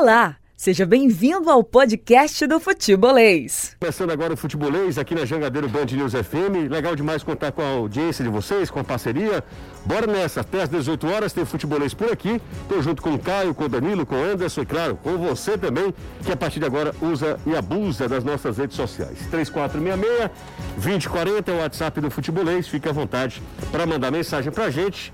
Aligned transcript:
Olá! 0.00 0.36
Seja 0.56 0.86
bem-vindo 0.86 1.50
ao 1.50 1.62
podcast 1.62 2.46
do 2.46 2.58
Futebolês. 2.58 3.76
Começando 3.78 4.10
agora 4.10 4.32
o 4.32 4.36
Futebolês 4.36 4.96
aqui 4.96 5.14
na 5.14 5.26
Jangadeiro 5.26 5.68
Band 5.68 5.84
News 5.92 6.14
FM. 6.14 6.70
Legal 6.70 6.96
demais 6.96 7.22
contar 7.22 7.52
com 7.52 7.60
a 7.60 7.68
audiência 7.68 8.24
de 8.24 8.30
vocês, 8.30 8.70
com 8.70 8.80
a 8.80 8.84
parceria. 8.84 9.44
Bora 9.84 10.06
nessa, 10.06 10.40
até 10.40 10.62
às 10.62 10.70
18 10.70 11.06
horas 11.06 11.34
tem 11.34 11.44
Futebolês 11.44 11.92
por 11.92 12.10
aqui. 12.10 12.40
Estou 12.62 12.82
junto 12.82 13.02
com 13.02 13.12
o 13.12 13.18
Caio, 13.18 13.54
com 13.54 13.64
o 13.64 13.68
Danilo, 13.68 14.06
com 14.06 14.14
o 14.14 14.24
Anderson 14.24 14.62
e, 14.62 14.66
claro, 14.66 14.96
com 14.96 15.18
você 15.18 15.58
também, 15.58 15.92
que 16.24 16.32
a 16.32 16.36
partir 16.36 16.60
de 16.60 16.64
agora 16.64 16.94
usa 17.02 17.38
e 17.44 17.54
abusa 17.54 18.08
das 18.08 18.24
nossas 18.24 18.56
redes 18.56 18.76
sociais. 18.76 19.18
3466-2040 19.30 21.46
é 21.46 21.52
o 21.52 21.58
WhatsApp 21.58 22.00
do 22.00 22.10
Futebolês. 22.10 22.66
Fique 22.66 22.88
à 22.88 22.92
vontade 22.92 23.42
para 23.70 23.84
mandar 23.84 24.10
mensagem 24.10 24.50
para 24.50 24.64
a 24.64 24.70
gente. 24.70 25.12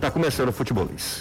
Tá 0.00 0.10
começando 0.10 0.48
o 0.48 0.52
Futebolês. 0.52 1.20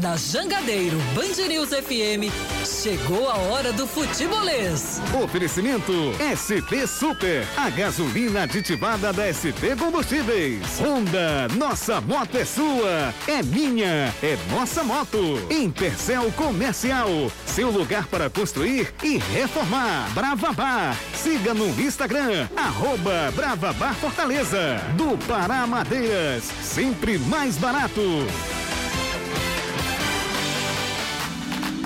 Na 0.00 0.16
Jangadeiro 0.16 0.96
Band 1.14 1.48
News 1.48 1.70
FM, 1.70 2.30
chegou 2.64 3.28
a 3.28 3.36
hora 3.36 3.72
do 3.72 3.86
futebolês. 3.86 5.00
Oferecimento 5.24 5.92
ST 6.36 6.86
Super, 6.86 7.44
a 7.56 7.68
gasolina 7.70 8.42
aditivada 8.42 9.12
da 9.12 9.32
ST 9.32 9.76
Combustíveis. 9.76 10.62
Honda, 10.78 11.48
nossa 11.56 12.00
moto 12.00 12.36
é 12.36 12.44
sua, 12.44 13.12
é 13.26 13.42
minha, 13.42 14.14
é 14.22 14.36
nossa 14.50 14.84
moto. 14.84 15.18
Intercel 15.50 16.30
Comercial, 16.32 17.08
seu 17.46 17.70
lugar 17.70 18.06
para 18.06 18.30
construir 18.30 18.94
e 19.02 19.18
reformar. 19.18 20.10
Brava 20.14 20.52
Bar, 20.52 20.96
siga 21.14 21.54
no 21.54 21.68
Instagram, 21.80 22.48
arroba 22.56 23.32
Brava 23.34 23.72
Bar 23.72 23.94
Fortaleza. 23.94 24.80
Do 24.96 25.18
Pará 25.26 25.66
Madeiras, 25.66 26.44
sempre 26.62 27.18
mais 27.18 27.56
barato. 27.56 28.00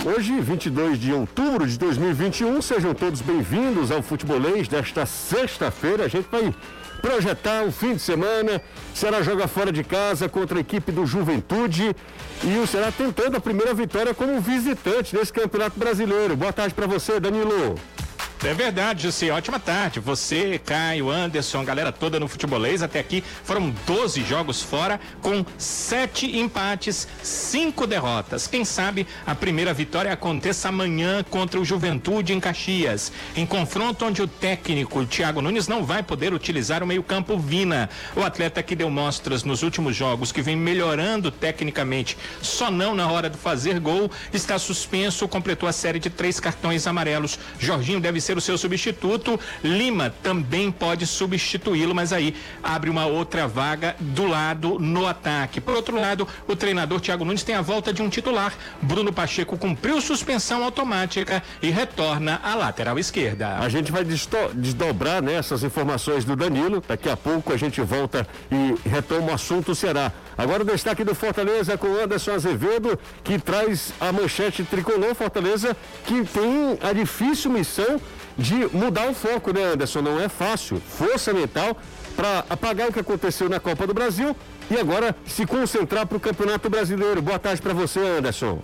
Hoje, 0.05 0.41
22 0.41 0.99
de 0.99 1.13
outubro 1.13 1.65
de 1.65 1.79
2021, 1.79 2.61
sejam 2.61 2.93
todos 2.93 3.21
bem-vindos 3.21 3.93
ao 3.93 4.03
Futebolês 4.03 4.67
desta 4.67 5.07
sexta-feira. 5.07 6.07
A 6.07 6.09
gente 6.09 6.27
vai 6.29 6.53
projetar 7.01 7.63
o 7.63 7.71
fim 7.71 7.95
de 7.95 8.01
semana. 8.03 8.61
Será 8.93 9.23
joga 9.23 9.47
fora 9.47 9.71
de 9.71 9.85
casa 9.85 10.29
contra 10.29 10.59
a 10.59 10.61
equipe 10.61 10.91
do 10.91 11.07
Juventude 11.07 11.95
e 12.43 12.59
o 12.59 12.67
Será 12.67 12.91
tentando 12.91 13.37
a 13.37 13.41
primeira 13.41 13.73
vitória 13.75 14.13
como 14.13 14.41
visitante 14.41 15.15
nesse 15.15 15.33
Campeonato 15.33 15.79
Brasileiro. 15.79 16.37
Boa 16.37 16.53
tarde 16.53 16.75
para 16.75 16.89
você, 16.89 17.21
Danilo. 17.21 17.77
É 18.45 18.53
verdade, 18.53 19.05
Jussi. 19.05 19.31
Ótima 19.31 19.61
tarde. 19.61 20.01
Você, 20.01 20.59
Caio, 20.59 21.09
Anderson, 21.09 21.65
galera 21.65 21.93
toda 21.93 22.19
no 22.19 22.27
futebolês. 22.27 22.83
Até 22.83 22.99
aqui 22.99 23.23
foram 23.45 23.73
12 23.87 24.25
jogos 24.25 24.61
fora, 24.61 24.99
com 25.21 25.47
sete 25.57 26.27
empates, 26.39 27.07
cinco 27.23 27.87
derrotas. 27.87 28.49
Quem 28.49 28.65
sabe 28.65 29.07
a 29.25 29.33
primeira 29.33 29.73
vitória 29.73 30.13
aconteça 30.13 30.69
amanhã 30.69 31.23
contra 31.31 31.61
o 31.61 31.65
Juventude 31.65 32.33
em 32.33 32.41
Caxias. 32.41 33.13
Em 33.37 33.47
confronto 33.47 34.05
onde 34.05 34.21
o 34.21 34.27
técnico 34.27 35.07
Thiago 35.07 35.41
Nunes 35.41 35.69
não 35.69 35.85
vai 35.85 36.03
poder 36.03 36.35
utilizar 36.35 36.83
o 36.83 36.87
meio-campo 36.87 37.39
Vina. 37.39 37.89
O 38.17 38.23
atleta 38.23 38.61
que 38.61 38.75
deu 38.75 38.91
mostras 38.91 39.45
nos 39.45 39.63
últimos 39.63 39.95
jogos, 39.95 40.33
que 40.33 40.43
vem 40.43 40.57
melhorando 40.57 41.31
tecnicamente, 41.31 42.19
só 42.41 42.73
não 42.73 42.93
na 42.93 43.09
hora 43.09 43.31
de 43.31 43.39
fazer 43.39 43.79
gol, 43.79 44.11
está 44.33 44.59
suspenso, 44.59 45.29
completou 45.29 45.69
a 45.69 45.73
série 45.73 46.01
de 46.01 46.11
três 46.11 46.41
cartões 46.41 46.89
amarelos. 46.89 47.39
Jorginho 47.57 48.01
deve 48.01 48.21
ser 48.21 48.32
ser 48.41 48.53
o 48.53 48.59
seu 48.59 48.73
substituto. 48.73 49.39
Lima 49.63 50.13
também 50.23 50.71
pode 50.71 51.07
substituí-lo, 51.07 51.95
mas 51.95 52.13
aí 52.13 52.35
abre 52.63 52.91
uma 52.91 53.07
outra 53.07 53.47
vaga 53.47 53.97
do 54.01 54.27
lado 54.27 54.79
no 54.79 55.07
ataque. 55.07 55.61
Por 55.61 55.75
outro 55.75 55.99
lado, 55.99 56.27
o 56.47 56.57
treinador 56.57 57.01
Thiago 57.01 57.25
Nunes 57.25 57.43
tem 57.43 57.55
a 57.55 57.63
volta 57.63 57.93
de 57.93 58.03
um 58.03 58.09
titular. 58.09 58.55
Bruno 58.81 59.13
Pacheco 59.13 59.57
cumpriu 59.57 60.01
suspensão 60.01 60.65
automática 60.65 61.43
e 61.61 61.71
retorna 61.71 62.41
à 62.43 62.55
lateral 62.55 62.99
esquerda. 62.99 63.59
A 63.59 63.69
gente 63.69 63.93
vai 63.93 64.05
desdobrar 64.05 65.23
né, 65.23 65.35
essas 65.35 65.63
informações 65.63 66.25
do 66.25 66.37
Danilo. 66.37 66.83
Daqui 66.87 67.09
a 67.09 67.17
pouco 67.17 67.53
a 67.53 67.57
gente 67.57 67.81
volta 67.81 68.27
e 68.51 68.89
retoma 68.89 69.33
o 69.33 69.35
assunto 69.35 69.75
será. 69.75 70.13
Agora 70.37 70.63
o 70.63 70.67
destaque 70.67 71.05
do 71.05 71.15
Fortaleza 71.15 71.77
com 71.77 71.89
Anderson 71.89 72.33
Azevedo, 72.33 72.99
que 73.23 73.39
traz 73.39 73.93
a 74.01 74.13
manchete 74.13 74.65
tricolor 74.65 75.15
Fortaleza, 75.15 75.77
que 76.05 76.25
tem 76.25 76.79
a 76.83 76.93
difícil 76.93 77.51
missão 77.51 78.01
de 78.37 78.67
mudar 78.73 79.09
o 79.09 79.15
foco, 79.15 79.53
né, 79.53 79.65
Anderson? 79.65 80.03
Não 80.03 80.21
é 80.21 80.29
fácil. 80.29 80.81
Força 80.81 81.33
mental 81.33 81.77
para 82.17 82.45
apagar 82.49 82.89
o 82.89 82.93
que 82.93 83.01
aconteceu 83.01 83.49
na 83.49 83.59
Copa 83.59 83.87
do 83.87 83.95
Brasil 83.95 84.37
e 84.71 84.79
agora 84.79 85.15
se 85.27 85.47
concentrar 85.47 86.07
para 86.07 86.17
o 86.17 86.21
Campeonato 86.21 86.69
Brasileiro. 86.69 87.23
Boa 87.23 87.39
tarde 87.39 87.61
para 87.61 87.73
você, 87.73 88.01
Anderson. 88.01 88.63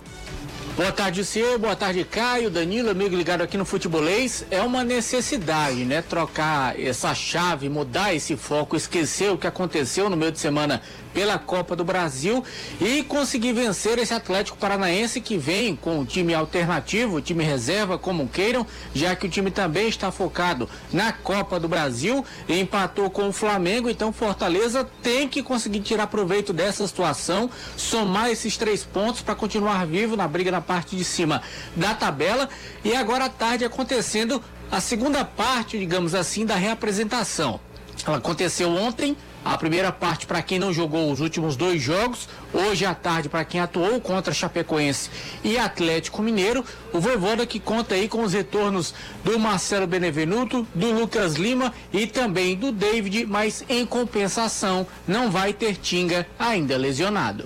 Boa 0.79 0.93
tarde, 0.93 1.25
você. 1.25 1.57
Boa 1.57 1.75
tarde, 1.75 2.05
Caio, 2.05 2.49
Danilo, 2.49 2.89
amigo 2.89 3.13
ligado 3.13 3.41
aqui 3.41 3.57
no 3.57 3.65
Futebolês. 3.65 4.45
É 4.49 4.61
uma 4.61 4.81
necessidade, 4.81 5.83
né? 5.83 6.01
Trocar 6.01 6.79
essa 6.79 7.13
chave, 7.13 7.67
mudar 7.67 8.13
esse 8.13 8.37
foco, 8.37 8.77
esquecer 8.77 9.29
o 9.29 9.37
que 9.37 9.45
aconteceu 9.45 10.09
no 10.09 10.15
meio 10.15 10.31
de 10.31 10.39
semana 10.39 10.81
pela 11.13 11.37
Copa 11.37 11.75
do 11.75 11.83
Brasil 11.83 12.43
e 12.79 13.03
conseguir 13.03 13.53
vencer 13.53 13.97
esse 13.97 14.13
Atlético 14.13 14.57
Paranaense 14.57 15.21
que 15.21 15.37
vem 15.37 15.75
com 15.75 15.99
o 15.99 16.05
time 16.05 16.33
alternativo, 16.33 17.21
time 17.21 17.43
reserva, 17.43 17.97
como 17.97 18.27
queiram, 18.27 18.65
já 18.93 19.15
que 19.15 19.25
o 19.25 19.29
time 19.29 19.51
também 19.51 19.87
está 19.87 20.11
focado 20.11 20.69
na 20.91 21.11
Copa 21.11 21.59
do 21.59 21.67
Brasil 21.67 22.25
empatou 22.47 23.09
com 23.09 23.29
o 23.29 23.33
Flamengo. 23.33 23.89
Então, 23.89 24.13
Fortaleza 24.13 24.87
tem 25.01 25.27
que 25.27 25.41
conseguir 25.41 25.81
tirar 25.81 26.07
proveito 26.07 26.53
dessa 26.53 26.85
situação, 26.87 27.49
somar 27.75 28.29
esses 28.29 28.57
três 28.57 28.83
pontos 28.83 29.21
para 29.21 29.35
continuar 29.35 29.85
vivo 29.85 30.15
na 30.15 30.27
briga 30.27 30.51
na 30.51 30.61
parte 30.61 30.95
de 30.95 31.03
cima 31.03 31.41
da 31.75 31.93
tabela. 31.93 32.49
E 32.83 32.95
agora 32.95 33.25
à 33.25 33.29
tarde 33.29 33.65
acontecendo 33.65 34.41
a 34.71 34.79
segunda 34.79 35.25
parte, 35.25 35.77
digamos 35.77 36.13
assim, 36.13 36.45
da 36.45 36.55
reapresentação. 36.55 37.59
Ela 38.05 38.17
aconteceu 38.17 38.69
ontem 38.69 39.17
a 39.43 39.57
primeira 39.57 39.91
parte 39.91 40.25
para 40.25 40.41
quem 40.41 40.59
não 40.59 40.73
jogou 40.73 41.11
os 41.11 41.19
últimos 41.19 41.55
dois 41.55 41.81
jogos, 41.81 42.27
hoje 42.53 42.85
à 42.85 42.93
tarde 42.93 43.29
para 43.29 43.45
quem 43.45 43.61
atuou 43.61 43.99
contra 44.01 44.33
Chapecoense 44.33 45.09
e 45.43 45.57
Atlético 45.57 46.21
Mineiro, 46.21 46.63
o 46.91 46.99
Voivoda 46.99 47.45
que 47.45 47.59
conta 47.59 47.95
aí 47.95 48.07
com 48.07 48.23
os 48.23 48.33
retornos 48.33 48.93
do 49.23 49.39
Marcelo 49.39 49.87
Benevenuto, 49.87 50.67
do 50.73 50.91
Lucas 50.91 51.35
Lima 51.35 51.73
e 51.93 52.05
também 52.05 52.55
do 52.55 52.71
David, 52.71 53.25
mas 53.25 53.63
em 53.69 53.85
compensação 53.85 54.85
não 55.07 55.31
vai 55.31 55.53
ter 55.53 55.77
Tinga 55.77 56.27
ainda 56.37 56.77
lesionado. 56.77 57.45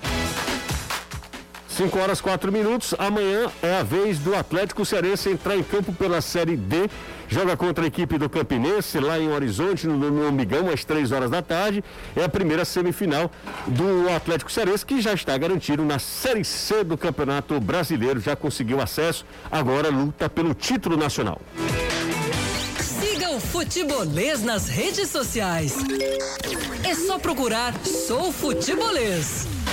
5 1.74 1.98
horas 1.98 2.20
4 2.20 2.52
minutos. 2.52 2.94
Amanhã 2.98 3.50
é 3.60 3.76
a 3.78 3.82
vez 3.82 4.18
do 4.18 4.34
Atlético 4.34 4.84
Cearense 4.84 5.28
entrar 5.28 5.56
em 5.56 5.62
campo 5.62 5.92
pela 5.92 6.20
Série 6.20 6.56
D 6.56 6.88
joga 7.28 7.56
contra 7.56 7.84
a 7.84 7.88
equipe 7.88 8.16
do 8.16 8.28
Campinense, 8.28 9.00
lá 9.00 9.18
em 9.18 9.28
Horizonte, 9.32 9.86
no, 9.88 9.96
no 9.96 10.28
Amigão, 10.28 10.70
às 10.70 10.84
3 10.84 11.10
horas 11.10 11.30
da 11.30 11.42
tarde. 11.42 11.82
É 12.14 12.22
a 12.22 12.28
primeira 12.28 12.64
semifinal 12.64 13.30
do 13.66 14.08
Atlético 14.14 14.52
Cearense, 14.52 14.86
que 14.86 15.00
já 15.00 15.12
está 15.12 15.36
garantido 15.36 15.84
na 15.84 15.98
Série 15.98 16.44
C 16.44 16.84
do 16.84 16.96
Campeonato 16.96 17.58
Brasileiro, 17.60 18.20
já 18.20 18.36
conseguiu 18.36 18.80
acesso, 18.80 19.26
agora 19.50 19.88
luta 19.88 20.28
pelo 20.28 20.54
título 20.54 20.96
nacional. 20.96 21.40
Siga 22.78 23.30
o 23.30 23.40
Futebolês 23.40 24.42
nas 24.44 24.68
redes 24.68 25.10
sociais. 25.10 25.74
É 26.84 26.94
só 26.94 27.18
procurar 27.18 27.74
Sou 27.84 28.32
Futebolês. 28.32 29.63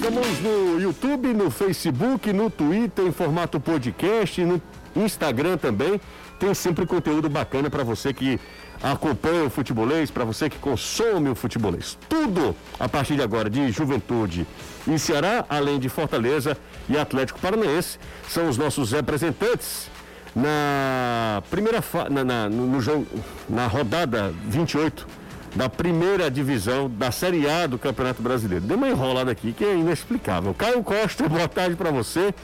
Estamos 0.00 0.40
no 0.40 0.80
YouTube, 0.80 1.34
no 1.34 1.50
Facebook, 1.50 2.32
no 2.32 2.48
Twitter, 2.48 3.04
em 3.04 3.12
formato 3.12 3.60
podcast, 3.60 4.42
no 4.42 4.58
Instagram 4.96 5.58
também. 5.58 6.00
Tem 6.38 6.54
sempre 6.54 6.86
conteúdo 6.86 7.28
bacana 7.28 7.68
para 7.68 7.84
você 7.84 8.14
que 8.14 8.40
acompanha 8.82 9.44
o 9.44 9.50
futebolês, 9.50 10.10
para 10.10 10.24
você 10.24 10.48
que 10.48 10.56
consome 10.56 11.28
o 11.28 11.34
futebolês. 11.34 11.98
Tudo 12.08 12.56
a 12.78 12.88
partir 12.88 13.14
de 13.14 13.20
agora 13.20 13.50
de 13.50 13.70
Juventude 13.70 14.46
e 14.88 14.98
Ceará, 14.98 15.44
além 15.50 15.78
de 15.78 15.90
Fortaleza 15.90 16.56
e 16.88 16.96
Atlético 16.96 17.38
Paranaense, 17.38 17.98
são 18.26 18.48
os 18.48 18.56
nossos 18.56 18.92
representantes 18.92 19.90
na 20.34 21.42
primeira 21.50 21.82
fa... 21.82 22.08
na, 22.08 22.24
na, 22.24 22.48
no 22.48 22.80
jogo, 22.80 23.06
na 23.46 23.66
rodada 23.66 24.32
28 24.46 25.19
da 25.54 25.68
primeira 25.68 26.30
divisão 26.30 26.88
da 26.88 27.10
Série 27.10 27.48
A 27.48 27.66
do 27.66 27.78
Campeonato 27.78 28.22
Brasileiro. 28.22 28.64
Deu 28.64 28.76
uma 28.76 28.88
enrolada 28.88 29.30
aqui 29.30 29.52
que 29.52 29.64
é 29.64 29.74
inexplicável. 29.74 30.54
Caio 30.54 30.82
Costa, 30.82 31.26
boa 31.28 31.48
tarde 31.48 31.76
para 31.76 31.90
você. 31.90 32.34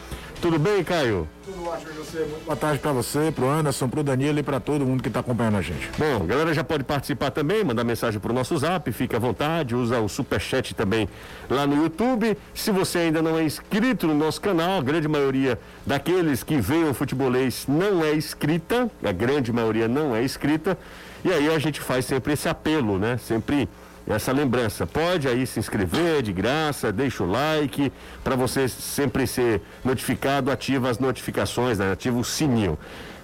Tudo 0.40 0.58
bem, 0.58 0.84
Caio? 0.84 1.26
Tudo 1.44 1.66
ótimo 1.66 1.94
você. 1.94 2.28
Boa 2.44 2.56
tarde 2.56 2.78
para 2.78 2.92
você, 2.92 3.32
pro 3.34 3.48
Anderson, 3.48 3.88
pro 3.88 4.02
Danilo 4.02 4.38
e 4.38 4.42
para 4.42 4.60
todo 4.60 4.84
mundo 4.84 5.02
que 5.02 5.08
está 5.08 5.20
acompanhando 5.20 5.56
a 5.56 5.62
gente. 5.62 5.90
Bom, 5.98 6.24
a 6.24 6.26
galera 6.26 6.52
já 6.52 6.62
pode 6.62 6.84
participar 6.84 7.30
também, 7.30 7.64
mandar 7.64 7.84
mensagem 7.84 8.20
pro 8.20 8.32
nosso 8.32 8.56
zap, 8.58 8.90
fica 8.92 9.16
à 9.16 9.20
vontade, 9.20 9.74
usa 9.74 9.98
o 10.00 10.08
superchat 10.08 10.74
também 10.74 11.08
lá 11.48 11.66
no 11.66 11.82
YouTube. 11.82 12.36
Se 12.54 12.70
você 12.70 12.98
ainda 12.98 13.22
não 13.22 13.38
é 13.38 13.44
inscrito 13.44 14.06
no 14.06 14.14
nosso 14.14 14.40
canal, 14.40 14.78
a 14.78 14.82
grande 14.82 15.08
maioria 15.08 15.58
daqueles 15.86 16.42
que 16.42 16.60
veem 16.60 16.88
o 16.88 16.94
futebolês 16.94 17.64
não 17.66 18.04
é 18.04 18.14
inscrita, 18.14 18.90
a 19.02 19.12
grande 19.12 19.52
maioria 19.52 19.88
não 19.88 20.14
é 20.14 20.22
inscrita. 20.22 20.78
E 21.26 21.32
aí 21.32 21.52
a 21.52 21.58
gente 21.58 21.80
faz 21.80 22.04
sempre 22.04 22.34
esse 22.34 22.48
apelo, 22.48 23.00
né? 23.00 23.16
Sempre 23.16 23.68
essa 24.06 24.30
lembrança. 24.30 24.86
Pode 24.86 25.26
aí 25.26 25.44
se 25.44 25.58
inscrever 25.58 26.22
de 26.22 26.32
graça, 26.32 26.92
deixa 26.92 27.24
o 27.24 27.28
like, 27.28 27.92
para 28.22 28.36
você 28.36 28.68
sempre 28.68 29.26
ser 29.26 29.60
notificado, 29.84 30.52
ativa 30.52 30.88
as 30.88 31.00
notificações, 31.00 31.80
né? 31.80 31.90
ativa 31.90 32.16
o 32.16 32.22
sininho. 32.22 32.78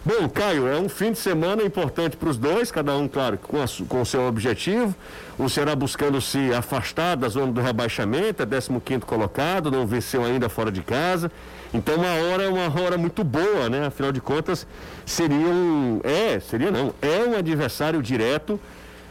Bom, 0.04 0.28
Caio, 0.28 0.66
é 0.66 0.76
um 0.76 0.88
fim 0.88 1.12
de 1.12 1.18
semana 1.18 1.62
importante 1.62 2.16
para 2.16 2.28
os 2.28 2.36
dois, 2.36 2.72
cada 2.72 2.96
um, 2.96 3.06
claro, 3.06 3.38
com, 3.38 3.62
a, 3.62 3.66
com 3.88 4.02
o 4.02 4.04
seu 4.04 4.26
objetivo. 4.26 4.92
O 5.38 5.48
Ceará 5.48 5.76
buscando 5.76 6.20
se 6.20 6.52
afastar 6.52 7.16
da 7.16 7.28
zona 7.28 7.52
do 7.52 7.60
rebaixamento, 7.60 8.42
é 8.42 8.46
15 8.46 9.00
colocado, 9.06 9.70
não 9.70 9.86
venceu 9.86 10.24
ainda 10.24 10.48
fora 10.48 10.72
de 10.72 10.82
casa. 10.82 11.30
Então 11.72 11.94
uma 11.94 12.14
hora 12.14 12.42
é 12.42 12.48
uma 12.48 12.82
hora 12.82 12.98
muito 12.98 13.22
boa, 13.22 13.68
né? 13.68 13.86
Afinal 13.86 14.10
de 14.10 14.20
contas, 14.20 14.66
seria 15.06 15.36
um. 15.36 16.00
É, 16.02 16.40
seria 16.40 16.72
não, 16.72 16.92
é 17.00 17.24
um 17.24 17.36
adversário 17.36 18.02
direto 18.02 18.58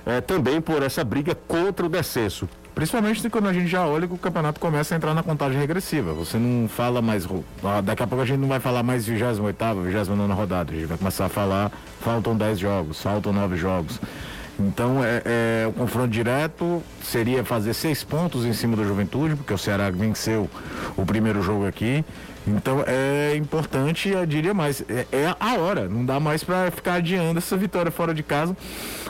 é, 0.05 0.19
também 0.19 0.59
por 0.59 0.83
essa 0.83 1.05
briga 1.05 1.33
contra 1.47 1.85
o 1.85 1.89
descenso. 1.89 2.49
Principalmente 2.73 3.29
quando 3.29 3.47
a 3.47 3.53
gente 3.53 3.67
já 3.67 3.85
olha 3.85 4.07
que 4.07 4.13
o 4.13 4.17
campeonato 4.17 4.59
começa 4.59 4.95
a 4.95 4.97
entrar 4.97 5.13
na 5.13 5.21
contagem 5.21 5.59
regressiva. 5.59 6.13
Você 6.13 6.37
não 6.37 6.67
fala 6.67 7.01
mais. 7.01 7.27
Daqui 7.83 8.01
a 8.01 8.07
pouco 8.07 8.23
a 8.23 8.25
gente 8.25 8.39
não 8.39 8.47
vai 8.47 8.59
falar 8.59 8.81
mais 8.81 9.05
28, 9.05 9.41
29 9.83 10.33
rodada. 10.33 10.71
A 10.71 10.75
gente 10.75 10.85
vai 10.87 10.97
começar 10.97 11.25
a 11.25 11.29
falar. 11.29 11.71
Faltam 12.01 12.35
10 12.35 12.57
jogos, 12.57 13.01
faltam 13.01 13.33
9 13.33 13.57
jogos. 13.57 13.99
Então, 14.67 15.03
é, 15.03 15.21
é, 15.25 15.67
o 15.67 15.73
confronto 15.73 16.09
direto 16.09 16.81
seria 17.03 17.43
fazer 17.43 17.73
seis 17.73 18.03
pontos 18.03 18.45
em 18.45 18.53
cima 18.53 18.75
do 18.75 18.85
Juventude, 18.85 19.35
porque 19.35 19.53
o 19.53 19.57
Ceará 19.57 19.89
venceu 19.89 20.49
o 20.95 21.05
primeiro 21.05 21.41
jogo 21.41 21.65
aqui. 21.65 22.03
Então 22.45 22.83
é 22.87 23.35
importante, 23.35 24.09
eu 24.09 24.25
diria 24.25 24.53
mais, 24.53 24.81
é, 24.89 25.05
é 25.11 25.35
a 25.39 25.55
hora, 25.59 25.87
não 25.87 26.03
dá 26.03 26.19
mais 26.19 26.43
para 26.43 26.71
ficar 26.71 26.95
adiando 26.95 27.37
essa 27.37 27.55
vitória 27.55 27.91
fora 27.91 28.15
de 28.15 28.23
casa, 28.23 28.57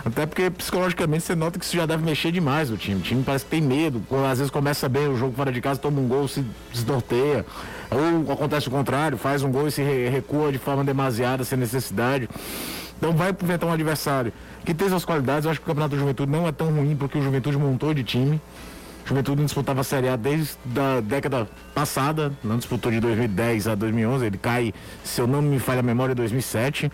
até 0.03 0.25
porque 0.25 0.49
psicologicamente 0.49 1.23
você 1.23 1.33
nota 1.33 1.57
que 1.57 1.63
isso 1.63 1.77
já 1.77 1.85
deve 1.85 2.03
mexer 2.03 2.31
demais 2.31 2.69
o 2.69 2.75
time. 2.75 2.99
O 2.99 3.03
time 3.03 3.23
parece 3.23 3.45
que 3.45 3.51
tem 3.51 3.61
medo, 3.61 4.03
às 4.29 4.39
vezes 4.39 4.51
começa 4.51 4.89
bem 4.89 5.07
o 5.07 5.15
jogo 5.15 5.33
fora 5.33 5.51
de 5.51 5.61
casa, 5.61 5.79
toma 5.79 6.01
um 6.01 6.07
gol, 6.09 6.27
se 6.27 6.45
desnorteia, 6.73 7.45
ou 7.89 8.33
acontece 8.33 8.67
o 8.67 8.71
contrário, 8.71 9.17
faz 9.17 9.43
um 9.43 9.51
gol 9.51 9.67
e 9.67 9.71
se 9.71 9.81
recua 9.81 10.51
de 10.51 10.57
forma 10.57 10.83
demasiada, 10.83 11.45
sem 11.45 11.57
necessidade. 11.57 12.27
Então 12.97 13.13
vai 13.13 13.31
enfrentar 13.31 13.65
um 13.65 13.71
adversário 13.71 14.33
que 14.65 14.73
tem 14.73 14.89
suas 14.89 15.05
qualidades. 15.05 15.45
Eu 15.45 15.51
acho 15.51 15.59
que 15.59 15.65
o 15.65 15.67
Campeonato 15.67 15.95
da 15.95 15.99
Juventude 15.99 16.31
não 16.31 16.47
é 16.47 16.51
tão 16.51 16.71
ruim 16.71 16.95
porque 16.95 17.17
o 17.17 17.21
Juventude 17.21 17.57
montou 17.57 17.93
de 17.93 18.03
time. 18.03 18.41
Juventude 19.05 19.43
disputava 19.43 19.81
a 19.81 19.83
Série 19.83 20.07
A 20.07 20.15
desde 20.15 20.57
a 20.77 21.01
década 21.01 21.47
passada, 21.73 22.31
não 22.43 22.57
disputou 22.57 22.91
de 22.91 22.99
2010 22.99 23.67
a 23.67 23.75
2011, 23.75 24.25
ele 24.25 24.37
cai, 24.37 24.73
se 25.03 25.19
eu 25.19 25.27
não 25.27 25.41
me 25.41 25.59
falha 25.59 25.79
a 25.79 25.83
memória, 25.83 26.13
em 26.13 26.15
2007, 26.15 26.91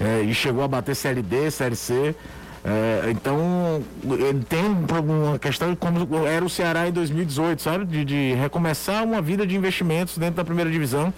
é, 0.00 0.22
e 0.22 0.34
chegou 0.34 0.62
a 0.62 0.68
bater 0.68 0.94
Série 0.94 1.22
D, 1.22 1.50
Série 1.50 1.76
C. 1.76 2.14
É, 2.62 3.10
então, 3.10 3.82
ele 4.04 4.44
tem 4.44 4.64
uma 4.64 5.38
questão 5.38 5.74
como 5.74 6.26
era 6.26 6.44
o 6.44 6.50
Ceará 6.50 6.86
em 6.88 6.92
2018, 6.92 7.62
sabe? 7.62 7.84
De, 7.86 8.04
de, 8.04 8.34
recomeçar 8.34 9.02
uma 9.02 9.22
vida 9.22 9.46
de 9.46 9.56
investimentos 9.56 10.18
dentro 10.18 10.36
da 10.36 10.44
primeira 10.44 10.70
divisão. 10.70 11.12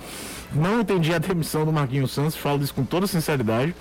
Não 0.54 0.80
entendi 0.80 1.12
a 1.12 1.18
demissão 1.18 1.64
do 1.64 1.72
Marquinhos 1.72 2.12
Santos, 2.12 2.36
falo 2.36 2.62
isso 2.62 2.74
com 2.74 2.84
toda 2.84 3.06
sinceridade, 3.06 3.74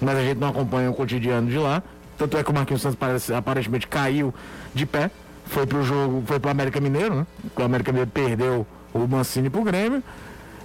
mas 0.00 0.16
a 0.16 0.22
gente 0.22 0.38
não 0.38 0.48
acompanha 0.48 0.90
o 0.90 0.94
cotidiano 0.94 1.48
de 1.50 1.58
lá. 1.58 1.82
Tanto 2.16 2.36
é 2.36 2.44
que 2.44 2.50
o 2.50 2.54
Marquinhos 2.54 2.82
Santos 2.82 2.98
parece, 2.98 3.32
aparentemente 3.32 3.86
caiu 3.86 4.34
de 4.74 4.84
pé 4.86 5.10
foi 5.50 5.66
pro 5.66 5.82
jogo, 5.82 6.22
foi 6.26 6.38
pro 6.38 6.50
América 6.50 6.80
Mineiro, 6.80 7.14
né? 7.14 7.26
O 7.56 7.62
América 7.62 7.90
Mineiro 7.90 8.10
perdeu 8.10 8.66
o 8.94 9.06
Mancini 9.06 9.50
pro 9.50 9.62
Grêmio. 9.62 10.02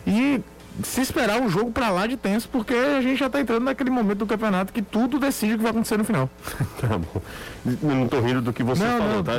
E 0.06 0.40
se 0.84 1.02
esperar 1.02 1.42
um 1.42 1.50
jogo 1.50 1.72
para 1.72 1.90
lá 1.90 2.06
de 2.06 2.16
tenso, 2.16 2.48
porque 2.50 2.74
a 2.74 3.02
gente 3.02 3.18
já 3.18 3.30
tá 3.30 3.42
entrando 3.42 3.64
naquele 3.64 3.90
momento 3.90 4.20
do 4.20 4.28
campeonato 4.28 4.72
que 4.72 4.82
tudo 4.82 5.18
decide 5.18 5.54
o 5.54 5.58
que 5.58 5.64
vai 5.64 5.72
acontecer 5.72 5.98
no 5.98 6.04
final. 6.04 6.30
tá 6.80 7.00
bom. 7.00 7.22
Não 7.82 8.08
tô 8.08 8.20
rindo 8.20 8.42
do 8.42 8.54
que 8.54 8.62
você 8.62 8.84
não, 8.84 8.98
falou, 9.00 9.16
não, 9.16 9.24
tá? 9.24 9.34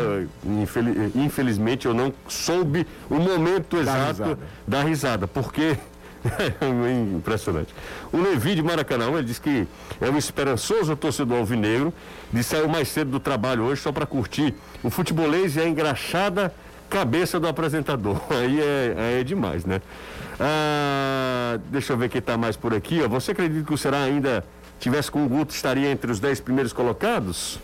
Infeliz, 0.44 1.14
infelizmente 1.14 1.86
eu 1.86 1.94
não 1.94 2.12
soube 2.28 2.86
o 3.08 3.14
momento 3.14 3.76
exato 3.76 4.08
risada. 4.08 4.38
da 4.66 4.82
risada, 4.82 5.28
porque 5.28 5.76
impressionante. 7.16 7.74
O 8.12 8.18
Levi 8.18 8.54
de 8.54 8.62
Maracanã, 8.62 9.10
ele 9.10 9.24
diz 9.24 9.38
que 9.38 9.66
é 10.00 10.10
um 10.10 10.16
esperançoso 10.16 10.96
torcedor 10.96 11.38
alvinegro, 11.38 11.92
de 12.32 12.42
sair 12.42 12.68
mais 12.68 12.88
cedo 12.88 13.10
do 13.10 13.20
trabalho 13.20 13.64
hoje 13.64 13.80
só 13.80 13.92
para 13.92 14.06
curtir 14.06 14.54
o 14.82 14.90
futebolês 14.90 15.56
e 15.56 15.60
a 15.60 15.68
engraxada 15.68 16.52
cabeça 16.88 17.38
do 17.40 17.48
apresentador. 17.48 18.20
Aí 18.30 18.60
é, 18.60 18.94
aí 18.96 19.20
é 19.20 19.24
demais, 19.24 19.64
né? 19.64 19.80
Ah, 20.38 21.58
deixa 21.70 21.92
eu 21.92 21.96
ver 21.96 22.08
quem 22.08 22.18
está 22.18 22.36
mais 22.36 22.56
por 22.56 22.74
aqui. 22.74 23.02
Ó. 23.02 23.08
Você 23.08 23.32
acredita 23.32 23.66
que 23.66 23.74
o 23.74 23.78
Será 23.78 24.02
ainda 24.02 24.44
tivesse 24.78 25.10
com 25.10 25.24
o 25.24 25.28
Guto 25.28 25.54
estaria 25.54 25.90
entre 25.90 26.10
os 26.10 26.20
10 26.20 26.40
primeiros 26.40 26.72
colocados? 26.72 27.58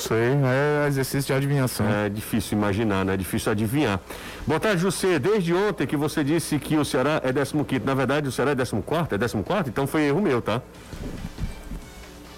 Isso 0.00 0.14
aí 0.14 0.32
é 0.32 0.88
exercício 0.88 1.26
de 1.26 1.32
adivinhação. 1.34 1.86
É 1.86 2.08
difícil 2.08 2.56
imaginar, 2.56 3.04
né? 3.04 3.14
É 3.14 3.16
difícil 3.18 3.52
adivinhar. 3.52 4.00
Boa 4.46 4.58
tarde, 4.58 4.80
José. 4.80 5.18
Desde 5.18 5.52
ontem 5.52 5.86
que 5.86 5.96
você 5.96 6.24
disse 6.24 6.58
que 6.58 6.76
o 6.78 6.84
Ceará 6.86 7.20
é 7.22 7.32
15. 7.32 7.84
Na 7.84 7.92
verdade, 7.92 8.26
o 8.26 8.32
Ceará 8.32 8.52
é 8.52 8.56
14? 8.56 8.74
É 9.14 9.18
14? 9.18 9.68
Então 9.68 9.86
foi 9.86 10.04
erro 10.04 10.22
meu, 10.22 10.40
tá? 10.40 10.62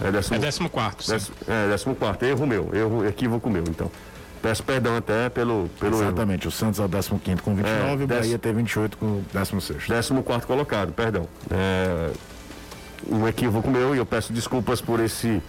É 0.00 0.10
14. 0.10 0.34
É 0.34 0.68
14. 0.68 1.32
É 1.46 1.68
14. 1.70 2.26
Erro 2.26 2.46
meu. 2.46 2.70
Erro, 2.74 3.06
equívoco 3.06 3.48
meu, 3.48 3.62
então. 3.68 3.88
Peço 4.42 4.64
perdão 4.64 4.96
até 4.96 5.28
pelo, 5.28 5.70
pelo 5.78 6.02
Exatamente, 6.02 6.46
erro. 6.46 6.48
o 6.48 6.52
Santos 6.52 6.80
é 6.80 6.84
o 6.84 6.88
15 6.88 7.42
com 7.42 7.54
29 7.54 7.70
é, 7.70 7.92
e 7.92 8.02
o 8.02 8.06
Bahia 8.08 8.38
tem 8.40 8.52
28 8.52 8.98
com 8.98 9.06
o 9.06 9.24
16. 9.32 9.86
14 9.86 10.46
colocado, 10.48 10.92
perdão. 10.92 11.28
É, 11.48 12.10
um 13.08 13.28
equívoco 13.28 13.70
meu 13.70 13.94
e 13.94 13.98
eu 13.98 14.06
peço 14.06 14.32
desculpas 14.32 14.80
por 14.80 14.98
esse 14.98 15.40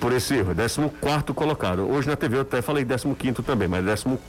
por 0.00 0.12
esse 0.12 0.34
erro. 0.34 0.54
14 0.54 1.34
colocado. 1.34 1.88
Hoje 1.88 2.08
na 2.08 2.16
TV 2.16 2.38
eu 2.38 2.40
até 2.40 2.62
falei 2.62 2.84
15 3.14 3.42
também, 3.42 3.68
mas 3.68 3.84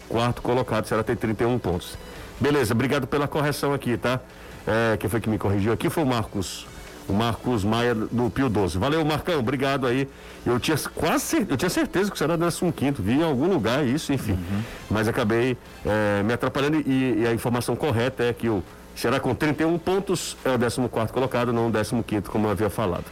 14 0.09 0.41
colocado, 0.41 0.85
será 0.85 1.01
ter 1.01 1.15
31 1.15 1.57
pontos. 1.57 1.97
Beleza, 2.39 2.73
obrigado 2.73 3.07
pela 3.07 3.27
correção 3.27 3.73
aqui, 3.73 3.97
tá? 3.97 4.19
É, 4.67 4.97
quem 4.97 5.09
foi 5.09 5.21
que 5.21 5.29
me 5.29 5.37
corrigiu 5.37 5.71
aqui 5.71 5.89
foi 5.89 6.03
o 6.03 6.05
Marcos. 6.05 6.67
O 7.07 7.13
Marcos 7.13 7.63
Maia 7.63 7.95
do 7.95 8.29
Pio 8.29 8.47
12. 8.49 8.77
Valeu, 8.77 9.03
Marcão, 9.03 9.39
obrigado 9.39 9.87
aí. 9.87 10.07
Eu 10.45 10.59
tinha 10.59 10.77
quase 10.95 11.45
eu 11.49 11.57
tinha 11.57 11.69
certeza 11.69 12.11
que 12.11 12.17
será 12.17 12.37
15, 12.71 13.01
vi 13.01 13.13
em 13.13 13.23
algum 13.23 13.47
lugar 13.47 13.85
isso, 13.85 14.13
enfim. 14.13 14.33
Uhum. 14.33 14.61
Mas 14.89 15.07
acabei 15.07 15.57
é, 15.85 16.23
me 16.23 16.33
atrapalhando 16.33 16.77
e, 16.77 17.21
e, 17.21 17.27
a 17.27 17.33
informação 17.33 17.75
correta 17.75 18.23
é 18.23 18.33
que 18.33 18.49
o 18.49 18.63
será 18.95 19.19
com 19.19 19.33
31 19.33 19.77
pontos 19.79 20.37
é 20.45 20.49
o 20.49 20.59
14 20.59 21.11
colocado, 21.11 21.51
não 21.51 21.67
o 21.67 21.71
15, 22.03 22.23
como 22.23 22.47
eu 22.47 22.51
havia 22.51 22.69
falado. 22.69 23.05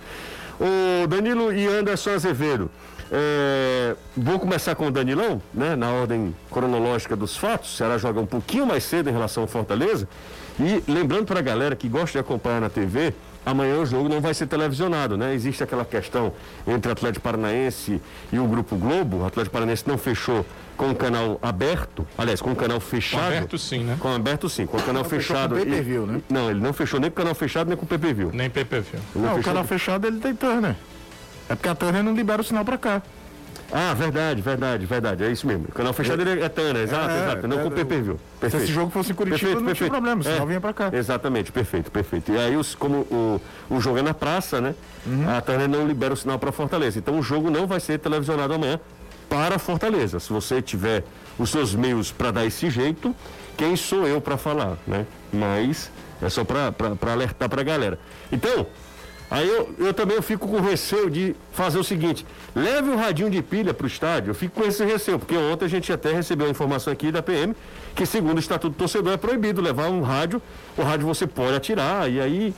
O 0.60 1.08
Danilo 1.08 1.54
e 1.54 1.68
Anderson 1.68 2.12
Azevedo. 2.12 2.70
É, 3.12 3.96
vou 4.16 4.40
começar 4.40 4.76
com 4.76 4.88
o 4.88 4.92
Danilão, 4.92 5.42
né? 5.54 5.76
Na 5.76 5.92
ordem 5.92 6.36
cronológica 6.52 7.16
dos 7.16 7.36
fatos. 7.36 7.76
Será 7.76 7.98
joga 7.98 8.20
um 8.20 8.26
pouquinho 8.26 8.66
mais 8.66 8.84
cedo 8.84 9.10
em 9.10 9.14
relação 9.14 9.44
ao 9.44 9.48
Fortaleza. 9.48 10.08
E 10.60 10.84
lembrando 10.92 11.26
para 11.26 11.40
a 11.40 11.42
galera 11.42 11.76
que 11.76 11.88
gosta 11.88 12.12
de 12.12 12.18
acompanhar 12.20 12.60
na 12.60 12.70
TV, 12.70 13.14
amanhã 13.46 13.78
o 13.78 13.86
jogo 13.86 14.10
não 14.10 14.22
vai 14.22 14.34
ser 14.34 14.48
televisionado, 14.48 15.18
né? 15.18 15.34
Existe 15.34 15.64
aquela 15.64 15.86
questão 15.86 16.34
entre 16.68 16.90
o 16.90 16.92
Atlético 16.92 17.24
Paranaense 17.24 18.02
e 18.32 18.40
o 18.40 18.48
Grupo 18.48 18.76
Globo. 18.76 19.18
O 19.18 19.26
Atlético 19.26 19.54
Paranaense 19.54 19.88
não 19.88 19.98
fechou 19.98 20.46
com 20.78 20.92
o 20.92 20.96
canal 20.96 21.38
aberto, 21.42 22.08
aliás, 22.18 22.42
com 22.42 22.52
o 22.52 22.56
canal 22.56 22.80
fechado. 22.80 23.22
Com 23.22 23.28
aberto 23.28 23.58
sim, 23.58 23.84
né? 23.84 23.98
Com 24.00 24.16
aberto 24.16 24.50
sim, 24.50 24.66
com 24.66 24.78
o 24.78 24.82
canal 24.82 25.04
não 25.04 25.10
fechado. 25.10 25.56
Com 25.56 25.62
PPV, 25.62 26.00
né? 26.00 26.22
Não, 26.30 26.50
ele 26.50 26.60
não 26.60 26.74
fechou 26.74 27.00
nem 27.00 27.10
com 27.10 27.16
o 27.16 27.18
canal 27.18 27.36
fechado 27.36 27.68
nem 27.68 27.78
com 27.78 27.86
o 27.86 27.88
PPV. 27.88 28.30
Nem 28.34 28.50
PPV. 28.50 28.98
Não, 29.16 29.22
não 29.24 29.40
o 29.40 29.44
canal 29.44 29.64
fechado 29.64 30.08
ele 30.08 30.20
tem 30.20 30.34
Turner. 30.36 30.76
É 31.50 31.56
porque 31.56 31.68
a 31.68 31.76
Turner 31.76 32.04
não 32.04 32.14
libera 32.14 32.42
o 32.42 32.46
sinal 32.46 32.64
para 32.64 32.78
cá. 32.78 33.02
Ah, 33.72 33.94
verdade, 33.94 34.42
verdade, 34.42 34.86
verdade. 34.86 35.24
É 35.24 35.32
isso 35.32 35.46
mesmo. 35.46 35.66
O 35.70 35.72
canal 35.72 35.94
fechado 35.94 36.22
é, 36.28 36.42
é 36.42 36.50
Tana, 36.50 36.80
exato, 36.80 37.10
é, 37.10 37.24
exato. 37.24 37.48
Não 37.48 37.60
é, 37.60 37.64
com. 37.64 37.70
Perfeito. 37.70 38.20
Se 38.50 38.58
esse 38.58 38.68
jogo 38.68 38.90
fosse 38.92 39.12
em 39.12 39.16
Curitiba, 39.16 39.40
perfeito, 39.40 39.60
não 39.60 39.66
perfeito. 39.66 39.78
tinha 39.78 39.90
problema, 39.90 40.24
senão 40.24 40.44
é, 40.44 40.46
vinha 40.46 40.62
pra 40.62 40.74
cá. 40.74 40.90
Exatamente, 40.92 41.52
perfeito, 41.52 41.92
perfeito. 41.92 42.32
E 42.32 42.38
aí, 42.38 42.58
os, 42.58 42.74
como 42.76 43.00
o, 43.12 43.42
o 43.70 43.80
jogo 43.80 44.00
é 44.00 44.02
na 44.02 44.14
praça, 44.14 44.60
né? 44.60 44.74
Uhum. 45.06 45.30
A 45.30 45.42
Tana 45.42 45.68
não 45.68 45.88
libera 45.88 46.14
o 46.14 46.18
sinal 46.18 46.40
para 46.40 46.52
Fortaleza. 46.52 46.98
Então 46.98 47.18
o 47.20 47.22
jogo 47.22 47.50
não 47.50 47.68
vai 47.68 47.80
ser 47.80 48.00
televisionado 48.00 48.54
amanhã 48.54 48.80
para 49.30 49.60
Fortaleza. 49.60 50.20
Se 50.20 50.34
você 50.34 50.62
tiver 50.62 51.04
os 51.38 51.52
seus 51.52 51.76
meios 51.76 52.12
para 52.12 52.32
dar 52.32 52.46
esse 52.46 52.70
jeito, 52.70 53.16
quem 53.56 53.76
sou 53.76 54.08
eu 54.08 54.20
para 54.20 54.38
falar, 54.38 54.78
né? 54.88 55.06
Mas 55.32 55.92
é 56.22 56.30
só 56.30 56.44
para 56.44 56.74
alertar 57.12 57.48
para 57.48 57.62
a 57.62 57.64
galera. 57.64 58.00
Então, 58.32 58.66
Aí 59.32 59.48
eu, 59.48 59.70
eu 59.78 59.94
também 59.94 60.16
eu 60.16 60.24
fico 60.24 60.48
com 60.48 60.60
receio 60.60 61.10
de 61.10 61.36
fazer 61.52 61.78
o 61.78 61.84
seguinte: 61.84 62.26
leve 62.56 62.90
o 62.90 62.96
radinho 62.96 63.30
de 63.30 63.42
pilha 63.42 63.74
para 63.74 63.84
o 63.84 63.88
estádio. 63.88 64.32
Eu 64.32 64.36
fico 64.36 64.60
com 64.60 64.68
esse 64.68 64.84
receio, 64.84 65.20
porque 65.20 65.38
ontem 65.38 65.66
a 65.66 65.68
gente 65.68 65.92
até 65.94 66.12
recebeu 66.12 66.48
a 66.48 66.50
informação 66.50 66.92
aqui 66.92 67.12
da 67.12 67.22
PM 67.22 67.56
que, 67.96 68.06
segundo 68.06 68.38
o 68.38 68.40
Estatuto 68.40 68.70
do 68.70 68.78
Torcedor, 68.78 69.14
é 69.14 69.18
proibido 69.18 69.62
levar 69.62 69.90
um 69.90 70.02
rádio. 70.02 70.42
O 70.78 70.82
rádio 70.82 71.06
você 71.06 71.28
pode 71.28 71.56
atirar, 71.56 72.10
e 72.10 72.20
aí. 72.20 72.54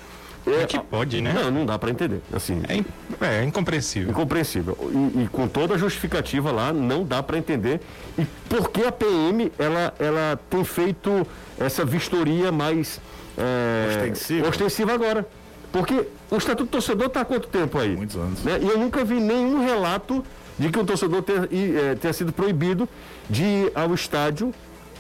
É, 0.46 0.64
é 0.64 0.66
que 0.66 0.80
pode, 0.80 1.22
né? 1.22 1.34
Não, 1.34 1.52
não 1.52 1.66
dá 1.66 1.78
para 1.78 1.92
entender. 1.92 2.22
Assim, 2.34 2.62
é, 2.68 3.42
é 3.42 3.44
incompreensível. 3.44 4.10
Incompreensível. 4.10 4.78
E, 5.16 5.24
e, 5.24 5.28
com 5.28 5.48
toda 5.48 5.76
a 5.76 5.78
justificativa 5.78 6.52
lá, 6.52 6.72
não 6.74 7.04
dá 7.04 7.22
para 7.22 7.38
entender. 7.38 7.80
E 8.18 8.26
por 8.50 8.70
que 8.70 8.84
a 8.84 8.92
PM 8.92 9.52
ela, 9.60 9.94
ela 10.00 10.40
tem 10.50 10.64
feito 10.64 11.28
essa 11.60 11.86
vistoria 11.86 12.52
mais 12.52 13.00
é, 13.38 13.98
ostensiva. 13.98 14.48
ostensiva 14.48 14.94
agora? 14.94 15.28
Porque 15.72 16.06
o 16.30 16.38
Estatuto 16.38 16.66
do 16.66 16.70
Torcedor 16.70 17.08
está 17.08 17.22
há 17.22 17.26
quanto 17.26 17.48
tempo 17.48 17.78
aí? 17.78 17.96
Muitos 17.96 18.16
anos. 18.16 18.44
Né? 18.44 18.60
E 18.62 18.68
eu 18.68 18.78
nunca 18.78 19.04
vi 19.06 19.20
nenhum 19.20 19.64
relato 19.64 20.24
de 20.60 20.70
que 20.70 20.78
o 20.78 20.84
torcedor 20.84 21.24
tenha, 21.24 21.48
é, 21.50 21.96
tenha 21.96 22.14
sido 22.14 22.34
proibido 22.34 22.88
de 23.30 23.44
ir 23.44 23.72
ao 23.74 23.94
estádio 23.94 24.54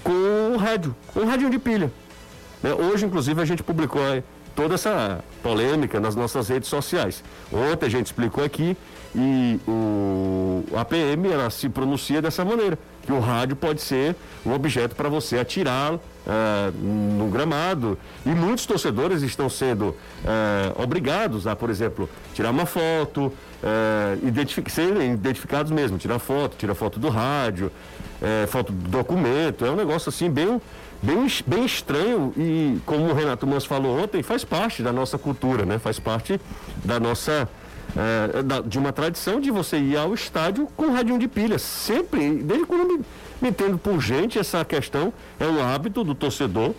com 0.03 0.53
o 0.55 0.57
rádio, 0.57 0.95
com 1.13 1.19
o 1.19 1.25
rádio 1.25 1.49
de 1.49 1.59
pilha. 1.59 1.91
Né? 2.63 2.73
Hoje, 2.73 3.05
inclusive, 3.05 3.41
a 3.41 3.45
gente 3.45 3.61
publicou 3.61 4.01
é, 4.01 4.23
toda 4.55 4.75
essa 4.75 5.23
polêmica 5.43 5.99
nas 5.99 6.15
nossas 6.15 6.47
redes 6.47 6.69
sociais. 6.69 7.23
Ontem 7.51 7.85
a 7.85 7.89
gente 7.89 8.07
explicou 8.07 8.43
aqui 8.43 8.75
e 9.13 9.59
o, 9.67 10.63
a 10.75 10.85
PM 10.85 11.29
ela 11.29 11.49
se 11.49 11.67
pronuncia 11.69 12.21
dessa 12.21 12.45
maneira, 12.45 12.77
que 13.05 13.11
o 13.11 13.19
rádio 13.19 13.55
pode 13.55 13.81
ser 13.81 14.15
um 14.45 14.53
objeto 14.53 14.95
para 14.95 15.09
você 15.09 15.37
atirar 15.37 15.99
uh, 16.25 16.71
no 16.77 17.27
gramado. 17.27 17.97
E 18.25 18.29
muitos 18.29 18.65
torcedores 18.65 19.21
estão 19.21 19.49
sendo 19.49 19.89
uh, 19.89 20.81
obrigados 20.81 21.47
a, 21.47 21.55
por 21.55 21.69
exemplo, 21.69 22.09
tirar 22.33 22.51
uma 22.51 22.65
foto, 22.65 23.27
uh, 23.27 24.27
identific 24.27 24.71
serem 24.71 25.13
identificados 25.13 25.71
mesmo, 25.71 25.97
tirar 25.97 26.19
foto, 26.19 26.55
tirar 26.57 26.75
foto 26.75 26.99
do 26.99 27.09
rádio, 27.09 27.71
foto 28.49 28.71
do 28.71 28.87
documento. 28.89 29.65
É 29.65 29.71
um 29.71 29.75
negócio 29.75 30.09
assim 30.09 30.29
bem 30.29 30.61
bem, 31.01 31.27
bem 31.45 31.65
estranho 31.65 32.33
e, 32.37 32.77
como 32.85 33.05
o 33.05 33.13
Renato 33.13 33.47
Mans 33.47 33.65
falou 33.65 33.99
ontem, 33.99 34.21
faz 34.21 34.43
parte 34.43 34.83
da 34.83 34.93
nossa 34.93 35.17
cultura, 35.17 35.65
né? 35.65 35.79
Faz 35.79 35.99
parte 35.99 36.39
da 36.83 36.99
nossa. 36.99 37.49
É, 37.95 38.61
de 38.65 38.79
uma 38.79 38.93
tradição 38.93 39.41
de 39.41 39.51
você 39.51 39.77
ir 39.77 39.97
ao 39.97 40.13
estádio 40.13 40.67
com 40.77 40.93
radinho 40.93 41.19
de 41.19 41.27
pilha. 41.27 41.59
Sempre, 41.59 42.35
desde 42.35 42.65
quando 42.65 42.87
me, 42.87 43.05
me 43.41 43.49
entendo 43.49 43.77
por 43.77 43.99
gente, 43.99 44.39
essa 44.39 44.63
questão 44.63 45.11
é 45.37 45.45
um 45.45 45.61
hábito 45.61 46.03
do 46.03 46.15
torcedor 46.15 46.73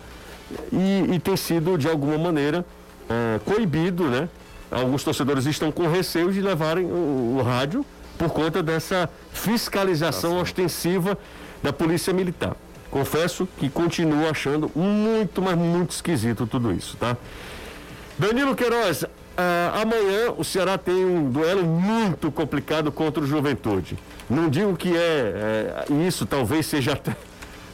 e, 0.73 1.14
e 1.14 1.19
tem 1.19 1.37
sido, 1.37 1.76
de 1.76 1.87
alguma 1.87 2.16
maneira, 2.16 2.64
é, 3.11 3.38
coibido, 3.45 4.04
né? 4.04 4.28
Alguns 4.71 5.04
torcedores 5.04 5.45
estão 5.45 5.71
com 5.71 5.87
receio 5.87 6.33
de 6.33 6.40
levarem 6.40 6.87
o, 6.87 7.37
o 7.38 7.42
rádio 7.42 7.85
por 8.16 8.31
conta 8.31 8.62
dessa 8.62 9.09
fiscalização 9.33 10.40
ostensiva 10.40 11.19
da 11.62 11.73
Polícia 11.73 12.12
Militar. 12.12 12.57
Confesso 12.90 13.47
que 13.59 13.69
continuo 13.69 14.28
achando 14.28 14.71
muito, 14.75 15.42
mas 15.42 15.57
muito 15.57 15.90
esquisito 15.90 16.47
tudo 16.47 16.73
isso, 16.73 16.97
tá? 16.97 17.16
Danilo 18.19 18.54
Queiroz, 18.54 19.04
ah, 19.37 19.81
amanhã 19.83 20.33
o 20.37 20.45
Ceará 20.45 20.77
tem 20.77 21.05
um 21.05 21.31
duelo 21.31 21.65
muito 21.65 22.31
complicado 22.31 22.93
contra 22.93 23.23
o 23.23 23.27
Juventude. 23.27 23.99
Não 24.29 24.49
digo 24.49 24.77
que 24.77 24.97
é, 24.97 25.85
é 25.89 25.93
isso, 26.07 26.27
talvez 26.27 26.67
seja 26.67 26.93
até, 26.93 27.17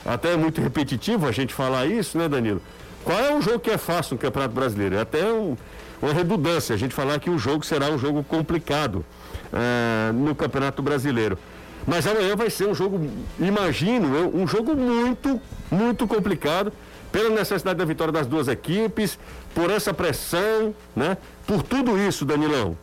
até 0.04 0.36
muito 0.36 0.60
repetitivo 0.60 1.26
a 1.26 1.32
gente 1.32 1.52
falar 1.52 1.86
isso, 1.86 2.16
né, 2.16 2.28
Danilo? 2.28 2.62
Qual 3.04 3.18
é 3.18 3.34
o 3.34 3.40
jogo 3.40 3.58
que 3.60 3.70
é 3.70 3.78
fácil 3.78 4.14
no 4.14 4.20
Campeonato 4.20 4.54
Brasileiro? 4.54 4.96
É 4.96 5.00
até 5.00 5.24
um, 5.24 5.56
uma 6.00 6.12
redundância 6.12 6.74
a 6.74 6.78
gente 6.78 6.94
falar 6.94 7.18
que 7.18 7.30
o 7.30 7.38
jogo 7.38 7.64
será 7.64 7.90
um 7.90 7.98
jogo 7.98 8.22
complicado 8.22 9.04
ah, 9.52 10.12
no 10.12 10.34
Campeonato 10.34 10.82
Brasileiro. 10.82 11.38
Mas 11.86 12.06
amanhã 12.06 12.36
vai 12.36 12.50
ser 12.50 12.68
um 12.68 12.74
jogo, 12.74 13.00
imagino 13.38 14.08
um 14.34 14.46
jogo 14.46 14.76
muito, 14.76 15.40
muito 15.70 16.06
complicado, 16.06 16.72
pela 17.10 17.30
necessidade 17.30 17.78
da 17.78 17.84
vitória 17.84 18.12
das 18.12 18.26
duas 18.26 18.48
equipes, 18.48 19.18
por 19.54 19.70
essa 19.70 19.92
pressão, 19.92 20.74
né? 20.94 21.16
Por 21.46 21.62
tudo 21.62 21.98
isso, 21.98 22.24
Danilão. 22.24 22.76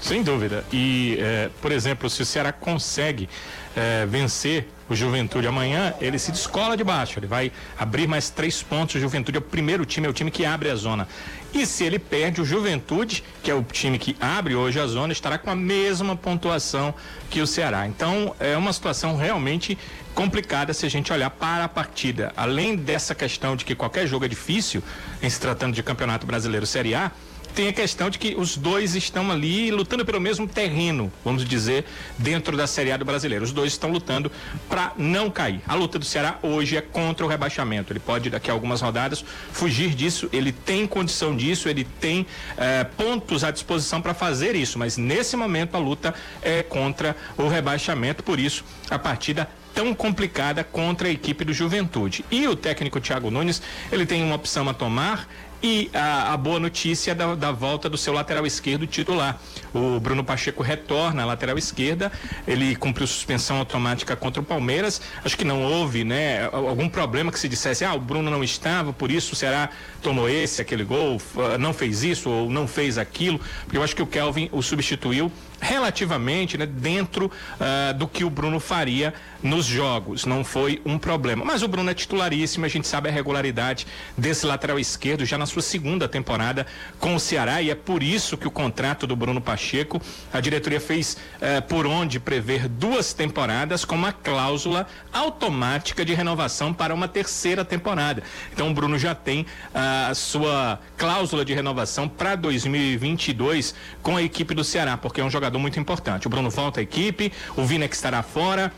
Sem 0.00 0.22
dúvida. 0.22 0.64
E, 0.72 1.16
é, 1.20 1.50
por 1.62 1.70
exemplo, 1.70 2.10
se 2.10 2.22
o 2.22 2.26
Ceará 2.26 2.52
consegue 2.52 3.28
é, 3.76 4.04
vencer 4.06 4.66
o 4.88 4.94
Juventude 4.94 5.46
amanhã, 5.46 5.94
ele 6.00 6.18
se 6.18 6.32
descola 6.32 6.76
de 6.76 6.82
baixo. 6.82 7.18
Ele 7.18 7.26
vai 7.26 7.52
abrir 7.78 8.08
mais 8.08 8.30
três 8.30 8.62
pontos. 8.62 8.96
O 8.96 9.00
Juventude 9.00 9.36
é 9.36 9.40
o 9.40 9.42
primeiro 9.42 9.84
time, 9.84 10.06
é 10.06 10.10
o 10.10 10.12
time 10.12 10.30
que 10.30 10.44
abre 10.44 10.70
a 10.70 10.74
zona. 10.74 11.06
E 11.52 11.64
se 11.64 11.82
ele 11.84 11.98
perde, 11.98 12.42
o 12.42 12.44
Juventude, 12.44 13.24
que 13.42 13.50
é 13.50 13.54
o 13.54 13.62
time 13.62 13.98
que 13.98 14.16
abre 14.20 14.54
hoje 14.54 14.78
a 14.78 14.86
zona, 14.86 15.12
estará 15.12 15.38
com 15.38 15.50
a 15.50 15.56
mesma 15.56 16.14
pontuação 16.14 16.94
que 17.30 17.40
o 17.40 17.46
Ceará. 17.46 17.86
Então, 17.86 18.34
é 18.38 18.56
uma 18.56 18.72
situação 18.72 19.16
realmente 19.16 19.78
complicada 20.14 20.74
se 20.74 20.84
a 20.84 20.90
gente 20.90 21.12
olhar 21.12 21.30
para 21.30 21.64
a 21.64 21.68
partida. 21.68 22.32
Além 22.36 22.76
dessa 22.76 23.14
questão 23.14 23.56
de 23.56 23.64
que 23.64 23.74
qualquer 23.74 24.06
jogo 24.06 24.24
é 24.24 24.28
difícil, 24.28 24.82
em 25.22 25.30
se 25.30 25.40
tratando 25.40 25.74
de 25.74 25.82
Campeonato 25.82 26.26
Brasileiro 26.26 26.66
Série 26.66 26.94
A, 26.94 27.10
tem 27.54 27.68
a 27.68 27.72
questão 27.72 28.08
de 28.10 28.18
que 28.18 28.34
os 28.36 28.56
dois 28.56 28.94
estão 28.94 29.30
ali 29.30 29.70
lutando 29.70 30.04
pelo 30.04 30.20
mesmo 30.20 30.46
terreno, 30.46 31.12
vamos 31.24 31.44
dizer, 31.44 31.84
dentro 32.16 32.56
da 32.56 32.66
Série 32.66 32.92
A 32.92 32.96
do 32.96 33.04
Brasileiro. 33.04 33.44
Os 33.44 33.52
dois 33.52 33.72
estão 33.72 33.90
lutando 33.90 34.30
para 34.68 34.92
não 34.96 35.30
cair. 35.30 35.60
A 35.66 35.74
luta 35.74 35.98
do 35.98 36.04
Ceará 36.04 36.38
hoje 36.42 36.76
é 36.76 36.80
contra 36.80 37.24
o 37.24 37.28
rebaixamento. 37.28 37.92
Ele 37.92 38.00
pode, 38.00 38.30
daqui 38.30 38.50
a 38.50 38.52
algumas 38.54 38.80
rodadas, 38.80 39.24
fugir 39.52 39.94
disso. 39.94 40.28
Ele 40.32 40.52
tem 40.52 40.86
condição 40.86 41.36
disso, 41.36 41.68
ele 41.68 41.84
tem 41.84 42.26
eh, 42.56 42.84
pontos 42.84 43.44
à 43.44 43.50
disposição 43.50 44.00
para 44.00 44.14
fazer 44.14 44.54
isso. 44.54 44.78
Mas 44.78 44.96
nesse 44.96 45.36
momento 45.36 45.74
a 45.74 45.78
luta 45.78 46.14
é 46.42 46.62
contra 46.62 47.16
o 47.36 47.48
rebaixamento. 47.48 48.22
Por 48.22 48.38
isso, 48.38 48.64
a 48.90 48.98
partida 48.98 49.48
tão 49.78 49.94
complicada 49.94 50.64
contra 50.64 51.06
a 51.06 51.10
equipe 51.10 51.44
do 51.44 51.52
Juventude. 51.52 52.24
E 52.32 52.48
o 52.48 52.56
técnico 52.56 53.00
Thiago 53.00 53.30
Nunes, 53.30 53.62
ele 53.92 54.04
tem 54.04 54.24
uma 54.24 54.34
opção 54.34 54.68
a 54.68 54.74
tomar, 54.74 55.28
e 55.62 55.90
a, 55.92 56.32
a, 56.32 56.36
boa 56.36 56.60
notícia 56.60 57.14
da, 57.14 57.34
da, 57.34 57.50
volta 57.50 57.88
do 57.88 57.96
seu 57.96 58.12
lateral 58.12 58.46
esquerdo 58.46 58.86
titular. 58.86 59.40
O 59.74 59.98
Bruno 59.98 60.22
Pacheco 60.22 60.62
retorna 60.62 61.22
à 61.22 61.26
lateral 61.26 61.58
esquerda, 61.58 62.12
ele 62.46 62.76
cumpriu 62.76 63.06
suspensão 63.06 63.58
automática 63.58 64.14
contra 64.14 64.40
o 64.40 64.44
Palmeiras. 64.44 65.00
Acho 65.24 65.36
que 65.36 65.44
não 65.44 65.62
houve, 65.62 66.04
né, 66.04 66.48
algum 66.52 66.88
problema 66.88 67.32
que 67.32 67.38
se 67.38 67.48
dissesse, 67.48 67.84
ah, 67.84 67.94
o 67.94 68.00
Bruno 68.00 68.30
não 68.30 68.44
estava, 68.44 68.92
por 68.92 69.10
isso 69.10 69.32
o 69.32 69.36
Ceará 69.36 69.70
tomou 70.00 70.28
esse, 70.28 70.62
aquele 70.62 70.84
gol, 70.84 71.20
não 71.58 71.72
fez 71.72 72.04
isso 72.04 72.30
ou 72.30 72.48
não 72.48 72.68
fez 72.68 72.96
aquilo, 72.96 73.40
porque 73.64 73.76
eu 73.76 73.82
acho 73.82 73.96
que 73.96 74.02
o 74.02 74.06
Kelvin 74.06 74.48
o 74.52 74.62
substituiu 74.62 75.32
relativamente 75.60 76.56
né, 76.56 76.66
dentro 76.66 77.26
uh, 77.26 77.94
do 77.94 78.06
que 78.06 78.24
o 78.24 78.30
Bruno 78.30 78.60
faria 78.60 79.12
nos 79.42 79.64
jogos. 79.64 80.24
Não 80.24 80.44
foi 80.44 80.80
um 80.84 80.98
problema. 80.98 81.44
Mas 81.44 81.62
o 81.62 81.68
Bruno 81.68 81.90
é 81.90 81.94
titularíssimo, 81.94 82.64
a 82.64 82.68
gente 82.68 82.86
sabe 82.86 83.08
a 83.08 83.12
regularidade 83.12 83.86
desse 84.16 84.46
lateral 84.46 84.78
esquerdo 84.78 85.24
já 85.24 85.38
na 85.38 85.46
sua 85.46 85.62
segunda 85.62 86.08
temporada 86.08 86.66
com 86.98 87.14
o 87.14 87.20
Ceará 87.20 87.62
e 87.62 87.70
é 87.70 87.74
por 87.74 88.02
isso 88.02 88.36
que 88.36 88.48
o 88.48 88.50
contrato 88.50 89.06
do 89.06 89.16
Bruno 89.16 89.40
Pacheco, 89.40 90.00
a 90.32 90.40
diretoria 90.40 90.80
fez 90.80 91.16
uh, 91.36 91.62
por 91.62 91.86
onde 91.86 92.18
prever 92.20 92.68
duas 92.68 93.12
temporadas 93.12 93.84
com 93.84 93.94
uma 93.94 94.12
cláusula 94.12 94.86
automática 95.12 96.04
de 96.04 96.14
renovação 96.14 96.72
para 96.72 96.94
uma 96.94 97.08
terceira 97.08 97.64
temporada. 97.64 98.22
Então 98.52 98.70
o 98.70 98.74
Bruno 98.74 98.98
já 98.98 99.14
tem 99.14 99.42
uh, 99.42 100.10
a 100.10 100.14
sua 100.14 100.80
cláusula 100.96 101.44
de 101.44 101.54
renovação 101.54 102.08
para 102.08 102.34
2022 102.34 103.74
com 104.02 104.16
a 104.16 104.22
equipe 104.22 104.54
do 104.54 104.64
Ceará, 104.64 104.96
porque 104.96 105.20
é 105.20 105.24
um 105.24 105.30
jogador 105.30 105.47
jogador 105.48 105.58
muito 105.58 105.80
importante. 105.80 106.26
O 106.26 106.30
Bruno 106.30 106.50
volta 106.50 106.80
à 106.80 106.82
equipe, 106.82 107.32
o 107.56 107.64
Vina 107.64 107.88
que 107.88 107.94
estará 107.94 108.22
fora. 108.22 108.72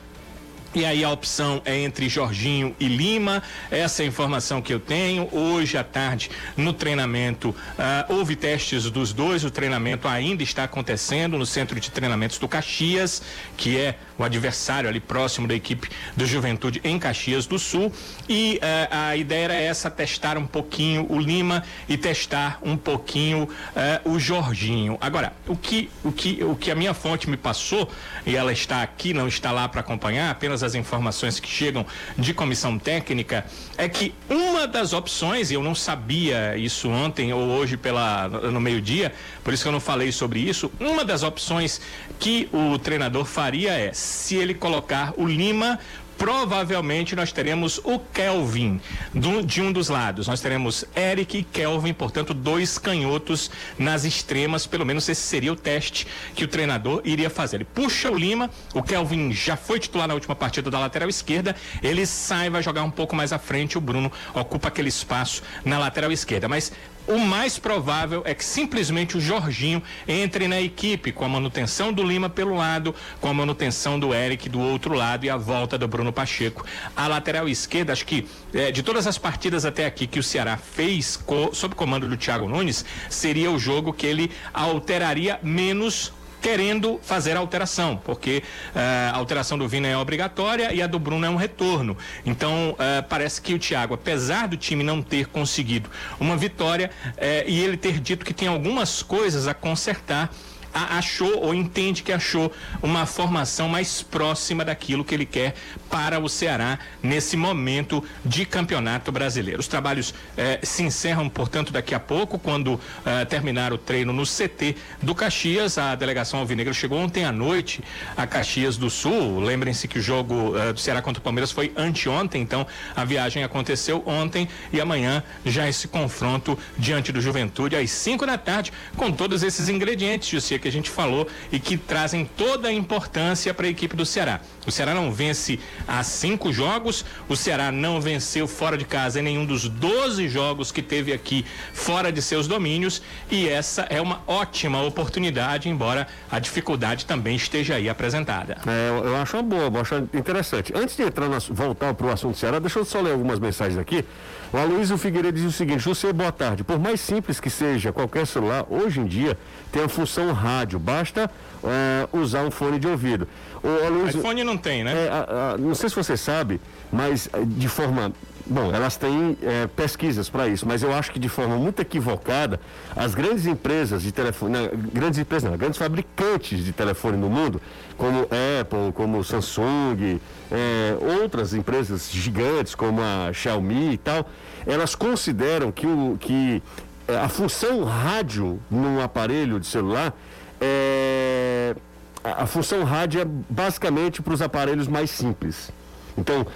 E 0.72 0.84
aí 0.84 1.02
a 1.02 1.10
opção 1.10 1.60
é 1.64 1.76
entre 1.80 2.08
Jorginho 2.08 2.76
e 2.78 2.86
Lima. 2.86 3.42
Essa 3.72 4.02
é 4.02 4.04
a 4.04 4.08
informação 4.08 4.62
que 4.62 4.72
eu 4.72 4.78
tenho. 4.78 5.28
Hoje 5.32 5.76
à 5.76 5.82
tarde, 5.82 6.30
no 6.56 6.72
treinamento, 6.72 7.48
uh, 7.48 8.14
houve 8.14 8.36
testes 8.36 8.88
dos 8.88 9.12
dois. 9.12 9.42
O 9.42 9.50
treinamento 9.50 10.06
ainda 10.06 10.44
está 10.44 10.62
acontecendo 10.62 11.36
no 11.36 11.44
centro 11.44 11.80
de 11.80 11.90
treinamentos 11.90 12.38
do 12.38 12.46
Caxias, 12.46 13.20
que 13.56 13.76
é 13.76 13.98
o 14.20 14.24
adversário 14.24 14.88
ali 14.88 15.00
próximo 15.00 15.48
da 15.48 15.54
equipe 15.54 15.88
do 16.14 16.26
Juventude 16.26 16.80
em 16.84 16.98
Caxias 16.98 17.46
do 17.46 17.58
Sul. 17.58 17.90
E 18.28 18.60
uh, 18.62 19.08
a 19.08 19.16
ideia 19.16 19.44
era 19.44 19.54
essa: 19.54 19.90
testar 19.90 20.36
um 20.36 20.46
pouquinho 20.46 21.06
o 21.08 21.18
Lima 21.18 21.64
e 21.88 21.96
testar 21.96 22.58
um 22.62 22.76
pouquinho 22.76 23.44
uh, 23.44 24.10
o 24.10 24.20
Jorginho. 24.20 24.98
Agora, 25.00 25.32
o 25.46 25.56
que, 25.56 25.90
o, 26.04 26.12
que, 26.12 26.44
o 26.44 26.54
que 26.54 26.70
a 26.70 26.74
minha 26.74 26.92
fonte 26.92 27.30
me 27.30 27.36
passou, 27.36 27.90
e 28.26 28.36
ela 28.36 28.52
está 28.52 28.82
aqui, 28.82 29.14
não 29.14 29.26
está 29.26 29.50
lá 29.52 29.66
para 29.68 29.80
acompanhar, 29.80 30.30
apenas 30.30 30.62
as 30.62 30.74
informações 30.74 31.40
que 31.40 31.48
chegam 31.48 31.86
de 32.18 32.34
comissão 32.34 32.78
técnica, 32.78 33.46
é 33.78 33.88
que 33.88 34.14
uma 34.28 34.66
das 34.66 34.92
opções, 34.92 35.50
e 35.50 35.54
eu 35.54 35.62
não 35.62 35.74
sabia 35.74 36.56
isso 36.58 36.90
ontem 36.90 37.32
ou 37.32 37.40
hoje 37.40 37.76
pela, 37.76 38.28
no 38.28 38.60
meio-dia, 38.60 39.14
por 39.42 39.54
isso 39.54 39.62
que 39.62 39.68
eu 39.68 39.72
não 39.72 39.80
falei 39.80 40.12
sobre 40.12 40.40
isso, 40.40 40.70
uma 40.78 41.04
das 41.04 41.22
opções 41.22 41.80
que 42.20 42.48
o 42.52 42.78
treinador 42.78 43.24
faria 43.24 43.72
é 43.72 43.92
se 43.94 44.36
ele 44.36 44.52
colocar 44.52 45.14
o 45.16 45.26
Lima 45.26 45.78
provavelmente 46.20 47.16
nós 47.16 47.32
teremos 47.32 47.80
o 47.82 47.98
Kelvin 47.98 48.78
do, 49.14 49.42
de 49.42 49.62
um 49.62 49.72
dos 49.72 49.88
lados. 49.88 50.28
Nós 50.28 50.38
teremos 50.38 50.84
Eric 50.94 51.38
e 51.38 51.42
Kelvin, 51.42 51.94
portanto, 51.94 52.34
dois 52.34 52.76
canhotos 52.76 53.50
nas 53.78 54.04
extremas. 54.04 54.66
Pelo 54.66 54.84
menos 54.84 55.08
esse 55.08 55.22
seria 55.22 55.50
o 55.50 55.56
teste 55.56 56.06
que 56.34 56.44
o 56.44 56.48
treinador 56.48 57.00
iria 57.06 57.30
fazer. 57.30 57.56
Ele 57.56 57.64
puxa 57.64 58.10
o 58.10 58.18
Lima, 58.18 58.50
o 58.74 58.82
Kelvin 58.82 59.32
já 59.32 59.56
foi 59.56 59.80
titular 59.80 60.06
na 60.06 60.12
última 60.12 60.36
partida 60.36 60.70
da 60.70 60.78
lateral 60.78 61.08
esquerda. 61.08 61.56
Ele 61.82 62.04
sai, 62.04 62.50
vai 62.50 62.62
jogar 62.62 62.82
um 62.82 62.90
pouco 62.90 63.16
mais 63.16 63.32
à 63.32 63.38
frente. 63.38 63.78
O 63.78 63.80
Bruno 63.80 64.12
ocupa 64.34 64.68
aquele 64.68 64.90
espaço 64.90 65.42
na 65.64 65.78
lateral 65.78 66.12
esquerda. 66.12 66.46
Mas 66.46 66.70
o 67.07 67.19
mais 67.19 67.59
provável 67.59 68.23
é 68.25 68.35
que 68.35 68.45
simplesmente 68.45 69.16
o 69.16 69.21
Jorginho 69.21 69.83
entre 70.07 70.47
na 70.47 70.61
equipe 70.61 71.12
com 71.12 71.25
a 71.25 71.28
manutenção 71.28 71.92
do 71.92 72.02
Lima 72.02 72.28
pelo 72.28 72.54
lado, 72.54 72.95
com 73.21 73.28
a 73.28 73.35
manutenção 73.35 73.99
do 73.99 74.14
Eric 74.14 74.49
do 74.49 74.61
outro 74.61 74.95
lado 74.95 75.25
e 75.25 75.30
a 75.30 75.37
volta 75.37 75.76
do 75.76 75.88
Bruno 75.88 76.12
Pacheco. 76.12 76.64
A 76.97 77.07
lateral 77.09 77.49
esquerda, 77.49 77.92
acho 77.92 78.07
que 78.07 78.26
é, 78.54 78.71
de 78.71 78.83
todas 78.83 79.07
as 79.07 79.19
partidas 79.19 79.64
até 79.64 79.87
aqui 79.87 80.07
que 80.07 80.19
o 80.19 80.23
Ceará 80.23 80.57
fez 80.57 81.16
co 81.16 81.54
sob 81.54 81.75
comando 81.75 82.09
do 82.09 82.16
Thiago 82.16 82.49
Nunes, 82.49 82.85
seria 83.09 83.50
o 83.50 83.59
jogo 83.59 83.92
que 83.92 84.07
ele 84.07 84.30
alteraria 84.52 85.38
menos 85.42 86.12
querendo 86.40 86.99
fazer 87.02 87.37
a 87.37 87.40
alteração, 87.40 88.00
porque 88.04 88.42
uh, 88.75 89.14
a 89.14 89.16
alteração 89.16 89.59
do 89.59 89.68
Vina 89.68 89.88
é 89.88 89.97
obrigatória 89.97 90.73
e 90.73 90.82
a 90.82 90.87
do 90.87 90.99
Bruno 90.99 91.26
é 91.26 91.30
um 91.30 91.37
retorno. 91.37 91.97
Então, 92.25 92.70
uh, 92.73 93.02
parece 93.09 93.40
que 93.40 93.54
o 93.54 93.59
Thiago, 93.59 93.94
apesar 93.94 94.49
do 94.49 94.56
time 94.56 94.82
não 94.82 95.02
ter 95.02 95.26
conseguido 95.26 95.90
uma 96.18 96.37
vitória 96.37 96.90
uh, 97.06 97.20
e 97.47 97.61
ele 97.61 97.76
ter 97.76 98.00
dito 98.00 98.25
que 98.25 98.35
tem 98.35 98.49
algumas 98.49 99.02
coisas 99.02 99.47
a 99.47 99.54
consertar, 99.54 100.30
achou 100.72 101.44
ou 101.44 101.54
entende 101.54 102.02
que 102.02 102.12
achou 102.12 102.52
uma 102.82 103.06
formação 103.06 103.68
mais 103.68 104.02
próxima 104.02 104.64
daquilo 104.64 105.04
que 105.04 105.14
ele 105.14 105.26
quer 105.26 105.54
para 105.88 106.18
o 106.18 106.28
Ceará 106.28 106.78
nesse 107.02 107.36
momento 107.36 108.02
de 108.24 108.44
campeonato 108.44 109.10
brasileiro. 109.10 109.60
Os 109.60 109.68
trabalhos 109.68 110.14
eh, 110.36 110.60
se 110.62 110.82
encerram, 110.82 111.28
portanto, 111.28 111.72
daqui 111.72 111.94
a 111.94 112.00
pouco, 112.00 112.38
quando 112.38 112.80
eh, 113.04 113.24
terminar 113.24 113.72
o 113.72 113.78
treino 113.78 114.12
no 114.12 114.24
CT 114.24 114.76
do 115.02 115.14
Caxias. 115.14 115.78
A 115.78 115.94
delegação 115.94 116.40
Alvinegra 116.40 116.72
chegou 116.72 116.98
ontem 116.98 117.24
à 117.24 117.32
noite 117.32 117.82
a 118.16 118.26
Caxias 118.26 118.76
do 118.76 118.88
Sul. 118.88 119.40
Lembrem-se 119.40 119.88
que 119.88 119.98
o 119.98 120.02
jogo 120.02 120.56
eh, 120.56 120.72
do 120.72 120.80
Ceará 120.80 121.02
contra 121.02 121.20
o 121.20 121.22
Palmeiras 121.22 121.50
foi 121.50 121.72
anteontem, 121.76 122.42
então 122.42 122.66
a 122.94 123.04
viagem 123.04 123.42
aconteceu 123.42 124.02
ontem 124.06 124.48
e 124.72 124.80
amanhã 124.80 125.22
já 125.44 125.68
esse 125.68 125.88
confronto 125.88 126.58
diante 126.78 127.10
do 127.10 127.20
Juventude 127.20 127.74
às 127.76 127.90
5 127.90 128.26
da 128.26 128.38
tarde, 128.38 128.72
com 128.96 129.10
todos 129.10 129.42
esses 129.42 129.68
ingredientes, 129.68 130.28
Jussi, 130.28 130.59
que 130.60 130.68
a 130.68 130.72
gente 130.72 130.90
falou 130.90 131.26
e 131.50 131.58
que 131.58 131.76
trazem 131.76 132.24
toda 132.24 132.68
a 132.68 132.72
importância 132.72 133.52
para 133.52 133.66
a 133.66 133.70
equipe 133.70 133.96
do 133.96 134.06
Ceará. 134.06 134.40
O 134.66 134.70
Ceará 134.70 134.94
não 134.94 135.10
vence 135.10 135.58
há 135.88 136.02
cinco 136.02 136.52
jogos, 136.52 137.04
o 137.28 137.34
Ceará 137.34 137.72
não 137.72 138.00
venceu 138.00 138.46
fora 138.46 138.76
de 138.76 138.84
casa 138.84 139.20
em 139.20 139.22
nenhum 139.22 139.44
dos 139.44 139.68
12 139.68 140.28
jogos 140.28 140.70
que 140.70 140.82
teve 140.82 141.12
aqui 141.12 141.44
fora 141.72 142.12
de 142.12 142.20
seus 142.20 142.46
domínios 142.46 143.02
e 143.30 143.48
essa 143.48 143.82
é 143.90 144.00
uma 144.00 144.22
ótima 144.26 144.82
oportunidade, 144.82 145.68
embora 145.68 146.06
a 146.30 146.38
dificuldade 146.38 147.06
também 147.06 147.36
esteja 147.36 147.76
aí 147.76 147.88
apresentada. 147.88 148.58
É, 148.66 148.90
eu, 148.90 149.08
eu 149.08 149.16
acho 149.16 149.36
uma 149.36 149.42
boa, 149.42 149.64
eu 149.64 149.80
acho 149.80 149.96
interessante. 150.14 150.72
Antes 150.76 150.96
de 150.96 151.02
entrar 151.02 151.28
na, 151.28 151.38
voltar 151.38 151.94
para 151.94 152.06
o 152.06 152.10
assunto 152.10 152.34
do 152.34 152.38
Ceará, 152.38 152.58
deixa 152.58 152.78
eu 152.78 152.84
só 152.84 153.00
ler 153.00 153.12
algumas 153.12 153.38
mensagens 153.38 153.78
aqui. 153.78 154.04
O 154.52 154.57
Aloysio 154.57 154.99
Figueiredo 154.99 155.38
diz 155.38 155.47
o 155.47 155.52
seguinte: 155.52 155.80
José, 155.80 156.12
boa 156.12 156.33
tarde. 156.33 156.64
Por 156.64 156.78
mais 156.78 157.00
simples 157.00 157.38
que 157.38 157.49
seja 157.49 157.92
qualquer 157.92 158.26
celular, 158.26 158.66
hoje 158.69 158.99
em 158.99 159.07
dia 159.07 159.38
tem 159.71 159.85
a 159.85 159.88
função 159.88 160.33
rádio, 160.33 160.76
basta 160.78 161.30
uh, 161.62 162.19
usar 162.19 162.42
um 162.42 162.50
fone 162.50 162.78
de 162.78 162.88
ouvido. 162.88 163.28
O 163.62 163.87
Aloysio, 163.87 164.19
iPhone 164.19 164.42
não 164.42 164.59
tem, 164.59 164.83
né? 164.83 165.07
É, 165.07 165.09
a, 165.09 165.52
a, 165.52 165.59
não 165.59 165.75
sei 165.75 165.88
se 165.88 165.95
você 165.95 166.16
sabe, 166.16 166.61
mas 166.90 167.28
eh, 167.33 167.42
de 167.47 167.69
forma 167.69 168.12
Bom, 168.52 168.75
elas 168.75 168.97
têm 168.97 169.38
é, 169.45 169.69
pesquisas 169.69 170.28
para 170.28 170.49
isso, 170.49 170.66
mas 170.66 170.83
eu 170.83 170.92
acho 170.92 171.12
que 171.12 171.21
de 171.21 171.28
forma 171.28 171.57
muito 171.57 171.80
equivocada, 171.80 172.59
as 172.97 173.14
grandes 173.14 173.47
empresas 173.47 174.02
de 174.02 174.11
telefone, 174.11 174.52
não, 174.52 174.69
grandes 174.92 175.21
empresas 175.21 175.49
não, 175.49 175.57
grandes 175.57 175.78
fabricantes 175.78 176.64
de 176.64 176.73
telefone 176.73 177.16
no 177.16 177.30
mundo, 177.30 177.62
como 177.97 178.23
Apple, 178.23 178.92
como 178.92 179.23
Samsung, 179.23 180.21
é, 180.50 180.97
outras 181.23 181.54
empresas 181.54 182.11
gigantes 182.11 182.75
como 182.75 183.00
a 183.00 183.33
Xiaomi 183.33 183.92
e 183.92 183.99
tal, 183.99 184.28
elas 184.66 184.97
consideram 184.97 185.71
que, 185.71 185.87
o, 185.87 186.16
que 186.19 186.61
é, 187.07 187.19
a 187.19 187.28
função 187.28 187.85
rádio 187.85 188.61
num 188.69 189.00
aparelho 189.00 189.61
de 189.61 189.66
celular 189.69 190.12
é 190.61 191.76
a 192.25 192.47
função 192.47 192.83
rádio 192.83 193.21
é 193.21 193.25
basicamente 193.25 194.21
para 194.21 194.35
os 194.35 194.42
aparelhos 194.42 194.87
mais 194.88 195.11
simples. 195.11 195.71
Então, 196.19 196.47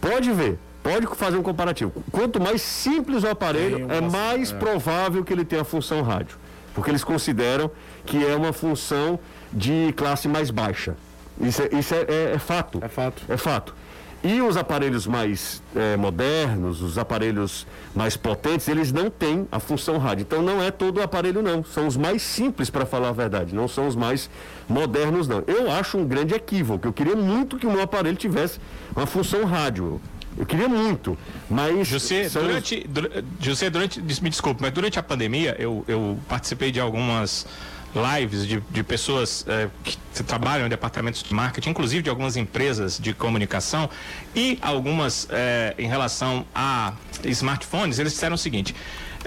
pode 0.00 0.30
ver, 0.32 0.58
Pode 0.86 1.06
fazer 1.16 1.36
um 1.36 1.42
comparativo. 1.42 1.92
Quanto 2.12 2.40
mais 2.40 2.62
simples 2.62 3.24
o 3.24 3.28
aparelho, 3.28 3.90
é 3.90 4.00
mais 4.00 4.52
é. 4.52 4.54
provável 4.54 5.24
que 5.24 5.32
ele 5.32 5.44
tenha 5.44 5.62
a 5.62 5.64
função 5.64 6.00
rádio. 6.02 6.38
Porque 6.72 6.90
eles 6.90 7.02
consideram 7.02 7.70
que 8.04 8.24
é 8.24 8.36
uma 8.36 8.52
função 8.52 9.18
de 9.52 9.92
classe 9.96 10.28
mais 10.28 10.50
baixa. 10.50 10.94
Isso 11.40 11.62
é, 11.62 11.68
isso 11.72 11.92
é, 11.92 12.06
é, 12.08 12.32
é 12.34 12.38
fato. 12.38 12.78
É 12.80 12.88
fato. 12.88 13.22
É 13.28 13.36
fato. 13.36 13.74
E 14.22 14.40
os 14.40 14.56
aparelhos 14.56 15.06
mais 15.06 15.62
é, 15.74 15.96
modernos, 15.96 16.80
os 16.82 16.98
aparelhos 16.98 17.66
mais 17.94 18.16
potentes, 18.16 18.66
eles 18.68 18.92
não 18.92 19.10
têm 19.10 19.46
a 19.50 19.58
função 19.58 19.98
rádio. 19.98 20.22
Então 20.22 20.40
não 20.40 20.62
é 20.62 20.70
todo 20.70 20.98
o 20.98 21.02
aparelho, 21.02 21.42
não. 21.42 21.64
São 21.64 21.86
os 21.86 21.96
mais 21.96 22.22
simples, 22.22 22.70
para 22.70 22.86
falar 22.86 23.08
a 23.08 23.12
verdade. 23.12 23.54
Não 23.54 23.66
são 23.68 23.86
os 23.86 23.96
mais 23.96 24.30
modernos, 24.68 25.26
não. 25.26 25.42
Eu 25.46 25.70
acho 25.70 25.98
um 25.98 26.06
grande 26.06 26.34
equívoco. 26.34 26.86
Eu 26.86 26.92
queria 26.92 27.16
muito 27.16 27.56
que 27.56 27.66
o 27.66 27.70
meu 27.70 27.82
aparelho 27.82 28.16
tivesse 28.16 28.60
uma 28.94 29.06
função 29.06 29.44
rádio. 29.44 30.00
Eu 30.38 30.44
queria 30.44 30.68
muito, 30.68 31.16
mas. 31.48 31.86
José, 31.86 32.28
durante, 32.28 32.86
José, 33.40 33.70
durante. 33.70 34.00
Me 34.00 34.30
desculpe, 34.30 34.60
mas 34.60 34.72
durante 34.72 34.98
a 34.98 35.02
pandemia 35.02 35.56
eu, 35.58 35.84
eu 35.88 36.18
participei 36.28 36.70
de 36.70 36.80
algumas 36.80 37.46
lives 37.96 38.46
de, 38.46 38.60
de 38.60 38.82
pessoas 38.82 39.44
eh, 39.48 39.68
que 39.82 39.96
trabalham 40.22 40.66
em 40.66 40.68
departamentos 40.68 41.22
de 41.22 41.32
marketing, 41.32 41.70
inclusive 41.70 42.02
de 42.02 42.10
algumas 42.10 42.36
empresas 42.36 42.98
de 42.98 43.14
comunicação, 43.14 43.88
e 44.34 44.58
algumas 44.60 45.26
eh, 45.30 45.74
em 45.78 45.88
relação 45.88 46.44
a 46.54 46.92
smartphones, 47.24 47.98
eles 47.98 48.12
disseram 48.12 48.34
o 48.34 48.38
seguinte. 48.38 48.74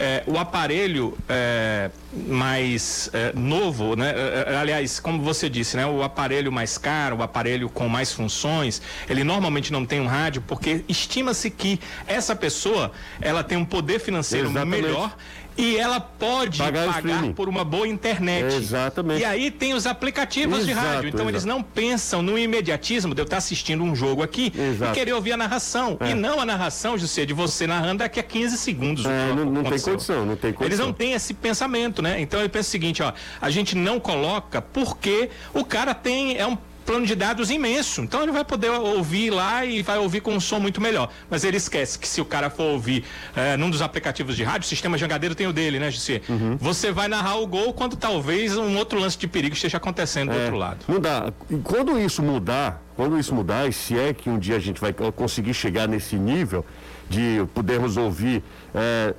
É, 0.01 0.23
o 0.25 0.38
aparelho 0.38 1.17
é, 1.27 1.91
mais 2.13 3.09
é, 3.12 3.33
novo, 3.35 3.97
né? 3.97 4.13
É, 4.15 4.53
é, 4.53 4.55
aliás, 4.55 4.97
como 4.97 5.21
você 5.21 5.49
disse, 5.49 5.75
né? 5.75 5.85
O 5.85 6.01
aparelho 6.01 6.53
mais 6.53 6.77
caro, 6.77 7.17
o 7.17 7.21
aparelho 7.21 7.69
com 7.69 7.89
mais 7.89 8.13
funções, 8.13 8.81
ele 9.09 9.25
normalmente 9.25 9.73
não 9.73 9.85
tem 9.85 9.99
um 9.99 10.07
rádio 10.07 10.41
porque 10.47 10.85
estima-se 10.88 11.49
que 11.49 11.81
essa 12.07 12.33
pessoa 12.33 12.93
ela 13.19 13.43
tem 13.43 13.57
um 13.57 13.65
poder 13.65 13.99
financeiro 13.99 14.49
Exatamente. 14.49 14.83
melhor 14.83 15.13
e 15.57 15.77
ela 15.77 15.99
pode 15.99 16.57
pagar, 16.57 16.93
pagar 16.93 17.33
por 17.33 17.49
uma 17.49 17.63
boa 17.63 17.88
internet. 17.88 18.55
Exatamente. 18.55 19.21
E 19.21 19.25
aí 19.25 19.51
tem 19.51 19.73
os 19.73 19.85
aplicativos 19.85 20.59
Exato, 20.59 20.67
de 20.67 20.73
rádio. 20.73 21.09
Então 21.09 21.21
exato. 21.21 21.29
eles 21.31 21.45
não 21.45 21.62
pensam 21.62 22.21
no 22.21 22.38
imediatismo 22.38 23.13
de 23.13 23.21
eu 23.21 23.25
estar 23.25 23.38
assistindo 23.38 23.83
um 23.83 23.95
jogo 23.95 24.23
aqui 24.23 24.53
exato. 24.57 24.91
e 24.91 24.95
querer 24.95 25.13
ouvir 25.13 25.33
a 25.33 25.38
narração. 25.38 25.97
É. 25.99 26.12
E 26.12 26.13
não 26.13 26.39
a 26.39 26.45
narração, 26.45 26.97
José, 26.97 27.25
de 27.25 27.33
você 27.33 27.67
narrando 27.67 27.99
daqui 27.99 28.19
a 28.19 28.23
15 28.23 28.57
segundos. 28.57 29.05
É, 29.05 29.33
não, 29.35 29.45
não 29.45 29.63
tem 29.63 29.79
condição, 29.79 30.25
não 30.25 30.35
tem 30.35 30.53
condição. 30.53 30.65
Eles 30.65 30.79
não 30.79 30.93
têm 30.93 31.13
esse 31.13 31.33
pensamento, 31.33 32.01
né? 32.01 32.21
Então 32.21 32.39
ele 32.39 32.49
pensa 32.49 32.69
o 32.69 32.71
seguinte, 32.71 33.03
ó, 33.03 33.12
a 33.41 33.49
gente 33.49 33.75
não 33.75 33.99
coloca 33.99 34.62
porque 34.62 35.29
o 35.53 35.65
cara 35.65 35.93
tem, 35.93 36.38
é 36.38 36.47
um 36.47 36.57
plano 36.89 37.06
de 37.06 37.13
dados 37.13 37.52
imenso. 37.52 38.02
Então 38.02 38.23
ele 38.23 38.32
vai 38.32 38.43
poder 38.43 38.71
ouvir 38.71 39.30
lá 39.30 39.63
e 39.63 39.84
vai 39.84 39.99
ouvir 39.99 40.21
com 40.21 40.34
um 40.34 40.39
som 40.39 40.60
muito 40.60 40.82
melhor. 40.82 41.12
Mas 41.30 41.43
ele 41.43 41.58
esquece 41.58 41.99
que 41.99 42.08
se 42.08 42.19
o 42.19 42.25
cara 42.25 42.49
for 42.49 42.63
ouvir 42.63 43.04
é, 43.36 43.56
num 43.56 43.69
dos 43.69 43.84
aplicativos 43.84 44.36
de 44.36 44.43
rádio, 44.43 44.65
o 44.65 44.67
sistema 44.67 44.97
jangadeiro 44.97 45.36
tem 45.36 45.45
o 45.45 45.54
dele, 45.54 45.78
né, 45.78 45.91
Gissi? 45.91 46.19
Uhum. 46.28 46.58
Você 46.60 46.91
vai 46.91 47.08
narrar 47.08 47.36
o 47.36 47.45
gol 47.45 47.73
quando 47.73 47.95
talvez 47.95 48.58
um 48.58 48.75
outro 48.75 48.97
lance 48.97 49.15
de 49.19 49.28
perigo 49.28 49.54
esteja 49.54 49.78
acontecendo 49.78 50.32
é, 50.32 50.34
do 50.34 50.39
outro 50.41 50.58
lado. 50.58 50.80
Não 50.88 50.99
dá. 50.99 51.32
Quando 51.63 51.99
isso 51.99 52.23
mudar, 52.23 52.82
quando 52.95 53.19
isso 53.19 53.36
mudar, 53.36 53.69
e 53.69 53.71
se 53.71 53.95
é 53.95 54.12
que 54.12 54.28
um 54.28 54.39
dia 54.39 54.56
a 54.56 54.60
gente 54.60 54.82
vai 54.82 54.91
conseguir 54.91 55.54
chegar 55.54 55.88
nesse 55.88 56.15
nível 56.15 56.65
de 57.08 57.45
podermos 57.54 57.97
ouvir. 57.97 58.43
É, 58.73 59.13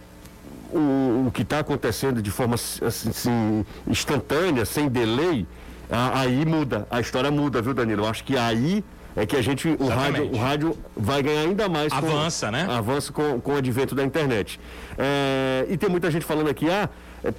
o, 0.72 1.26
o, 1.26 1.30
que 1.32 1.42
está 1.42 1.58
acontecendo 1.58 2.22
de 2.22 2.30
forma 2.30 2.54
assim, 2.54 3.64
instantânea, 3.88 4.64
sem 4.64 4.88
delay, 4.88 5.44
aí 5.90 6.44
muda, 6.44 6.86
a 6.90 7.00
história 7.00 7.30
muda, 7.30 7.60
viu, 7.60 7.74
Danilo? 7.74 8.04
Eu 8.04 8.08
acho 8.08 8.24
que 8.24 8.36
aí 8.36 8.84
é 9.16 9.26
que 9.26 9.36
a 9.36 9.42
gente, 9.42 9.68
o 9.78 9.88
rádio, 9.88 10.30
o 10.32 10.36
rádio 10.36 10.78
vai 10.96 11.22
ganhar 11.22 11.42
ainda 11.42 11.68
mais. 11.68 11.92
Avança, 11.92 12.46
com, 12.46 12.52
né? 12.52 12.66
Avança 12.70 13.12
com, 13.12 13.40
com 13.40 13.54
o 13.54 13.56
advento 13.56 13.94
da 13.94 14.04
internet. 14.04 14.60
É, 14.96 15.66
e 15.68 15.76
tem 15.76 15.88
muita 15.88 16.10
gente 16.10 16.24
falando 16.24 16.48
aqui, 16.48 16.70
ah, 16.70 16.88
é, 17.24 17.32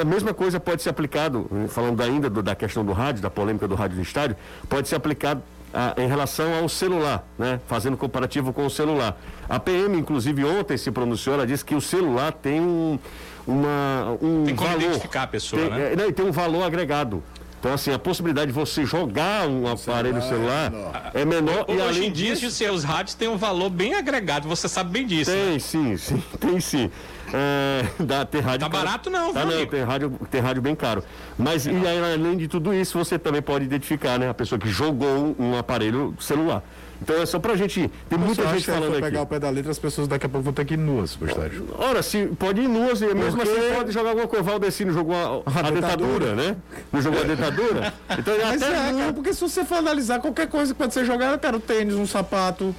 a 0.00 0.04
mesma 0.04 0.34
coisa 0.34 0.58
pode 0.58 0.82
ser 0.82 0.90
aplicado, 0.90 1.48
falando 1.68 2.02
ainda 2.02 2.28
do, 2.28 2.42
da 2.42 2.54
questão 2.54 2.84
do 2.84 2.92
rádio, 2.92 3.22
da 3.22 3.30
polêmica 3.30 3.68
do 3.68 3.74
rádio 3.74 3.96
do 3.96 4.02
estádio, 4.02 4.36
pode 4.68 4.88
ser 4.88 4.96
aplicado 4.96 5.40
ah, 5.72 5.94
em 5.96 6.08
relação 6.08 6.52
ao 6.54 6.68
celular, 6.68 7.24
né? 7.38 7.60
Fazendo 7.68 7.96
comparativo 7.96 8.52
com 8.52 8.66
o 8.66 8.70
celular. 8.70 9.16
A 9.48 9.60
PM, 9.60 9.96
inclusive, 9.96 10.44
ontem 10.44 10.76
se 10.76 10.90
pronunciou, 10.90 11.36
ela 11.36 11.46
disse 11.46 11.64
que 11.64 11.74
o 11.74 11.80
celular 11.80 12.32
tem 12.32 12.60
um, 12.60 12.98
uma, 13.46 14.18
um 14.20 14.44
tem 14.44 14.56
como 14.56 14.68
valor. 14.68 14.82
identificar 14.82 15.22
a 15.22 15.26
pessoa, 15.28 15.62
tem, 15.62 15.70
né? 15.70 15.92
É, 15.92 15.96
não, 15.96 16.12
tem 16.12 16.26
um 16.26 16.32
valor 16.32 16.64
agregado. 16.64 17.22
Então, 17.58 17.72
assim, 17.72 17.92
a 17.92 17.98
possibilidade 17.98 18.48
de 18.48 18.52
você 18.52 18.84
jogar 18.84 19.48
um 19.48 19.66
aparelho 19.66 20.22
celular, 20.22 20.70
celular 20.70 21.10
é 21.12 21.24
menor. 21.24 21.66
e 21.68 21.72
hoje 21.72 22.06
em 22.06 22.12
dia, 22.12 22.34
os 22.34 22.54
seus 22.54 22.84
rádios 22.84 23.14
têm 23.14 23.28
um 23.28 23.36
valor 23.36 23.68
bem 23.68 23.94
agregado, 23.94 24.48
você 24.48 24.68
sabe 24.68 24.90
bem 24.90 25.06
disso. 25.06 25.30
Tem, 25.30 25.52
né? 25.54 25.58
sim, 25.58 25.96
sim, 25.98 26.22
tem 26.38 26.60
sim. 26.60 26.90
É, 27.32 27.84
dá, 28.00 28.24
tem 28.24 28.40
rádio 28.40 28.60
tá 28.60 28.68
barato 28.68 29.10
não, 29.10 29.34
tá, 29.34 29.44
viu, 29.44 29.58
não 29.58 29.66
tem 29.66 29.82
rádio, 29.82 30.18
tem 30.30 30.40
rádio 30.40 30.62
bem 30.62 30.74
caro. 30.74 31.04
Mas 31.36 31.66
é. 31.66 31.72
e 31.72 31.86
aí, 31.86 32.14
além 32.14 32.36
de 32.36 32.48
tudo 32.48 32.72
isso, 32.72 32.96
você 32.96 33.18
também 33.18 33.42
pode 33.42 33.64
identificar, 33.64 34.18
né? 34.18 34.30
A 34.30 34.34
pessoa 34.34 34.58
que 34.58 34.68
jogou 34.68 35.34
um 35.38 35.58
aparelho 35.58 36.14
celular. 36.20 36.62
Então 37.00 37.22
é 37.22 37.26
só 37.26 37.38
pra 37.38 37.54
gente. 37.56 37.90
Tem 38.08 38.18
muita 38.18 38.46
gente 38.48 38.66
falando 38.66 38.90
se 38.90 38.98
aqui. 38.98 39.02
pegar 39.02 39.22
o 39.22 39.26
pé 39.26 39.38
da 39.38 39.50
letra, 39.50 39.70
as 39.70 39.78
pessoas 39.78 40.08
daqui 40.08 40.26
a 40.26 40.28
pouco 40.28 40.44
vão 40.44 40.52
ter 40.52 40.64
que 40.64 40.74
ir 40.74 40.76
nuas 40.76 41.14
pro 41.14 41.28
estádio. 41.28 41.66
Ora, 41.78 42.02
se 42.02 42.26
pode 42.38 42.60
ir 42.60 42.68
nuas, 42.68 43.00
e 43.00 43.06
mesmo 43.14 43.40
Porque... 43.40 43.58
assim 43.58 43.74
pode 43.74 43.92
jogar 43.92 44.10
alguma 44.10 44.26
coisa. 44.26 44.42
Valdecino 44.42 44.92
jogou 44.92 45.14
a, 45.14 45.42
a, 45.50 45.68
a 45.68 45.70
dentadura, 45.70 46.34
né? 46.34 46.56
Não 46.92 47.00
jogou 47.00 47.20
a 47.20 47.24
dentadura? 47.24 47.94
Então 48.18 48.34
Mas 48.42 48.62
até 48.62 48.72
é, 48.72 48.92
cara, 48.92 49.12
porque 49.12 49.32
se 49.32 49.40
você 49.40 49.64
for 49.64 49.76
analisar 49.76 50.18
qualquer 50.20 50.48
coisa 50.48 50.72
que 50.72 50.78
pode 50.78 50.92
ser 50.92 51.04
jogada, 51.04 51.38
cara, 51.38 51.56
o 51.56 51.60
tênis, 51.60 51.94
um 51.94 52.06
sapato. 52.06 52.74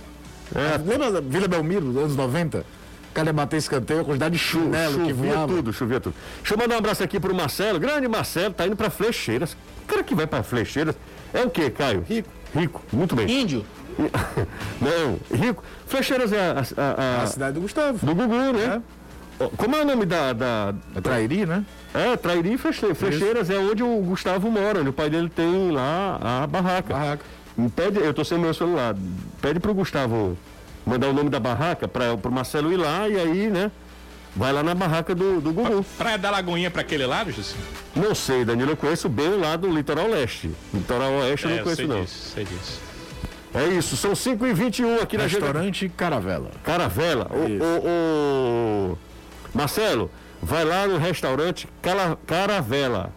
É. 0.53 0.77
Lembra 0.85 1.11
da 1.11 1.21
Vila 1.21 1.47
Belmiro, 1.47 1.85
dos 1.85 1.97
anos 1.97 2.15
90? 2.15 2.65
Cadê 3.13 3.31
bater 3.31 3.57
escanteio, 3.57 4.01
a 4.01 4.03
quantidade 4.03 4.33
de 4.33 4.39
chinelo 4.39 4.99
que 4.99 5.09
chovia 5.09 5.33
voava. 5.33 5.53
tudo, 5.53 5.73
chovia 5.73 5.99
tudo. 5.99 6.15
Deixa 6.37 6.53
eu 6.53 6.57
mandar 6.57 6.75
um 6.75 6.77
abraço 6.77 7.03
aqui 7.03 7.19
pro 7.19 7.33
Marcelo, 7.33 7.79
grande 7.79 8.07
Marcelo, 8.07 8.53
tá 8.53 8.67
indo 8.67 8.75
pra 8.75 8.89
Flecheiras. 8.89 9.53
O 9.83 9.87
cara 9.87 10.03
que 10.03 10.13
vai 10.13 10.27
pra 10.27 10.43
Flecheiras 10.43 10.95
é 11.33 11.41
o 11.41 11.49
quê, 11.49 11.69
Caio? 11.69 12.03
Rico. 12.07 12.29
Rico, 12.53 12.81
muito 12.91 13.15
bem. 13.15 13.29
Índio. 13.29 13.65
Não, 14.81 15.19
rico. 15.37 15.63
Flecheiras 15.85 16.31
é 16.31 16.39
a, 16.39 16.63
a- 16.77 17.19
a- 17.19 17.23
A 17.23 17.27
cidade 17.27 17.53
do 17.53 17.61
Gustavo. 17.61 18.05
do 18.05 18.15
Gugu, 18.15 18.53
né? 18.53 18.81
Ó, 19.39 19.47
Como 19.49 19.75
é 19.75 19.81
o 19.81 19.85
nome 19.85 20.05
da. 20.05 20.33
da 20.33 20.73
É 20.95 21.01
Trairi, 21.01 21.45
né? 21.45 21.63
é, 21.93 22.15
Trairi 22.17 22.53
e 22.53 22.57
Fleche- 22.57 22.93
Flecheiras 22.93 23.49
é 23.49 23.57
onde 23.57 23.83
o 23.83 23.97
Gustavo 24.01 24.49
mora, 24.51 24.79
onde 24.81 24.89
o 24.89 24.93
pai 24.93 25.09
dele 25.09 25.29
tem 25.29 25.71
lá 25.71 26.19
a 26.43 26.47
barraca. 26.47 26.93
Barraca. 26.93 27.25
Pede, 27.75 27.99
eu 27.99 28.13
tô 28.13 28.23
sem 28.23 28.37
meu 28.37 28.53
celular. 28.53 28.95
Pede 29.41 29.59
pro 29.59 29.73
Gustavo 29.73 30.37
mandar 30.85 31.07
o 31.09 31.13
nome 31.13 31.29
da 31.29 31.39
barraca 31.39 31.87
para 31.87 32.15
pro 32.17 32.31
Marcelo 32.31 32.71
ir 32.71 32.77
lá 32.77 33.07
e 33.09 33.17
aí, 33.19 33.49
né? 33.49 33.69
Vai 34.35 34.53
lá 34.53 34.61
na 34.63 34.75
barraca 34.75 35.13
do, 35.15 35.41
do 35.41 35.51
Gugu. 35.51 35.83
Praia 35.97 36.17
da 36.17 36.29
Lagoinha 36.29 36.69
pra 36.71 36.81
aquele 36.81 37.05
lado, 37.05 37.31
Jussi? 37.31 37.55
Não 37.95 38.13
sei, 38.13 38.45
Danilo, 38.45 38.71
eu 38.71 38.77
conheço 38.77 39.09
bem 39.09 39.37
lá 39.39 39.55
do 39.55 39.67
litoral 39.69 40.07
leste. 40.07 40.51
Litoral 40.73 41.11
oeste 41.13 41.47
eu 41.47 41.51
É, 41.51 41.55
não 41.55 41.63
conheço 41.63 41.75
sei 41.81 41.87
não. 41.87 42.01
disso, 42.01 42.31
sei 42.35 42.43
disso. 42.45 42.79
É 43.53 43.65
isso, 43.67 43.97
são 43.97 44.11
5h21 44.13 45.01
aqui 45.01 45.17
na 45.17 45.23
Restaurante 45.23 45.89
Caravela. 45.89 46.51
Caravela. 46.63 47.27
Isso. 47.49 47.63
ô, 47.63 48.91
ô, 48.93 48.97
Marcelo, 49.53 50.11
vai 50.41 50.63
lá 50.63 50.85
no 50.87 50.97
restaurante 50.97 51.67
Cala- 51.81 52.17
Caravela. 52.27 53.11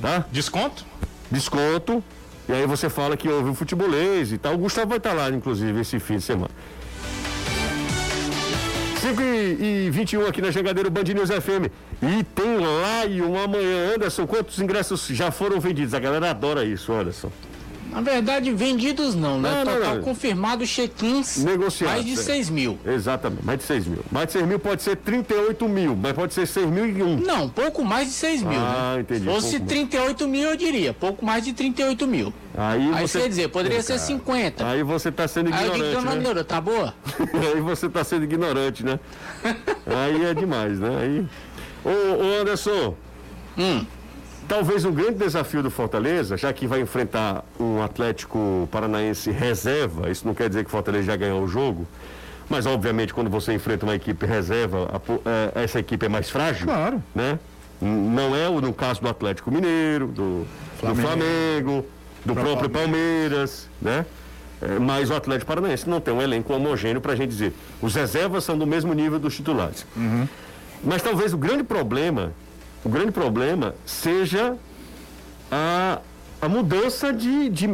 Tá? 0.00 0.24
Desconto? 0.30 0.84
Desconto. 1.30 2.02
E 2.48 2.52
aí 2.52 2.66
você 2.66 2.88
fala 2.88 3.16
que 3.16 3.28
houve 3.28 3.50
o 3.50 3.54
futebolês 3.54 4.32
e 4.32 4.38
tal. 4.38 4.54
O 4.54 4.58
Gustavo 4.58 4.88
vai 4.88 4.98
estar 4.98 5.12
lá, 5.12 5.28
inclusive, 5.30 5.80
esse 5.80 5.98
fim 5.98 6.16
de 6.16 6.22
semana. 6.22 6.50
5 9.00 9.20
e, 9.20 9.86
e 9.86 9.90
21 9.90 10.26
aqui 10.26 10.40
na 10.40 10.50
Jangadeiro 10.52 10.88
Band 10.90 11.02
News 11.02 11.30
FM. 11.30 11.66
E 12.02 12.22
tem 12.22 12.56
Lion 12.56 13.36
amanhã. 13.42 13.94
Anderson, 13.94 14.26
quantos 14.26 14.58
ingressos 14.60 15.06
já 15.08 15.30
foram 15.32 15.58
vendidos? 15.60 15.94
A 15.94 15.98
galera 15.98 16.30
adora 16.30 16.64
isso, 16.64 16.92
Anderson. 16.92 17.30
Na 17.92 18.00
verdade, 18.00 18.50
vendidos 18.52 19.14
não, 19.14 19.38
né? 19.38 19.50
Não, 19.50 19.64
não, 19.64 19.74
Total 19.74 19.94
não. 19.96 20.02
confirmado 20.02 20.66
check-ins. 20.66 21.36
Negociados, 21.44 21.96
Mais 21.96 22.06
de 22.06 22.12
é. 22.12 22.22
6 22.22 22.50
mil. 22.50 22.78
Exatamente, 22.86 23.44
mais 23.44 23.58
de 23.58 23.64
6 23.64 23.86
mil. 23.86 23.98
Mais 24.10 24.26
de 24.26 24.32
6 24.32 24.46
mil 24.46 24.58
pode 24.58 24.82
ser 24.82 24.96
38 24.96 25.68
mil, 25.68 25.94
mas 25.94 26.12
pode 26.14 26.32
ser 26.32 26.46
6 26.46 26.66
mil 26.68 26.86
e 26.88 27.02
um. 27.02 27.18
Não, 27.18 27.48
pouco 27.48 27.84
mais 27.84 28.08
de 28.08 28.14
6 28.14 28.42
mil. 28.42 28.58
Ah, 28.58 28.94
né? 28.94 29.00
entendi, 29.02 29.20
Se 29.20 29.26
fosse 29.26 29.58
pouco 29.58 29.74
mais. 29.74 29.88
38 29.90 30.28
mil, 30.28 30.50
eu 30.50 30.56
diria. 30.56 30.94
Pouco 30.94 31.24
mais 31.24 31.44
de 31.44 31.52
38 31.52 32.06
mil. 32.06 32.32
Aí, 32.56 32.92
Aí 32.94 33.06
você, 33.08 33.20
quer 33.20 33.28
dizer, 33.28 33.48
poderia 33.48 33.82
ser 33.82 33.98
50. 33.98 34.66
Aí 34.66 34.82
você 34.82 35.12
tá 35.12 35.28
sendo 35.28 35.52
Aí 35.52 35.66
eu 35.66 35.72
digo, 35.72 35.84
ignorante, 35.86 36.16
né? 36.16 36.22
Neura, 36.22 36.44
tá 36.44 36.60
boa? 36.60 36.94
Aí 37.54 37.60
você 37.60 37.88
tá 37.88 38.02
sendo 38.02 38.24
ignorante, 38.24 38.84
né? 38.84 38.98
Aí 39.86 40.24
é 40.24 40.34
demais, 40.34 40.78
né? 40.78 40.98
Aí... 41.00 41.26
Ô, 41.84 42.22
ô 42.22 42.40
Anderson, 42.40 42.94
Hum. 43.58 43.84
Talvez 44.48 44.84
um 44.84 44.92
grande 44.92 45.18
desafio 45.18 45.62
do 45.62 45.70
Fortaleza, 45.70 46.36
já 46.36 46.52
que 46.52 46.66
vai 46.66 46.80
enfrentar 46.80 47.44
um 47.58 47.82
Atlético 47.82 48.68
Paranaense 48.70 49.30
reserva, 49.30 50.10
isso 50.10 50.26
não 50.26 50.34
quer 50.34 50.48
dizer 50.48 50.62
que 50.64 50.68
o 50.68 50.70
Fortaleza 50.70 51.04
já 51.06 51.16
ganhou 51.16 51.42
o 51.42 51.48
jogo, 51.48 51.86
mas 52.48 52.66
obviamente 52.66 53.14
quando 53.14 53.30
você 53.30 53.52
enfrenta 53.54 53.86
uma 53.86 53.94
equipe 53.94 54.26
reserva, 54.26 54.88
a 54.92 54.98
po- 54.98 55.22
é, 55.24 55.62
essa 55.64 55.78
equipe 55.78 56.04
é 56.06 56.08
mais 56.08 56.28
frágil. 56.28 56.66
Claro. 56.66 57.02
Né? 57.14 57.38
Não 57.80 58.36
é 58.36 58.48
o 58.48 58.60
no 58.60 58.72
caso 58.72 59.00
do 59.00 59.08
Atlético 59.08 59.50
Mineiro, 59.50 60.06
do 60.06 60.44
do 60.44 60.46
Flamengo. 60.78 61.08
Flamengo, 61.08 61.86
do 62.24 62.34
próprio 62.34 62.68
Palmeiras. 62.70 63.68
Né? 63.80 64.04
É, 64.60 64.78
mas 64.78 65.10
o 65.10 65.14
Atlético 65.14 65.46
Paranaense 65.48 65.88
não 65.88 66.00
tem 66.00 66.12
um 66.14 66.20
elenco 66.22 66.52
homogêneo 66.52 67.00
para 67.00 67.12
a 67.12 67.16
gente 67.16 67.30
dizer. 67.30 67.52
Os 67.80 67.94
reservas 67.94 68.44
são 68.44 68.56
do 68.58 68.66
mesmo 68.66 68.92
nível 68.94 69.18
dos 69.18 69.34
titulares. 69.34 69.84
Mas 70.84 71.02
talvez 71.02 71.32
o 71.32 71.38
grande 71.38 71.62
problema, 71.64 72.32
o 72.84 72.88
grande 72.88 73.12
problema 73.12 73.74
seja 73.86 74.56
a, 75.50 75.98
a 76.40 76.48
mudança 76.48 77.12
de, 77.12 77.48
de 77.48 77.68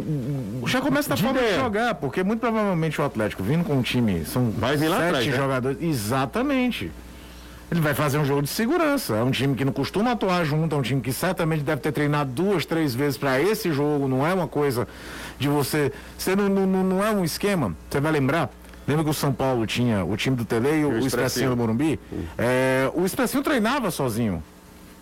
Já 0.66 0.80
começa 0.80 1.08
da 1.08 1.14
de 1.14 1.22
forma 1.22 1.38
de 1.38 1.44
ideia. 1.46 1.60
jogar, 1.60 1.94
porque 1.94 2.22
muito 2.22 2.40
provavelmente 2.40 3.00
o 3.00 3.04
Atlético 3.04 3.42
vindo 3.42 3.64
com 3.64 3.74
um 3.74 3.82
time, 3.82 4.24
são 4.24 4.50
Vai 4.50 4.76
vir 4.76 4.88
lá 4.88 4.96
sete 4.98 5.08
atrás, 5.08 5.26
né? 5.26 5.36
jogadores. 5.36 5.78
Exatamente. 5.82 6.90
Ele 7.70 7.80
vai 7.82 7.92
fazer 7.92 8.16
um 8.16 8.24
jogo 8.24 8.40
de 8.42 8.48
segurança. 8.48 9.14
É 9.16 9.22
um 9.22 9.30
time 9.30 9.54
que 9.54 9.62
não 9.62 9.72
costuma 9.74 10.12
atuar 10.12 10.42
junto, 10.44 10.74
é 10.74 10.78
um 10.78 10.82
time 10.82 11.02
que 11.02 11.12
certamente 11.12 11.62
deve 11.62 11.82
ter 11.82 11.92
treinado 11.92 12.30
duas, 12.30 12.64
três 12.64 12.94
vezes 12.94 13.18
para 13.18 13.40
esse 13.42 13.70
jogo. 13.72 14.08
Não 14.08 14.26
é 14.26 14.32
uma 14.32 14.48
coisa 14.48 14.88
de 15.38 15.48
você. 15.48 15.92
Você 16.16 16.34
não, 16.34 16.48
não, 16.48 16.66
não- 16.82 17.04
é 17.04 17.10
um 17.10 17.22
esquema. 17.24 17.74
Você 17.90 18.00
vai 18.00 18.10
lembrar? 18.10 18.48
Lembra 18.86 19.04
que 19.04 19.10
o 19.10 19.14
São 19.14 19.34
Paulo 19.34 19.66
tinha 19.66 20.02
o 20.02 20.16
time 20.16 20.34
do 20.34 20.46
Tele 20.46 20.80
e 20.80 20.84
o, 20.84 20.88
o 20.88 20.98
Expressinho 20.98 21.06
Expressinho. 21.06 21.50
do 21.50 21.56
Morumbi? 21.58 22.00
É, 22.38 22.90
o 22.94 23.04
Expressinho 23.04 23.42
treinava 23.42 23.90
sozinho. 23.90 24.42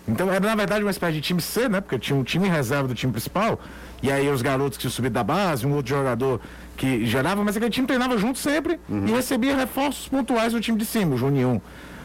Então 0.09 0.31
era 0.31 0.47
na 0.47 0.55
verdade 0.55 0.83
uma 0.85 0.91
espécie 0.91 1.15
de 1.15 1.21
time 1.21 1.41
C, 1.41 1.69
né? 1.69 1.81
Porque 1.81 1.99
tinha 1.99 2.17
um 2.17 2.23
time 2.23 2.49
reserva 2.49 2.87
do 2.87 2.95
time 2.95 3.13
principal, 3.13 3.61
e 4.03 4.11
aí 4.11 4.29
os 4.29 4.43
garotos 4.43 4.77
que 4.79 4.83
tinham 4.83 4.93
subido 4.93 5.15
da 5.15 5.25
base, 5.25 5.67
um 5.67 5.75
outro 5.75 5.97
jogador 5.97 6.41
que 6.77 7.05
gerava, 7.07 7.43
mas 7.43 7.57
aquele 7.57 7.71
time 7.71 7.87
treinava 7.87 8.17
junto 8.19 8.39
sempre 8.39 8.79
e 8.89 9.11
recebia 9.11 9.57
reforços 9.57 10.07
pontuais 10.09 10.53
do 10.53 10.61
time 10.61 10.79
de 10.79 10.85
cima, 10.85 11.15
o 11.15 11.19
Juninho 11.19 11.61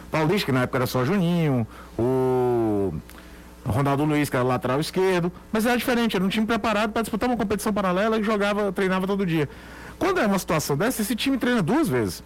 Paulista, 0.10 0.46
que 0.46 0.52
na 0.52 0.64
época 0.64 0.78
era 0.80 0.88
só 0.88 1.06
Juninho, 1.06 1.68
o 1.98 2.94
Ronaldo 3.66 4.04
Luiz, 4.04 4.30
que 4.30 4.36
era 4.36 4.44
lateral 4.44 4.80
esquerdo, 4.80 5.32
mas 5.52 5.66
era 5.66 5.78
diferente, 5.78 6.16
era 6.16 6.26
um 6.26 6.30
time 6.30 6.48
preparado 6.48 6.92
para 6.92 7.02
disputar 7.04 7.30
uma 7.30 7.38
competição 7.38 7.72
paralela 7.72 8.18
e 8.18 8.24
jogava, 8.24 8.72
treinava 8.72 9.06
todo 9.06 9.26
dia. 9.26 9.48
Quando 10.00 10.20
é 10.20 10.26
uma 10.26 10.40
situação 10.40 10.76
dessa, 10.76 11.02
esse 11.04 11.16
time 11.16 11.38
treina 11.38 11.62
duas 11.62 11.88
vezes 11.88 12.24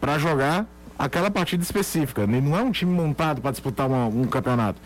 para 0.00 0.18
jogar 0.18 0.66
aquela 0.98 1.30
partida 1.30 1.62
específica. 1.62 2.22
Ele 2.22 2.40
não 2.40 2.56
é 2.56 2.62
um 2.62 2.70
time 2.72 2.92
montado 2.92 3.40
para 3.40 3.50
disputar 3.50 3.86
uma- 3.86 4.06
um 4.06 4.24
campeonato. 4.24 4.80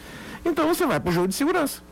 Então 0.44 0.66
você 0.68 0.86
vai 0.86 0.98
pro 1.00 1.12
jogo 1.12 1.28
de 1.28 1.34
segurança. 1.34 1.82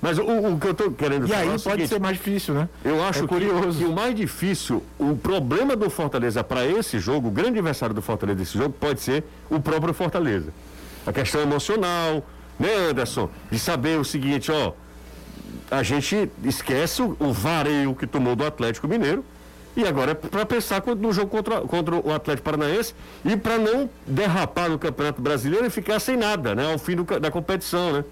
Mas 0.00 0.16
o, 0.16 0.22
o 0.22 0.58
que 0.60 0.66
eu 0.68 0.70
estou 0.72 0.92
querendo 0.92 1.26
E 1.26 1.28
falar 1.28 1.40
aí 1.40 1.46
é 1.48 1.50
o 1.50 1.52
pode 1.54 1.62
seguinte, 1.64 1.88
ser 1.88 2.00
mais 2.00 2.16
difícil, 2.16 2.54
né? 2.54 2.68
Eu 2.84 3.02
acho 3.02 3.18
É 3.18 3.22
que- 3.22 3.28
curioso. 3.28 3.78
Que, 3.78 3.84
o 3.84 3.92
mais 3.92 4.14
difícil, 4.14 4.82
o 4.96 5.16
problema 5.16 5.74
do 5.74 5.90
Fortaleza 5.90 6.44
para 6.44 6.64
esse 6.64 7.00
jogo, 7.00 7.26
o 7.28 7.30
grande 7.32 7.58
adversário 7.58 7.94
do 7.94 8.00
Fortaleza 8.02 8.38
desse 8.38 8.56
jogo 8.56 8.70
pode 8.78 9.00
ser 9.00 9.24
o 9.50 9.58
próprio 9.60 9.92
Fortaleza. 9.92 10.52
A 11.04 11.12
questão 11.12 11.40
emocional, 11.40 12.24
né, 12.60 12.72
Anderson? 12.90 13.28
De 13.50 13.58
saber 13.58 13.98
o 13.98 14.04
seguinte, 14.04 14.52
ó, 14.52 14.72
a 15.68 15.82
gente 15.82 16.30
esquece 16.44 17.02
o, 17.02 17.16
o 17.18 17.32
vareio 17.32 17.92
que 17.94 18.06
tomou 18.06 18.36
do 18.36 18.44
Atlético 18.46 18.86
Mineiro 18.86 19.24
e 19.78 19.86
agora 19.86 20.10
é 20.10 20.14
para 20.14 20.44
pensar 20.44 20.82
no 20.84 21.12
jogo 21.12 21.28
contra, 21.30 21.60
contra 21.60 21.94
o 21.94 22.12
Atlético 22.12 22.44
Paranaense 22.50 22.94
e 23.24 23.36
para 23.36 23.56
não 23.58 23.88
derrapar 24.04 24.68
no 24.68 24.76
Campeonato 24.78 25.22
Brasileiro 25.22 25.66
e 25.66 25.70
ficar 25.70 26.00
sem 26.00 26.16
nada, 26.16 26.52
né, 26.54 26.72
ao 26.72 26.78
fim 26.78 26.96
do 26.96 27.04
da 27.20 27.30
competição, 27.30 27.92
né? 27.92 28.04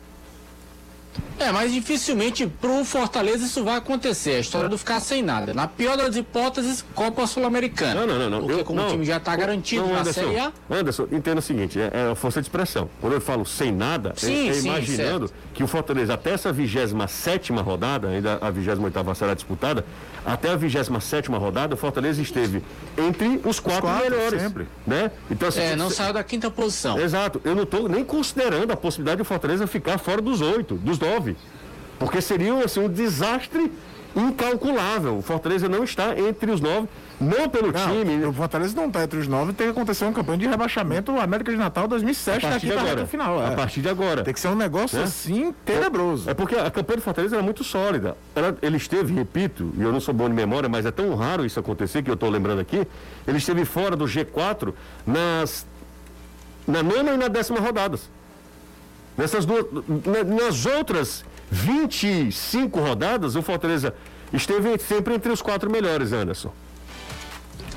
É, 1.38 1.50
mas 1.50 1.72
dificilmente 1.72 2.46
pro 2.46 2.84
Fortaleza 2.84 3.44
isso 3.44 3.64
vai 3.64 3.76
acontecer. 3.76 4.32
A 4.32 4.38
história 4.40 4.68
do 4.68 4.76
ficar 4.78 5.00
sem 5.00 5.22
nada. 5.22 5.52
Na 5.54 5.66
pior 5.66 5.96
das 5.96 6.14
hipóteses, 6.14 6.84
Copa 6.94 7.26
Sul-Americana. 7.26 7.94
Não, 8.02 8.06
não, 8.06 8.18
não. 8.18 8.30
não. 8.30 8.40
Porque 8.40 8.60
Eu- 8.60 8.64
como 8.64 8.80
não. 8.80 8.88
o 8.88 8.90
time 8.90 9.04
já 9.04 9.16
está 9.16 9.34
garantido 9.34 9.82
Não, 9.86 9.92
na 9.94 10.00
Anderson, 10.00 10.20
Série 10.20 10.38
A. 10.38 10.52
Anderson, 10.70 11.08
entenda 11.12 11.38
o 11.38 11.42
seguinte, 11.42 11.80
é, 11.80 11.90
é 11.92 12.10
a 12.12 12.14
força 12.14 12.40
de 12.40 12.46
expressão. 12.48 12.88
Quando 13.00 13.14
eu 13.14 13.20
falo 13.20 13.44
sem 13.46 13.72
nada, 13.72 14.10
é- 14.10 14.20
Sim, 14.20 14.48
é, 14.48 14.52
sim, 14.52 14.68
imaginando 14.68 15.30
que 15.54 15.62
o 15.62 15.66
Fortaleza, 15.66 16.14
até 16.14 16.32
essa 16.32 16.52
27 16.52 17.52
rodada, 17.52 18.08
ainda 18.08 18.38
a 18.40 18.50
28 18.50 19.14
será 19.14 19.34
disputada, 19.34 19.84
até 20.26 20.50
a 20.50 20.56
27 20.56 21.30
rodada, 21.30 21.74
o 21.74 21.78
Fortaleza 21.78 22.20
esteve 22.20 22.62
entre 22.98 23.40
os 23.44 23.60
quatro, 23.60 23.82
quatro, 23.82 24.10
melhores. 24.10 24.42
sempre. 24.42 24.66
Né? 24.86 25.10
Então, 25.30 25.48
assim, 25.48 25.60
É, 25.60 25.76
não 25.76 25.88
se- 25.88 25.96
saiu 25.96 26.12
da 26.12 26.24
quinta 26.24 26.50
posição. 26.50 26.98
Exato. 26.98 27.40
Eu 27.44 27.54
não 27.54 27.62
estou 27.62 27.88
nem 27.88 28.04
considerando 28.04 28.72
a 28.72 28.76
possibilidade 28.76 29.18
do 29.18 29.24
Fortaleza 29.24 29.66
ficar 29.66 29.98
fora 29.98 30.20
dos 30.20 30.40
oito, 30.40 30.74
dos 30.74 30.98
nove. 30.98 31.36
Porque 31.98 32.20
seria 32.20 32.52
assim, 32.64 32.80
um 32.80 32.88
desastre 32.88 33.72
incalculável. 34.14 35.18
O 35.18 35.22
Fortaleza 35.22 35.68
não 35.68 35.84
está 35.84 36.18
entre 36.18 36.50
os 36.50 36.60
nove, 36.60 36.88
não 37.20 37.48
pelo 37.48 37.72
time. 37.72 38.16
Não, 38.18 38.28
o 38.28 38.32
Fortaleza 38.32 38.76
não 38.76 38.90
tá 38.90 39.02
entre 39.04 39.18
os 39.18 39.26
nove, 39.26 39.52
tem 39.52 39.66
que 39.66 39.70
acontecer 39.72 40.04
uma 40.04 40.12
campanha 40.12 40.38
de 40.38 40.46
rebaixamento 40.46 41.18
América 41.18 41.50
de 41.50 41.56
Natal 41.58 41.88
2007 41.88 42.44
a 42.44 42.48
partir 42.50 42.52
daqui 42.52 42.66
de 42.66 42.72
pra 42.72 42.82
agora. 42.92 43.06
final. 43.06 43.38
A 43.40 43.52
é. 43.52 43.56
partir 43.56 43.80
de 43.80 43.88
agora. 43.88 44.22
Tem 44.22 44.34
que 44.34 44.40
ser 44.40 44.48
um 44.48 44.54
negócio 44.54 44.98
Né? 44.98 45.04
assim 45.04 45.54
tenebroso. 45.64 46.28
É 46.28 46.34
porque 46.34 46.54
a 46.56 46.70
campanha 46.70 46.98
do 46.98 47.02
Fortaleza 47.02 47.36
era 47.36 47.42
muito 47.42 47.64
sólida. 47.64 48.16
Ela- 48.34 48.56
ele 48.60 48.76
esteve, 48.76 49.14
repito, 49.14 49.72
e 49.78 49.82
eu 49.82 49.90
não 49.92 50.00
sou 50.00 50.12
bom 50.12 50.28
de 50.28 50.34
memória, 50.34 50.68
mas 50.68 50.84
é 50.84 50.90
tão 50.90 51.14
raro 51.14 51.44
isso 51.46 51.58
acontecer 51.58 52.02
que 52.02 52.10
eu 52.10 52.14
estou 52.14 52.28
lembrando 52.28 52.60
aqui. 52.60 52.86
Ele 53.26 53.38
esteve 53.38 53.64
fora 53.64 53.96
do 53.96 54.04
G4 54.04 54.74
nas, 55.06 55.66
na 56.68 56.82
nona 56.82 57.12
e 57.12 57.16
na 57.16 57.28
décima 57.28 57.60
rodadas. 57.60 58.10
Nessas 59.16 59.46
duas, 59.46 59.64
na- 60.04 60.24
nas 60.44 60.66
outras 60.66 61.24
25 61.50 62.78
rodadas, 62.80 63.34
o 63.36 63.42
Fortaleza 63.42 63.94
esteve 64.32 64.78
sempre 64.78 65.14
entre 65.14 65.32
os 65.32 65.40
quatro 65.40 65.70
melhores, 65.70 66.12
Anderson. 66.12 66.52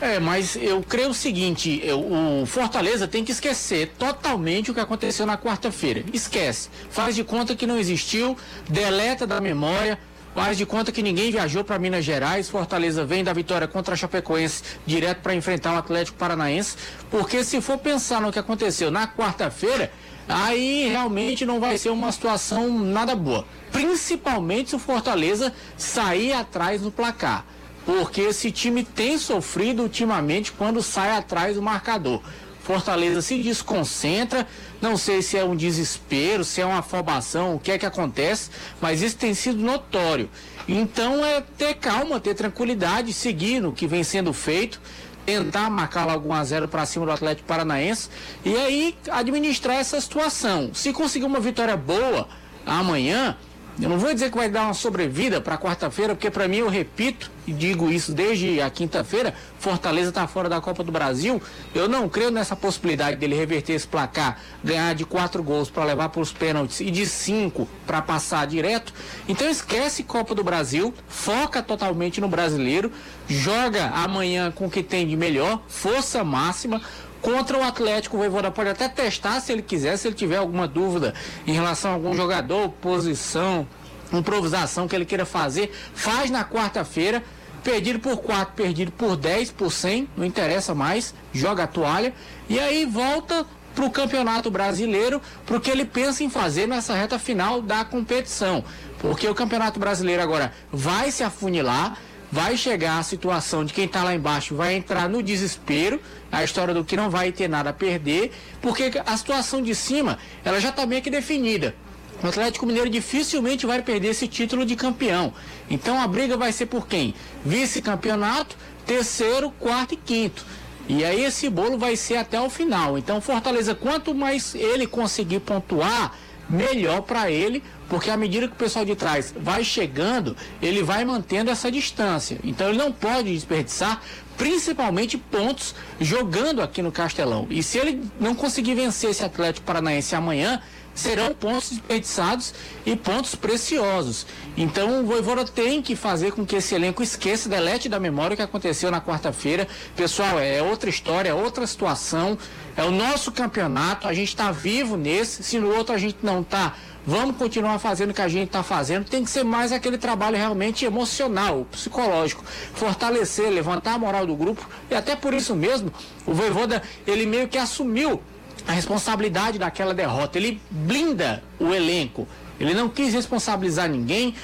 É, 0.02 0.18
mas 0.18 0.56
eu 0.56 0.82
creio 0.82 1.10
o 1.10 1.14
seguinte, 1.14 1.82
eu- 1.84 2.00
o 2.00 2.46
Fortaleza 2.46 3.06
tem 3.08 3.24
que 3.24 3.34
esquecer 3.34 3.92
totalmente 4.00 4.72
o 4.72 4.74
que 4.74 4.80
aconteceu 4.80 5.26
na 5.26 5.38
quarta-feira. 5.38 6.06
Esquece. 6.14 6.70
Faz 6.90 7.16
de 7.16 7.24
conta 7.24 7.54
que 7.54 7.68
não 7.68 7.78
existiu, 7.78 8.38
deleta 8.70 9.28
da 9.28 9.42
memória. 9.42 10.00
Faz 10.34 10.58
de 10.58 10.66
conta 10.66 10.92
que 10.92 11.02
ninguém 11.04 11.32
viajou 11.32 11.66
para 11.66 11.78
Minas 11.78 12.06
Gerais. 12.06 12.50
Fortaleza 12.50 13.04
vem 13.04 13.24
da 13.26 13.34
vitória 13.34 13.68
contra 13.68 13.94
a 13.94 13.98
Chapecoense 13.98 14.64
direto 14.86 15.20
para 15.22 15.36
enfrentar 15.36 15.74
o 15.74 15.78
Atlético 15.78 16.18
Paranaense. 16.18 16.78
Porque 17.12 17.44
se 17.44 17.60
for 17.60 17.78
pensar 17.78 18.22
no 18.22 18.32
que 18.32 18.40
aconteceu 18.40 18.90
na 18.90 19.06
quarta-feira, 19.06 19.92
aí 20.30 20.88
realmente 20.88 21.46
não 21.46 21.60
vai 21.60 21.78
ser 21.78 21.90
uma 21.90 22.10
situação 22.12 22.70
nada 22.70 23.16
boa. 23.18 23.44
Principalmente 23.72 24.70
se 24.70 24.76
o 24.78 24.80
Fortaleza 24.80 25.52
sair 25.76 26.32
atrás 26.32 26.82
no 26.82 26.92
placar. 26.92 27.44
Porque 27.90 28.22
esse 28.22 28.52
time 28.52 28.84
tem 28.84 29.18
sofrido 29.18 29.82
ultimamente 29.82 30.52
quando 30.52 30.80
sai 30.84 31.18
atrás 31.18 31.56
do 31.56 31.62
marcador. 31.64 32.22
Fortaleza 32.62 33.20
se 33.20 33.42
desconcentra, 33.42 34.46
não 34.80 34.96
sei 34.96 35.24
se 35.24 35.36
é 35.36 35.44
um 35.44 35.56
desespero, 35.56 36.44
se 36.44 36.62
é 36.62 36.66
uma 36.68 36.82
afobação, 36.82 37.56
o 37.56 37.60
que 37.60 37.72
é 37.72 37.80
que 37.80 37.88
acontece, 37.88 38.52
mas 38.80 39.02
isso 39.02 39.18
tem 39.18 39.34
sido 39.34 39.58
notório. 39.58 40.30
Então 40.68 41.26
é 41.26 41.42
ter 41.42 41.74
calma, 41.78 42.20
ter 42.20 42.36
tranquilidade, 42.36 43.12
seguir 43.12 43.60
no 43.60 43.74
que 43.74 43.88
vem 43.88 44.04
sendo 44.04 44.34
feito, 44.34 44.80
tentar 45.26 45.68
marcar 45.72 46.06
logo 46.06 46.30
1 46.30 46.34
a 46.34 46.44
0 46.44 46.68
para 46.68 46.86
cima 46.86 47.08
do 47.08 47.12
Atlético 47.12 47.48
Paranaense 47.48 48.08
e 48.46 48.56
aí 48.56 48.96
administrar 49.10 49.78
essa 49.78 50.00
situação. 50.00 50.70
Se 50.76 50.94
conseguir 50.94 51.26
uma 51.26 51.40
vitória 51.40 51.76
boa 51.76 52.28
amanhã, 52.68 53.36
eu 53.82 53.88
não 53.88 53.98
vou 53.98 54.14
dizer 54.14 54.30
que 54.30 54.38
vai 54.38 54.50
dar 54.50 54.64
uma 54.64 54.74
sobrevida 54.74 55.40
para 55.40 55.58
quarta-feira, 55.58 56.14
porque 56.14 56.30
para 56.30 56.48
mim 56.48 56.58
eu 56.58 56.68
repito 56.68 57.32
e 57.48 57.54
digo 57.54 57.90
isso 57.90 58.14
desde 58.14 58.62
a 58.62 58.70
quinta-feira, 58.70 59.34
Fortaleza 59.58 60.10
está 60.10 60.28
fora 60.28 60.50
da 60.50 60.60
Copa 60.62 60.84
do 60.84 60.92
Brasil. 60.92 61.42
Eu 61.74 61.88
não 61.88 62.08
creio 62.10 62.30
nessa 62.30 62.56
possibilidade 62.56 63.18
dele 63.18 63.36
reverter 63.36 63.74
esse 63.74 63.88
placar, 63.88 64.38
ganhar 64.64 64.94
de 64.94 65.06
quatro 65.06 65.42
gols 65.42 65.70
para 65.70 65.84
levar 65.86 66.10
para 66.10 66.22
os 66.22 66.32
pênaltis 66.32 66.82
e 66.82 66.92
de 66.92 67.06
cinco 67.06 67.68
para 67.88 68.02
passar 68.02 68.46
direto. 68.46 68.94
Então 69.28 69.50
esquece 69.50 70.04
Copa 70.04 70.36
do 70.36 70.44
Brasil, 70.44 70.94
foca 71.08 71.64
totalmente 71.64 72.20
no 72.20 72.28
brasileiro, 72.28 72.92
joga 73.28 73.88
amanhã 73.90 74.52
com 74.52 74.66
o 74.66 74.70
que 74.70 74.84
tem 74.84 75.08
de 75.08 75.16
melhor, 75.16 75.62
força 75.68 76.24
máxima. 76.24 76.82
Contra 77.22 77.58
o 77.58 77.64
Atlético, 77.64 78.16
o 78.16 78.20
Voivoda 78.20 78.50
pode 78.50 78.70
até 78.70 78.88
testar 78.88 79.40
se 79.42 79.52
ele 79.52 79.62
quiser, 79.62 79.98
se 79.98 80.08
ele 80.08 80.16
tiver 80.16 80.38
alguma 80.38 80.68
dúvida 80.68 81.14
em 81.46 81.52
relação 81.52 81.92
a 81.92 81.94
algum 81.96 82.16
jogador, 82.16 82.70
posição, 82.82 83.68
improvisação 84.12 84.88
que 84.88 84.96
ele 84.96 85.06
queira 85.06 85.26
fazer, 85.26 85.72
faz 85.94 86.32
na 86.32 86.44
quarta-feira. 86.44 87.24
Perdido 87.62 88.00
por 88.00 88.18
4, 88.20 88.54
perdido 88.56 88.90
por 88.90 89.18
10, 89.18 89.52
por 89.52 89.70
100, 89.70 90.08
não 90.16 90.24
interessa 90.24 90.74
mais, 90.74 91.14
joga 91.34 91.64
a 91.64 91.68
toalha. 91.68 92.14
E 92.48 92.58
aí 92.58 92.86
volta 92.86 93.46
para 93.76 93.86
o 93.86 93.92
Campeonato 93.92 94.50
Brasileiro, 94.50 95.22
para 95.46 95.58
o 95.58 95.60
que 95.60 95.70
ele 95.70 95.84
pensa 95.84 96.24
em 96.24 96.30
fazer 96.30 96.68
nessa 96.68 96.94
reta 96.94 97.20
final 97.20 97.62
da 97.62 97.84
competição. 97.84 98.64
Porque 99.00 99.28
o 99.28 99.36
Campeonato 99.36 99.78
Brasileiro 99.78 100.22
agora 100.24 100.54
vai 100.72 101.12
se 101.12 101.22
afunilar 101.22 101.98
vai 102.32 102.56
chegar 102.56 103.00
a 103.00 103.04
situação 103.04 103.66
de 103.66 103.74
quem 103.74 103.86
está 103.86 104.04
lá 104.04 104.14
embaixo 104.14 104.56
vai 104.56 104.76
entrar 104.76 105.10
no 105.10 105.24
desespero, 105.24 106.00
a 106.32 106.44
história 106.44 106.74
do 106.74 106.84
que 106.84 106.96
não 106.96 107.10
vai 107.10 107.32
ter 107.32 107.48
nada 107.48 107.72
a 107.72 107.74
perder, 107.74 108.32
porque 108.62 108.92
a 109.06 109.18
situação 109.18 109.62
de 109.62 109.74
cima 109.74 110.20
ela 110.44 110.60
já 110.60 110.70
está 110.70 110.86
meio 110.86 111.02
que 111.02 111.10
definida. 111.10 111.76
O 112.22 112.28
Atlético 112.28 112.66
Mineiro 112.66 112.90
dificilmente 112.90 113.66
vai 113.66 113.82
perder 113.82 114.10
esse 114.10 114.28
título 114.28 114.66
de 114.66 114.76
campeão. 114.76 115.34
Então 115.70 116.00
a 116.00 116.06
briga 116.06 116.36
vai 116.36 116.52
ser 116.52 116.66
por 116.66 116.86
quem? 116.86 117.14
Vice-campeonato, 117.46 118.58
terceiro, 118.86 119.50
quarto 119.52 119.94
e 119.94 119.98
quinto. 119.98 120.46
E 120.88 121.06
aí 121.06 121.24
esse 121.24 121.50
bolo 121.50 121.78
vai 121.78 121.96
ser 121.96 122.18
até 122.18 122.40
o 122.42 122.50
final. 122.50 122.98
Então 122.98 123.22
Fortaleza, 123.22 123.74
quanto 123.74 124.14
mais 124.14 124.54
ele 124.54 124.86
conseguir 124.86 125.40
pontuar, 125.40 126.14
melhor 126.50 127.02
para 127.04 127.32
ele, 127.32 127.64
porque 127.90 128.10
à 128.10 128.16
medida 128.16 128.48
que 128.48 128.54
o 128.54 128.58
pessoal 128.58 128.86
de 128.86 128.96
trás 128.96 129.34
vai 129.38 129.64
chegando, 129.64 130.38
ele 130.62 130.84
vai 130.84 131.04
mantendo 131.04 131.50
essa 131.50 131.72
distância. 131.72 132.40
Então 132.44 132.70
ele 132.70 132.78
não 132.78 132.92
pode 132.92 133.34
desperdiçar, 133.34 134.02
principalmente 134.38 135.18
pontos 135.18 135.76
jogando 136.00 136.62
aqui 136.62 136.82
no 136.82 136.92
Castelão. 136.92 137.48
E 137.50 137.64
se 137.64 137.78
ele 137.78 138.02
não 138.20 138.36
conseguir 138.36 138.76
vencer 138.76 139.10
esse 139.10 139.26
Atlético 139.26 139.66
Paranaense 139.66 140.16
amanhã, 140.16 140.62
serão 140.94 141.34
pontos 141.34 141.70
desperdiçados 141.70 142.54
e 142.86 142.96
pontos 142.96 143.34
preciosos. 143.34 144.26
Então 144.58 145.02
o 145.02 145.06
Voivoda 145.06 145.46
tem 145.46 145.82
que 145.82 145.96
fazer 145.96 146.34
com 146.34 146.46
que 146.46 146.58
esse 146.58 146.76
elenco 146.76 147.02
esqueça, 147.02 147.48
delete 147.48 147.88
da 147.88 148.00
memória 148.00 148.34
o 148.34 148.38
que 148.38 148.44
aconteceu 148.44 148.92
na 148.92 149.02
quarta-feira. 149.02 149.68
Pessoal, 149.96 150.40
é 150.40 150.62
outra 150.62 150.90
história, 150.90 151.30
é 151.30 151.34
outra 151.34 151.66
situação. 151.66 152.38
É 152.76 152.84
o 152.84 152.92
nosso 152.92 153.32
campeonato, 153.32 154.08
a 154.08 154.14
gente 154.14 154.30
está 154.30 154.52
vivo 154.52 154.96
nesse, 154.96 155.44
se 155.44 155.60
no 155.60 155.74
outro 155.74 155.94
a 155.94 155.98
gente 155.98 156.18
não 156.22 156.42
está 156.42 156.76
vamos 157.06 157.38
continuar 157.38 157.80
fazendo 157.80 158.12
o 158.12 158.14
que 158.14 158.22
a 158.22 158.28
gente 158.28 158.48
está 158.48 158.64
fazendo. 158.64 159.06
Tem 159.06 159.24
que 159.24 159.30
ser 159.30 159.44
mais 159.44 159.72
aquele 159.72 159.98
trabalho 159.98 160.38
realmente 160.38 160.86
emocional, 160.86 161.66
psicológico, 161.72 162.44
fortalecer, 162.74 163.50
levantar 163.50 163.94
a 163.94 163.98
moral 163.98 164.26
do 164.26 164.36
grupo. 164.36 164.68
E 164.90 164.96
até 164.96 165.16
por 165.16 165.34
isso 165.34 165.56
mesmo, 165.56 165.92
o 166.26 166.34
Voivoda, 166.34 166.82
ele 167.08 167.26
meio 167.26 167.48
que 167.48 167.58
assumiu 167.58 168.22
a 168.68 168.72
responsabilidade 168.72 169.58
daquela 169.58 169.94
derrota. 169.94 170.38
Ele 170.38 170.62
blinda 170.70 171.44
o 171.60 171.74
elenco. 171.74 172.28
Ele 172.60 172.74
não 172.74 172.90
quis 172.90 173.14
responsabilizar 173.14 173.90
ninguém, 173.90 174.36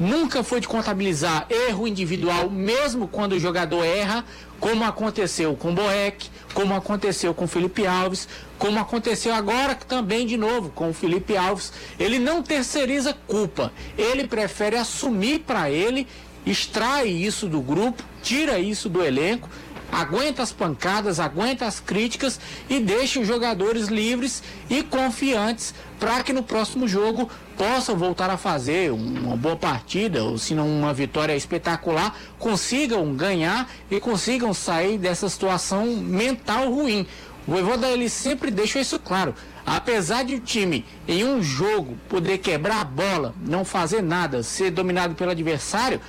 nunca 0.00 0.42
foi 0.42 0.60
de 0.60 0.66
contabilizar 0.66 1.46
erro 1.50 1.86
individual, 1.86 2.48
mesmo 2.48 3.06
quando 3.06 3.32
o 3.32 3.38
jogador 3.38 3.84
erra, 3.84 4.24
como 4.58 4.84
aconteceu 4.84 5.54
com 5.54 5.74
Boeck, 5.74 6.30
como 6.58 6.74
aconteceu 6.74 7.32
com 7.32 7.46
Felipe 7.46 7.86
Alves, 7.86 8.26
como 8.58 8.80
aconteceu 8.80 9.32
agora 9.32 9.76
também 9.76 10.26
de 10.26 10.36
novo 10.36 10.70
com 10.70 10.90
o 10.90 10.92
Felipe 10.92 11.36
Alves. 11.36 11.72
Ele 12.00 12.18
não 12.18 12.42
terceiriza 12.42 13.16
culpa, 13.28 13.72
ele 13.96 14.26
prefere 14.26 14.74
assumir 14.74 15.38
para 15.46 15.70
ele, 15.70 16.04
extrai 16.44 17.06
isso 17.06 17.46
do 17.46 17.60
grupo, 17.60 18.02
tira 18.24 18.58
isso 18.58 18.88
do 18.88 19.04
elenco 19.04 19.48
aguenta 19.90 20.42
as 20.42 20.52
pancadas, 20.52 21.18
aguenta 21.18 21.66
as 21.66 21.80
críticas 21.80 22.38
e 22.68 22.80
deixa 22.80 23.20
os 23.20 23.26
jogadores 23.26 23.88
livres 23.88 24.42
e 24.68 24.82
confiantes 24.82 25.74
para 25.98 26.22
que 26.22 26.32
no 26.32 26.42
próximo 26.42 26.86
jogo 26.86 27.28
possam 27.56 27.96
voltar 27.96 28.30
a 28.30 28.36
fazer 28.36 28.92
uma 28.92 29.36
boa 29.36 29.56
partida, 29.56 30.22
ou 30.22 30.38
se 30.38 30.54
não 30.54 30.68
uma 30.68 30.94
vitória 30.94 31.34
espetacular, 31.34 32.16
consigam 32.38 33.12
ganhar 33.14 33.68
e 33.90 33.98
consigam 33.98 34.54
sair 34.54 34.96
dessa 34.96 35.28
situação 35.28 35.86
mental 35.96 36.70
ruim. 36.70 37.06
O 37.46 37.50
Voivoda 37.50 37.88
ele 37.88 38.08
sempre 38.08 38.50
deixa 38.50 38.78
isso 38.78 38.98
claro. 38.98 39.34
Apesar 39.66 40.22
de 40.22 40.36
o 40.36 40.40
time 40.40 40.84
em 41.06 41.24
um 41.24 41.42
jogo 41.42 41.96
poder 42.08 42.38
quebrar 42.38 42.80
a 42.80 42.84
bola, 42.84 43.34
não 43.44 43.64
fazer 43.64 44.02
nada, 44.02 44.42
ser 44.42 44.70
dominado 44.70 45.14
pelo 45.14 45.30
adversário, 45.30 46.00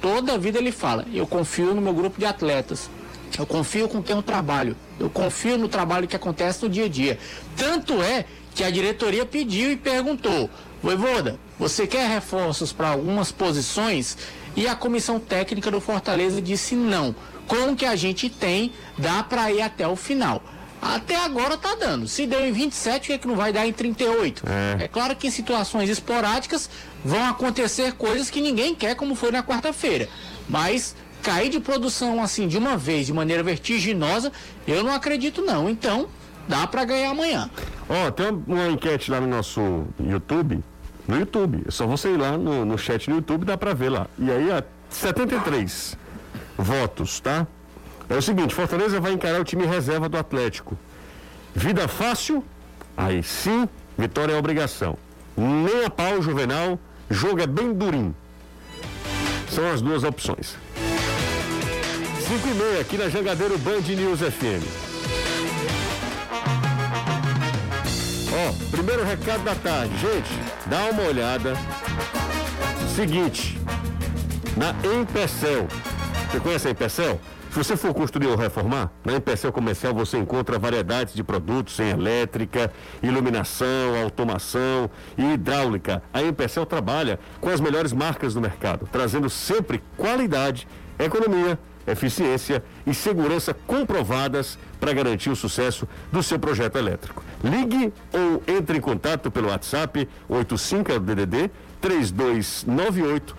toda 0.00 0.34
a 0.34 0.38
vida 0.38 0.58
ele 0.58 0.72
fala: 0.72 1.06
"Eu 1.12 1.26
confio 1.26 1.74
no 1.74 1.80
meu 1.80 1.94
grupo 1.94 2.18
de 2.18 2.26
atletas. 2.26 2.90
Eu 3.38 3.46
confio 3.46 3.88
com 3.88 4.02
quem 4.02 4.16
eu 4.16 4.22
trabalho. 4.22 4.76
Eu 4.98 5.10
confio 5.10 5.58
no 5.58 5.68
trabalho 5.68 6.08
que 6.08 6.16
acontece 6.16 6.62
no 6.62 6.68
dia 6.68 6.86
a 6.86 6.88
dia. 6.88 7.18
Tanto 7.56 8.02
é 8.02 8.24
que 8.54 8.64
a 8.64 8.70
diretoria 8.70 9.26
pediu 9.26 9.70
e 9.70 9.76
perguntou: 9.76 10.48
Voivoda, 10.82 11.38
você 11.58 11.86
quer 11.86 12.08
reforços 12.08 12.72
para 12.72 12.88
algumas 12.88 13.32
posições? 13.32 14.16
E 14.56 14.66
a 14.66 14.74
comissão 14.74 15.20
técnica 15.20 15.70
do 15.70 15.80
Fortaleza 15.80 16.40
disse 16.40 16.74
não. 16.74 17.14
Com 17.46 17.72
o 17.72 17.76
que 17.76 17.84
a 17.84 17.94
gente 17.94 18.28
tem, 18.30 18.72
dá 18.98 19.22
para 19.22 19.52
ir 19.52 19.60
até 19.60 19.86
o 19.86 19.94
final. 19.94 20.42
Até 20.80 21.16
agora 21.16 21.56
tá 21.56 21.74
dando. 21.74 22.06
Se 22.06 22.26
deu 22.26 22.46
em 22.46 22.52
27, 22.52 23.04
o 23.04 23.06
que, 23.06 23.12
é 23.12 23.18
que 23.18 23.26
não 23.26 23.36
vai 23.36 23.52
dar 23.52 23.66
em 23.66 23.72
38? 23.72 24.44
É. 24.46 24.84
é 24.84 24.88
claro 24.88 25.16
que 25.16 25.26
em 25.26 25.30
situações 25.30 25.88
esporádicas 25.90 26.68
vão 27.04 27.24
acontecer 27.24 27.92
coisas 27.92 28.30
que 28.30 28.40
ninguém 28.40 28.74
quer, 28.74 28.94
como 28.94 29.14
foi 29.14 29.30
na 29.30 29.42
quarta-feira. 29.42 30.08
Mas 30.48 30.94
cair 31.26 31.48
de 31.48 31.58
produção 31.58 32.22
assim 32.22 32.46
de 32.46 32.56
uma 32.56 32.76
vez, 32.76 33.06
de 33.06 33.12
maneira 33.12 33.42
vertiginosa, 33.42 34.30
eu 34.64 34.84
não 34.84 34.94
acredito 34.94 35.42
não. 35.42 35.68
Então, 35.68 36.06
dá 36.46 36.68
para 36.68 36.84
ganhar 36.84 37.10
amanhã. 37.10 37.50
Ó, 37.88 38.06
oh, 38.06 38.12
tem 38.12 38.28
uma 38.46 38.68
enquete 38.68 39.10
lá 39.10 39.20
no 39.20 39.26
nosso 39.26 39.86
YouTube, 39.98 40.62
no 41.08 41.18
YouTube, 41.18 41.64
é 41.66 41.70
só 41.72 41.84
você 41.84 42.10
ir 42.10 42.16
lá 42.16 42.38
no, 42.38 42.64
no 42.64 42.78
chat 42.78 43.10
no 43.10 43.16
YouTube, 43.16 43.44
dá 43.44 43.58
para 43.58 43.74
ver 43.74 43.88
lá. 43.88 44.06
E 44.16 44.30
aí, 44.30 44.46
73 44.88 45.98
votos, 46.56 47.18
tá? 47.18 47.44
É 48.08 48.14
o 48.14 48.22
seguinte, 48.22 48.54
Fortaleza 48.54 49.00
vai 49.00 49.12
encarar 49.12 49.40
o 49.40 49.44
time 49.44 49.66
reserva 49.66 50.08
do 50.08 50.16
Atlético. 50.16 50.78
Vida 51.56 51.88
fácil? 51.88 52.44
Aí 52.96 53.20
sim, 53.24 53.68
vitória 53.98 54.32
é 54.32 54.38
obrigação. 54.38 54.96
Nem 55.36 55.84
a 55.84 55.90
pau, 55.90 56.22
Juvenal, 56.22 56.78
jogo 57.10 57.40
é 57.40 57.48
bem 57.48 57.72
durinho. 57.72 58.14
São 59.50 59.68
as 59.72 59.82
duas 59.82 60.04
opções. 60.04 60.56
5 62.26 62.48
e 62.48 62.54
meia, 62.54 62.80
aqui 62.80 62.98
na 62.98 63.08
Jangadeiro 63.08 63.56
Band 63.56 63.82
News 63.82 64.18
FM. 64.18 64.66
Ó, 68.34 68.70
primeiro 68.72 69.04
recado 69.04 69.44
da 69.44 69.54
tarde. 69.54 69.96
Gente, 69.96 70.30
dá 70.66 70.90
uma 70.90 71.04
olhada. 71.04 71.54
Seguinte, 72.96 73.56
na 74.56 74.74
Empecel. 74.92 75.68
Você 76.28 76.40
conhece 76.40 76.66
a 76.66 76.70
Empecel? 76.72 77.20
Se 77.52 77.58
você 77.58 77.76
for 77.76 77.94
construir 77.94 78.26
ou 78.26 78.36
reformar, 78.36 78.90
na 79.04 79.14
Empecel 79.14 79.52
Comercial 79.52 79.94
você 79.94 80.18
encontra 80.18 80.58
variedades 80.58 81.14
de 81.14 81.22
produtos 81.22 81.78
em 81.78 81.90
elétrica, 81.90 82.72
iluminação, 83.04 84.02
automação 84.02 84.90
e 85.16 85.34
hidráulica. 85.34 86.02
A 86.12 86.22
Empecel 86.22 86.66
trabalha 86.66 87.20
com 87.40 87.50
as 87.50 87.60
melhores 87.60 87.92
marcas 87.92 88.34
do 88.34 88.40
mercado, 88.40 88.88
trazendo 88.90 89.30
sempre 89.30 89.80
qualidade, 89.96 90.66
economia, 90.98 91.56
eficiência 91.86 92.62
e 92.86 92.94
segurança 92.94 93.54
comprovadas 93.66 94.58
para 94.80 94.92
garantir 94.92 95.30
o 95.30 95.36
sucesso 95.36 95.88
do 96.12 96.22
seu 96.22 96.38
projeto 96.38 96.76
elétrico. 96.76 97.22
Ligue 97.42 97.92
ou 98.12 98.42
entre 98.46 98.78
em 98.78 98.80
contato 98.80 99.30
pelo 99.30 99.48
WhatsApp 99.48 100.08
85 100.28 100.92
é 100.92 100.96
o 100.96 101.00
DDD 101.00 101.50
3298 101.80 103.36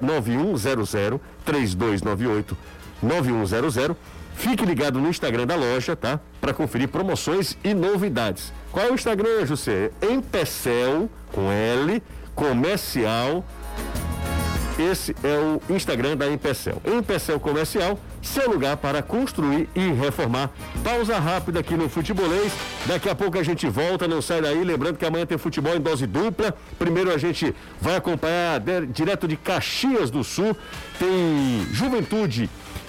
9100 0.00 1.20
3298 1.44 2.56
9100. 3.02 3.96
Fique 4.34 4.64
ligado 4.64 5.00
no 5.00 5.08
Instagram 5.08 5.46
da 5.46 5.56
loja, 5.56 5.96
tá? 5.96 6.20
Para 6.40 6.54
conferir 6.54 6.88
promoções 6.88 7.58
e 7.64 7.74
novidades. 7.74 8.52
Qual 8.70 8.86
é 8.86 8.90
o 8.90 8.94
Instagram, 8.94 9.44
José? 9.44 9.90
Empecel 10.00 11.10
com 11.32 11.50
L 11.50 12.00
comercial 12.36 13.44
esse 14.78 15.14
é 15.24 15.38
o 15.38 15.74
Instagram 15.74 16.16
da 16.16 16.28
Empecel. 16.28 16.80
Empecel 16.84 17.40
Comercial, 17.40 17.98
seu 18.22 18.50
lugar 18.50 18.76
para 18.76 19.02
construir 19.02 19.68
e 19.74 19.90
reformar. 19.92 20.50
Pausa 20.84 21.18
rápida 21.18 21.60
aqui 21.60 21.74
no 21.74 21.88
Futebolês. 21.88 22.52
Daqui 22.86 23.08
a 23.08 23.14
pouco 23.14 23.38
a 23.38 23.42
gente 23.42 23.68
volta, 23.68 24.06
não 24.06 24.22
sai 24.22 24.40
daí. 24.40 24.62
Lembrando 24.62 24.96
que 24.96 25.04
amanhã 25.04 25.26
tem 25.26 25.36
futebol 25.36 25.74
em 25.74 25.80
dose 25.80 26.06
dupla. 26.06 26.54
Primeiro 26.78 27.12
a 27.12 27.18
gente 27.18 27.54
vai 27.80 27.96
acompanhar 27.96 28.60
de, 28.60 28.86
direto 28.86 29.26
de 29.26 29.36
Caxias 29.36 30.10
do 30.10 30.22
Sul. 30.22 30.56
Tem 30.98 31.66
Juventude 31.72 32.48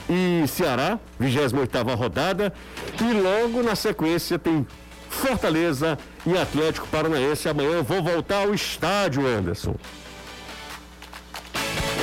e 0.10 0.48
Ceará, 0.48 1.00
28 1.20 1.56
rodada. 1.98 2.54
E 3.02 3.14
logo 3.14 3.64
na 3.64 3.76
sequência 3.76 4.38
tem 4.38 4.66
Fortaleza 5.10 5.98
e 6.26 6.38
Atlético 6.38 6.88
Paranaense. 6.88 7.50
Amanhã 7.50 7.72
eu 7.72 7.84
vou 7.84 8.04
voltar 8.04 8.44
ao 8.44 8.54
estádio, 8.54 9.26
Anderson. 9.26 9.76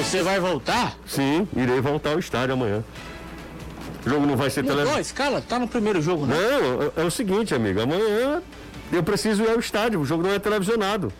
Você 0.07 0.23
vai 0.23 0.38
voltar? 0.38 0.97
Sim, 1.05 1.49
irei 1.57 1.81
voltar 1.81 2.11
ao 2.11 2.19
estádio 2.21 2.55
amanhã. 2.55 2.85
O 4.07 4.09
jogo 4.09 4.25
não 4.25 4.37
vai 4.37 4.49
ser 4.49 4.64
a 4.71 5.01
escala? 5.01 5.42
Tá 5.42 5.59
no 5.59 5.66
primeiro 5.66 6.01
jogo, 6.01 6.27
né? 6.27 6.37
Não, 6.37 6.83
é, 6.83 7.03
é 7.03 7.05
o 7.05 7.11
seguinte, 7.11 7.53
amigo. 7.53 7.81
Amanhã 7.81 8.40
eu 8.92 9.03
preciso 9.03 9.42
ir 9.42 9.51
ao 9.51 9.59
estádio. 9.59 10.01
O 10.01 10.07
jogo 10.07 10.23
não 10.23 10.33
é 10.33 10.38
televisionado. 10.38 11.12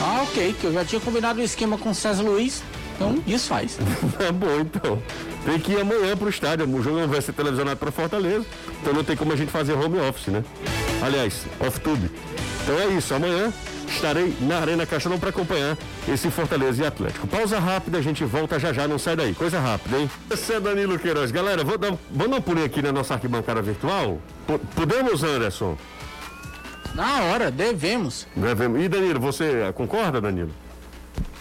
Ah, 0.00 0.22
ok, 0.22 0.54
que 0.58 0.64
eu 0.64 0.72
já 0.72 0.82
tinha 0.82 0.98
combinado 0.98 1.40
o 1.40 1.42
esquema 1.42 1.76
com 1.76 1.90
o 1.90 1.94
César 1.94 2.22
Luiz. 2.22 2.62
Então, 2.96 3.22
isso 3.26 3.48
faz. 3.48 3.78
É 4.18 4.32
bom, 4.32 4.58
então. 4.58 5.02
Tem 5.44 5.60
que 5.60 5.72
ir 5.72 5.80
amanhã 5.82 6.16
pro 6.16 6.30
estádio. 6.30 6.66
O 6.66 6.82
jogo 6.82 7.00
não 7.00 7.08
vai 7.08 7.20
ser 7.20 7.34
televisionado 7.34 7.76
para 7.76 7.92
Fortaleza. 7.92 8.46
Então 8.80 8.94
não 8.94 9.04
tem 9.04 9.14
como 9.14 9.34
a 9.34 9.36
gente 9.36 9.52
fazer 9.52 9.74
home 9.74 9.98
office, 10.00 10.28
né? 10.28 10.42
Aliás, 11.02 11.44
off-tube. 11.60 12.10
Então 12.62 12.80
é 12.80 12.86
isso. 12.94 13.12
Amanhã 13.12 13.52
estarei 13.92 14.34
na 14.40 14.58
Arena 14.58 14.86
Castelão 14.86 15.18
para 15.18 15.30
acompanhar 15.30 15.76
esse 16.08 16.30
Fortaleza 16.30 16.82
e 16.82 16.86
Atlético. 16.86 17.26
Pausa 17.26 17.58
rápida, 17.58 17.98
a 17.98 18.02
gente 18.02 18.24
volta 18.24 18.58
já 18.58 18.72
já, 18.72 18.86
não 18.86 18.98
sai 18.98 19.16
daí. 19.16 19.34
Coisa 19.34 19.60
rápida, 19.60 19.98
hein? 19.98 20.10
Esse 20.30 20.54
é 20.54 20.60
Danilo 20.60 20.98
Queiroz. 20.98 21.30
Galera, 21.30 21.64
vou 21.64 21.78
dar, 21.78 21.92
vou 22.10 22.28
dar 22.28 22.36
um 22.36 22.40
pulinho 22.40 22.66
aqui 22.66 22.82
na 22.82 22.92
nossa 22.92 23.14
arquibancada 23.14 23.60
virtual. 23.62 24.18
P 24.46 24.58
podemos, 24.74 25.22
Anderson? 25.22 25.76
Na 26.94 27.22
hora, 27.22 27.50
devemos. 27.50 28.26
Devemos. 28.34 28.82
E 28.82 28.88
Danilo, 28.88 29.20
você 29.20 29.72
concorda, 29.74 30.20
Danilo? 30.20 30.50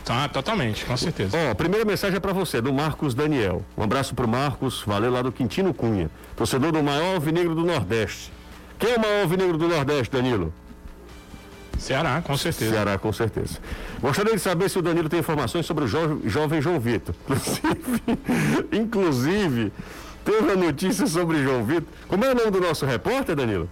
Tá, 0.10 0.28
totalmente, 0.28 0.86
com 0.86 0.98
certeza. 0.98 1.38
Ó, 1.38 1.52
a 1.52 1.56
primeira 1.56 1.86
mensagem 1.86 2.18
é 2.18 2.20
para 2.20 2.34
você, 2.34 2.60
do 2.60 2.74
Marcos 2.74 3.14
Daniel. 3.14 3.64
Um 3.78 3.84
abraço 3.84 4.16
pro 4.16 4.28
Marcos, 4.28 4.82
valeu 4.86 5.12
lá 5.12 5.22
do 5.22 5.32
Quintino 5.32 5.72
Cunha, 5.72 6.10
torcedor 6.36 6.72
do 6.72 6.82
maior 6.82 7.14
alvinegro 7.14 7.54
do 7.54 7.64
Nordeste. 7.64 8.32
Quem 8.80 8.94
é 8.94 8.98
o 8.98 9.00
maior 9.00 9.22
alvinegro 9.22 9.56
do 9.56 9.68
Nordeste, 9.68 10.12
Danilo? 10.12 10.52
Ceará, 11.80 12.22
com 12.22 12.38
certeza. 12.38 12.72
Ceará, 12.72 12.98
com 12.98 13.12
certeza. 13.13 13.58
Gostaria 14.02 14.34
de 14.34 14.39
saber 14.39 14.70
se 14.70 14.78
o 14.78 14.82
Danilo 14.82 15.10
tem 15.10 15.20
informações 15.20 15.65
sobre 15.65 15.86
o 15.86 15.88
jo 15.88 16.22
jovem 16.26 16.62
João 16.62 16.80
Vitor. 16.80 17.15
Inclusive, 18.72 18.72
inclusive, 18.72 19.74
teve 20.26 20.39
uma 20.39 20.56
notícia 20.56 21.08
sobre 21.08 21.42
João 21.42 21.63
Vitor. 21.63 21.88
Como 22.08 22.26
é 22.26 22.32
o 22.32 22.36
nome 22.36 22.52
do 22.52 22.62
nosso 22.62 22.86
repórter, 22.86 23.36
Danilo? 23.36 23.70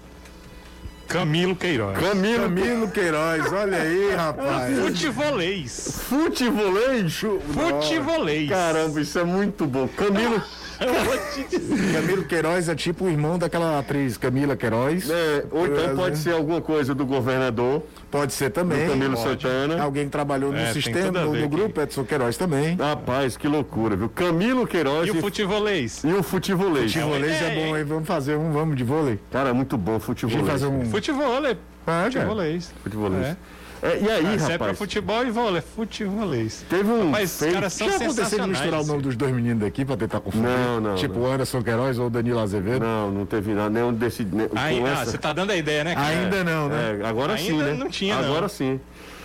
Camilo 1.07 1.55
Queiroz. 1.55 1.97
Camilo. 1.97 2.43
Camilo 2.43 2.91
Queiroz, 2.91 3.51
olha 3.51 3.81
aí, 3.81 4.11
rapaz. 4.15 4.77
Futebolês. 4.77 6.01
Futebolês? 6.09 7.13
Futebolês. 7.53 8.49
Caramba, 8.49 9.01
isso 9.01 9.17
é 9.17 9.23
muito 9.23 9.65
bom. 9.65 9.87
Camilo. 9.87 10.41
Camilo 11.93 12.23
Queiroz 12.25 12.69
é 12.69 12.75
tipo 12.75 13.05
o 13.05 13.09
irmão 13.09 13.37
daquela 13.37 13.79
atriz 13.79 14.17
Camila 14.17 14.55
Queiroz. 14.55 15.09
É, 15.09 15.45
ou 15.51 15.65
então 15.67 15.95
pode 15.95 16.17
ser 16.17 16.33
alguma 16.33 16.61
coisa 16.61 16.93
do 16.93 17.05
governador. 17.05 17.83
Pode 18.11 18.33
ser 18.33 18.49
também. 18.51 18.85
Do 18.85 18.91
Camilo 18.91 19.15
Pode. 19.15 19.41
Santana. 19.43 19.81
Alguém 19.81 20.05
que 20.05 20.11
trabalhou 20.11 20.51
no 20.51 20.57
É, 20.57 20.65
tem 20.65 20.73
sistema, 20.73 21.21
no, 21.21 21.33
no 21.33 21.39
aqui. 21.39 21.47
grupo, 21.47 21.81
Edson 21.81 22.03
Queiroz 22.03 22.37
também. 22.37 22.75
Rapaz, 22.75 23.35
que 23.37 23.47
loucura, 23.47 23.95
viu? 23.95 24.09
Camilo 24.09 24.65
Queiroz 24.67 25.07
E 25.07 25.11
o 25.11 25.15
futebolês? 25.21 26.03
e 26.03 26.13
o 26.13 26.23
futebolês. 26.23 26.93
Futebolês 26.93 27.41
é 27.41 27.51
ideia, 27.51 27.67
bom, 27.67 27.77
hein? 27.77 27.83
Vamos 27.83 28.07
fazer 28.07 28.35
um, 28.37 28.51
vamos 28.51 28.75
de 28.77 28.83
vôlei. 28.83 29.19
Cara, 29.31 29.53
muito 29.53 29.77
bom 29.77 29.99
futebolês. 29.99 30.47
fazer 30.47 30.67
um. 30.67 30.85
Futebolês. 30.85 31.57
Ah, 31.85 32.09
cara. 32.11 32.11
Futebolês. 32.11 32.73
Futebolês. 32.83 33.25
É. 33.25 33.37
É, 33.81 33.99
e 34.01 34.09
aí, 34.09 34.25
Ah, 34.25 34.35
Isso 34.35 34.45
é 34.45 34.57
pra 34.57 34.67
rapaz? 34.67 34.77
futebol 34.77 35.25
e 35.25 35.29
vôlei, 35.29 35.61
futebolês. 35.61 36.65
Teve 36.69 36.89
um 36.89 37.09
Mas 37.09 37.41
os 37.41 37.51
caras 37.53 37.73
são 37.73 37.89
Já 37.89 37.95
aconteceu 37.97 38.39
de 38.39 38.49
misturar 38.49 38.81
o 38.81 38.85
nome 38.85 39.01
dos 39.03 39.15
dois 39.15 39.33
meninos 39.33 39.59
daqui 39.59 39.85
pra 39.85 39.95
tentar 39.97 40.19
confundir? 40.19 40.49
Não, 40.49 40.81
não, 40.81 40.95
Tipo 40.95 41.19
não. 41.19 41.31
Anderson 41.33 41.61
Queiroz 41.61 41.99
ou 41.99 42.09
Danilo 42.09 42.39
Azevedo? 42.39 42.79
Não, 42.83 43.11
não 43.11 43.25
teve 43.25 43.53
nada, 43.53 43.69
nenhum 43.69 43.93
desse. 43.93 44.23
Ne, 44.23 44.47
Aí, 44.55 44.79
com 44.79 44.85
ah, 44.85 44.89
essa- 44.91 45.11
você 45.11 45.17
tá 45.17 45.31
dando 45.33 45.51
a 45.51 45.55
ideia, 45.55 45.83
né, 45.83 45.95
cara? 45.95 46.07
Ainda 46.07 46.43
não, 46.43 46.69
né? 46.69 46.99
É, 47.01 47.07
agora 47.07 47.37
sim, 47.37 47.51
Ainda 47.51 47.65
né? 47.65 47.73
não 47.73 47.89
tinha, 47.89 48.15
não. 48.15 48.23
Agora 48.25 48.49
sim. 48.49 48.79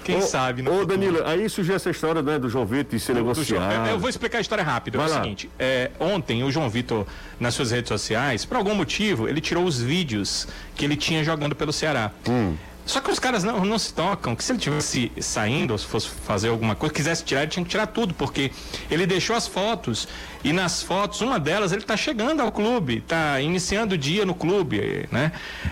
Quem 0.04 0.16
Ô, 0.18 0.22
sabe, 0.22 0.62
no 0.62 0.70
Ô, 0.70 0.78
futuro. 0.80 0.98
Danilo, 0.98 1.24
aí 1.24 1.48
surgiu 1.48 1.76
essa 1.76 1.88
história 1.88 2.20
né, 2.20 2.36
do 2.36 2.48
João 2.48 2.66
Vitor 2.66 2.92
e 2.94 2.98
do 2.98 2.98
João- 2.98 3.14
negociado. 3.18 3.88
Eu 3.88 4.00
vou 4.00 4.10
explicar 4.10 4.38
a 4.38 4.40
história 4.40 4.64
rápida. 4.64 4.98
Vai 4.98 5.06
é 5.06 5.10
o 5.10 5.14
lá. 5.14 5.22
seguinte: 5.22 5.48
é, 5.56 5.92
ontem 6.00 6.42
o 6.42 6.50
João 6.50 6.68
Vitor, 6.68 7.06
nas 7.38 7.54
suas 7.54 7.70
redes 7.70 7.88
sociais, 7.88 8.44
por 8.44 8.56
algum 8.56 8.74
motivo, 8.74 9.28
ele 9.28 9.40
tirou 9.40 9.64
os 9.64 9.80
vídeos 9.80 10.48
que 10.74 10.84
ele 10.84 10.96
tinha 10.96 11.22
jogando 11.22 11.54
pelo 11.54 11.72
Ceará. 11.72 12.10
Hum. 12.28 12.54
Só 12.84 13.00
que 13.00 13.10
os 13.10 13.18
caras 13.18 13.44
não, 13.44 13.64
não 13.64 13.78
se 13.78 13.92
tocam, 13.94 14.34
que 14.34 14.42
se 14.42 14.52
ele 14.52 14.58
tivesse 14.58 15.12
saindo, 15.20 15.70
ou 15.70 15.78
se 15.78 15.86
fosse 15.86 16.08
fazer 16.08 16.48
alguma 16.48 16.74
coisa, 16.74 16.92
quisesse 16.92 17.24
tirar, 17.24 17.42
ele 17.42 17.50
tinha 17.50 17.64
que 17.64 17.70
tirar 17.70 17.86
tudo, 17.86 18.12
porque 18.12 18.50
ele 18.90 19.06
deixou 19.06 19.36
as 19.36 19.46
fotos, 19.46 20.08
e 20.42 20.52
nas 20.52 20.82
fotos, 20.82 21.20
uma 21.20 21.38
delas, 21.38 21.70
ele 21.70 21.82
está 21.82 21.96
chegando 21.96 22.40
ao 22.40 22.50
clube, 22.50 22.98
está 22.98 23.40
iniciando 23.40 23.94
o 23.94 23.98
dia 23.98 24.26
no 24.26 24.34
clube, 24.34 25.08
né? 25.12 25.30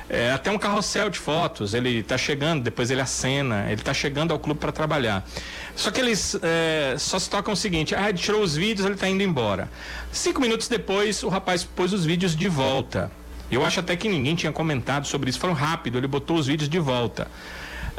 É, 0.09 0.31
até 0.31 0.51
um 0.51 0.59
carrossel 0.59 1.11
de 1.11 1.18
fotos, 1.18 1.75
ele 1.75 1.99
está 1.99 2.16
chegando, 2.16 2.62
depois 2.62 2.90
ele 2.90 3.01
acena, 3.01 3.64
ele 3.66 3.81
está 3.81 3.92
chegando 3.92 4.33
ao 4.33 4.38
clube 4.38 4.61
para 4.61 4.70
trabalhar. 4.70 5.27
Só 5.75 5.90
que 5.90 6.01
eles 6.01 6.38
é, 6.42 6.94
só 6.96 7.18
se 7.18 7.29
tocam 7.29 7.55
o 7.55 7.57
seguinte, 7.57 7.94
ah, 7.94 8.09
ele 8.09 8.18
tirou 8.18 8.42
os 8.42 8.55
vídeos, 8.55 8.85
ele 8.85 8.94
está 8.94 9.09
indo 9.09 9.23
embora. 9.23 9.68
Cinco 10.12 10.40
minutos 10.40 10.68
depois, 10.68 11.23
o 11.25 11.29
rapaz 11.29 11.64
pôs 11.64 11.92
os 11.92 12.05
vídeos 12.05 12.37
de 12.37 12.49
volta. 12.49 13.11
Eu 13.51 13.65
acho 13.65 13.81
até 13.81 13.97
que 13.97 14.09
ninguém 14.09 14.35
tinha 14.35 14.53
comentado 14.53 15.07
sobre 15.07 15.31
isso. 15.31 15.39
Foram 15.39 15.55
rápido, 15.55 15.99
ele 15.99 16.07
botou 16.07 16.37
os 16.37 16.47
vídeos 16.47 16.69
de 16.69 16.79
volta. 16.79 17.29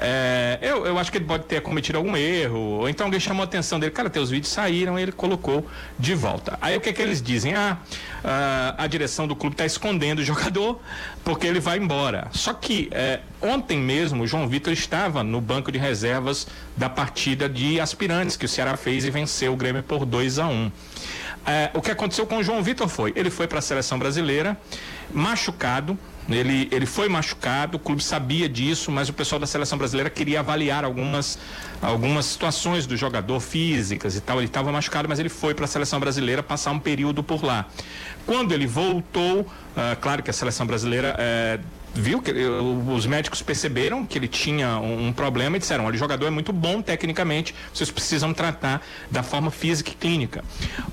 É, 0.04 0.58
eu, 0.64 0.84
eu 0.88 0.98
acho 0.98 1.12
que 1.12 1.20
ele 1.20 1.26
pode 1.26 1.44
ter 1.44 1.62
cometido 1.62 1.96
algum 1.96 2.18
erro, 2.18 2.58
ou 2.58 2.90
então 2.90 3.06
alguém 3.06 3.20
chamou 3.20 3.44
a 3.44 3.46
atenção 3.46 3.80
dele. 3.80 3.92
Cara, 3.92 4.10
teus 4.10 4.32
vídeos 4.32 4.52
saíram 4.52 4.98
e 4.98 5.04
ele 5.04 5.12
colocou 5.12 5.64
de 6.00 6.16
volta. 6.16 6.58
Aí 6.60 6.76
o 6.76 6.82
que 6.82 6.90
é 6.90 6.94
que 6.94 7.02
eles 7.04 7.22
dizem? 7.22 7.54
Ah, 7.54 7.78
ah, 8.24 8.74
a 8.80 8.88
direção 8.88 9.28
do 9.28 9.36
clube 9.36 9.54
está 9.54 9.66
escondendo 9.66 10.20
o 10.20 10.24
jogador 10.24 10.82
porque 11.24 11.46
ele 11.46 11.60
vai 11.60 11.78
embora. 11.78 12.30
Só 12.32 12.52
que 12.52 12.90
é, 12.92 13.20
ontem 13.40 13.78
mesmo 13.78 14.24
o 14.24 14.28
João 14.28 14.48
Vitor 14.48 14.74
estava 14.74 15.24
no 15.24 15.40
banco 15.40 15.72
de 15.72 15.78
reservas 15.78 16.48
da 16.76 16.90
partida 16.90 17.48
de 17.48 17.80
aspirantes 17.80 18.36
que 18.36 18.46
o 18.46 18.50
Ceará 18.50 18.76
fez 18.76 19.06
e 19.06 19.12
venceu 19.12 19.54
o 19.54 19.56
Grêmio 19.56 19.84
por 19.84 20.04
2 20.04 20.40
a 20.40 20.48
1 20.48 20.72
é, 21.46 21.72
o 21.74 21.82
que 21.82 21.90
aconteceu 21.90 22.26
com 22.26 22.38
o 22.38 22.44
João 22.44 22.62
Vitor 22.62 22.88
foi, 22.88 23.14
ele 23.16 23.30
foi 23.30 23.48
para 23.48 23.60
a 23.60 23.62
seleção 23.62 23.98
brasileira, 23.98 24.58
machucado, 25.14 25.98
ele, 26.30 26.70
ele 26.72 26.86
foi 26.86 27.10
machucado, 27.10 27.78
o 27.78 27.80
clube 27.80 28.04
sabia 28.04 28.48
disso, 28.48 28.92
mas 28.92 29.10
o 29.10 29.14
pessoal 29.14 29.40
da 29.40 29.48
seleção 29.48 29.78
brasileira 29.78 30.10
queria 30.10 30.40
avaliar 30.40 30.86
algumas, 30.86 31.38
algumas 31.82 32.26
situações 32.26 32.86
do 32.86 32.96
jogador, 32.96 33.40
físicas 33.40 34.16
e 34.16 34.22
tal. 34.22 34.38
Ele 34.38 34.46
estava 34.46 34.72
machucado, 34.72 35.10
mas 35.10 35.20
ele 35.20 35.30
foi 35.30 35.54
para 35.54 35.66
a 35.66 35.68
seleção 35.68 36.00
brasileira 36.00 36.44
passar 36.44 36.72
um 36.72 36.80
período 36.80 37.24
por 37.24 37.44
lá. 37.44 37.66
Quando 38.26 38.54
ele 38.54 38.68
voltou, 38.68 39.48
ah, 39.76 39.98
claro 40.00 40.22
que 40.22 40.30
a 40.30 40.34
seleção 40.34 40.66
brasileira 40.66 41.16
eh, 41.18 41.60
viu 41.94 42.22
que 42.22 42.32
os 42.32 43.06
médicos 43.06 43.42
perceberam 43.42 44.06
que 44.06 44.18
ele 44.18 44.28
tinha 44.28 44.78
um, 44.78 45.12
problema 45.12 45.58
e 45.58 45.60
disseram: 45.60 45.86
olha, 45.86 45.96
o 45.96 45.98
jogador 45.98 46.28
é 46.28 46.30
muito 46.30 46.54
bom 46.54 46.82
tecnicamente, 46.82 47.54
vocês 47.74 47.92
precisam 47.92 48.34
tratar 48.34 48.82
da 49.10 49.24
forma 49.24 49.52
física 49.52 49.92
e 49.92 49.94
clínica. 49.94 50.44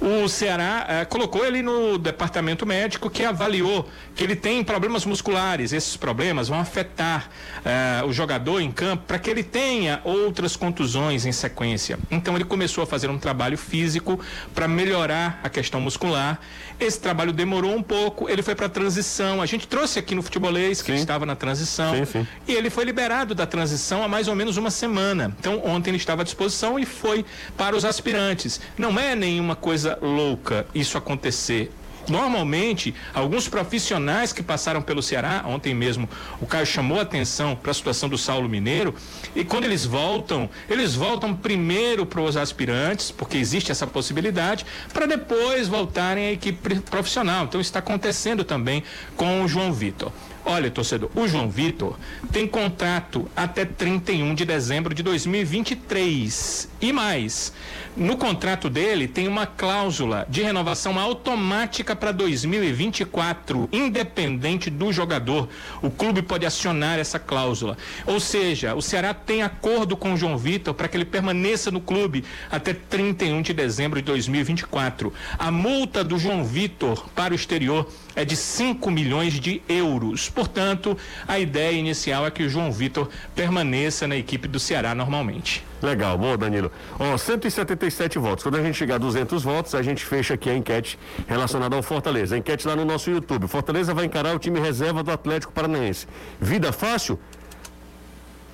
O 0.01 0.29
Ceará 0.29 0.87
eh, 0.89 1.05
colocou 1.05 1.45
ele 1.45 1.62
no 1.62 1.99
departamento 1.99 2.66
médico 2.66 3.09
que 3.09 3.25
avaliou 3.25 3.89
que 4.14 4.25
ele 4.25 4.37
tem 4.37 4.62
problemas 4.64 5.05
musculares. 5.05 5.73
Esses 5.73 5.97
problemas 5.97 6.49
vão 6.49 6.59
afetar 6.59 7.31
eh, 7.64 8.03
o 8.05 8.12
jogador 8.12 8.61
em 8.61 8.70
campo 8.70 9.05
para 9.07 9.18
que 9.18 9.31
ele 9.31 9.43
tenha 9.43 10.01
outras 10.05 10.57
contusões 10.57 11.25
em 11.27 11.33
sequência. 11.33 11.99
Então 12.11 12.35
ele 12.35 12.45
começou 12.45 12.83
a 12.83 12.87
fazer 12.87 13.09
um 13.09 13.18
trabalho 13.18 13.57
físico 13.57 14.18
para 14.55 14.66
melhorar 14.66 15.41
a 15.43 15.49
questão 15.49 15.81
muscular. 15.81 16.41
Esse 16.81 17.01
trabalho 17.01 17.33
demorou 17.33 17.75
um 17.75 17.83
pouco, 17.83 18.29
ele 18.29 18.43
foi 18.43 18.55
para 18.55 18.68
transição. 18.68 19.43
A 19.43 19.47
gente 19.47 19.66
trouxe 19.66 19.99
aqui 19.99 20.14
no 20.14 20.23
futebolês 20.23 20.81
que 20.89 20.93
ele 20.93 21.01
estava 21.01 21.26
na 21.26 21.36
transição. 21.36 21.95
Sim, 21.95 22.05
sim. 22.05 22.26
E 22.47 22.53
ele 22.53 22.70
foi 22.70 22.84
liberado 22.84 23.34
da 23.34 23.47
transição 23.47 24.03
há 24.03 24.09
mais 24.09 24.28
ou 24.28 24.34
menos 24.34 24.57
uma 24.57 24.70
semana. 24.70 25.34
Então, 25.39 25.62
ontem 25.64 25.91
ele 25.91 25.99
estava 25.99 26.22
à 26.22 26.24
disposição 26.24 26.78
e 26.78 26.86
foi 26.86 27.24
para 27.57 27.76
os 27.76 27.84
aspirantes. 27.84 28.61
Não 28.76 28.99
é 28.99 29.14
nenhuma 29.14 29.55
coisa 29.55 29.99
louca 30.01 30.66
isso 30.74 30.97
acontecer. 30.97 31.70
Normalmente, 32.09 32.95
alguns 33.12 33.49
profissionais 33.49 34.32
que 34.32 34.43
passaram 34.43 34.80
pelo 34.80 35.03
Ceará, 35.03 35.45
ontem 35.47 35.74
mesmo 35.74 36.09
o 36.41 36.47
Caio 36.47 36.64
chamou 36.64 36.99
a 36.99 37.03
atenção 37.03 37.55
para 37.55 37.70
a 37.70 37.74
situação 37.74 38.09
do 38.09 38.16
Saulo 38.16 38.49
Mineiro, 38.49 38.95
e 39.36 39.45
quando 39.45 39.64
eles 39.64 39.84
voltam, 39.84 40.49
eles 40.70 40.95
voltam 40.95 41.34
primeiro 41.34 42.07
para 42.07 42.22
os 42.22 42.36
aspirantes, 42.36 43.11
porque 43.11 43.36
existe 43.36 43.70
essa 43.70 43.86
possibilidade, 43.86 44.64
para 44.93 45.07
depois 45.07 45.68
voltarem 45.68 46.28
à 46.28 46.32
equipe 46.32 46.80
profissional. 46.80 47.45
Então, 47.45 47.61
está 47.61 47.78
acontecendo 47.78 48.43
também 48.43 48.82
com 49.14 49.43
o 49.43 49.49
João 49.49 49.70
Vitor. 49.70 50.11
Olha, 50.51 50.71
torcedor, 50.71 51.11
o 51.15 51.29
João 51.29 51.51
Vitor 51.51 51.99
tem 52.33 52.47
contrato 52.47 53.31
até 53.37 53.67
31 53.67 54.35
de 54.35 54.47
dezembro 54.47 54.95
de 54.95 55.03
2023. 55.03 56.71
E 56.81 56.93
mais, 56.93 57.53
no 57.97 58.16
contrato 58.16 58.70
dele 58.70 59.09
tem 59.09 59.26
uma 59.26 59.47
cláusula 59.47 60.24
de 60.29 60.43
renovação 60.43 60.97
automática 60.97 61.97
para 61.97 62.12
2024, 62.12 63.68
independente 63.72 64.70
do 64.70 64.93
jogador. 64.93 65.49
O 65.83 65.91
clube 65.91 66.22
pode 66.22 66.47
acionar 66.47 67.01
essa 67.01 67.18
cláusula. 67.18 67.76
Ou 68.07 68.20
seja, 68.20 68.76
o 68.76 68.81
Ceará 68.81 69.12
tem 69.12 69.43
acordo 69.43 69.97
com 69.97 70.12
o 70.12 70.16
João 70.16 70.39
Vitor 70.39 70.72
para 70.72 70.87
que 70.87 70.97
ele 70.97 71.05
permaneça 71.05 71.72
no 71.72 71.81
clube 71.81 72.24
até 72.49 72.72
31 72.72 73.43
de 73.43 73.53
dezembro 73.53 74.01
de 74.01 74.07
2024. 74.07 75.12
A 75.37 75.51
multa 75.51 76.05
do 76.05 76.16
João 76.16 76.45
Vitor 76.45 77.09
para 77.12 77.33
o 77.33 77.37
exterior 77.37 77.91
é 78.14 78.24
de 78.24 78.37
5 78.37 78.89
milhões 78.89 79.41
de 79.41 79.61
euros. 79.68 80.29
Portanto, 80.29 80.97
a 81.26 81.41
ideia 81.41 81.76
inicial 81.76 82.24
é 82.24 82.31
que 82.31 82.45
o 82.45 82.49
João 82.49 82.70
Vitor 82.70 83.09
permaneça 83.35 84.07
na 84.07 84.14
equipe 84.14 84.47
do 84.47 84.61
Ceará 84.61 84.95
normalmente. 84.95 85.66
Legal, 85.83 86.18
boa, 86.18 86.37
Danilo. 86.37 86.70
Ó, 86.99 87.16
177 87.16 88.18
votos. 88.18 88.43
Quando 88.43 88.57
a 88.57 88.62
gente 88.62 88.74
chegar 88.76 88.97
a 88.97 88.99
200 88.99 89.43
votos, 89.45 89.74
a 89.74 89.83
gente 89.83 90.05
fecha 90.05 90.35
aqui 90.35 90.51
a 90.51 90.57
enquete 90.57 90.99
relacionada 91.26 91.76
ao 91.76 91.83
Fortaleza. 91.83 92.35
A 92.35 92.39
enquete 92.39 92.66
lá 92.66 92.74
no 92.74 92.85
nosso 92.85 93.11
YouTube. 93.11 93.47
Fortaleza 93.47 93.95
vai 93.95 94.05
encarar 94.05 94.35
o 94.35 94.39
time 94.39 94.59
reserva 94.59 95.03
do 95.03 95.11
Atlético 95.12 95.53
Paranaense. 95.53 96.07
Vida 96.41 96.72
fácil? 96.72 97.18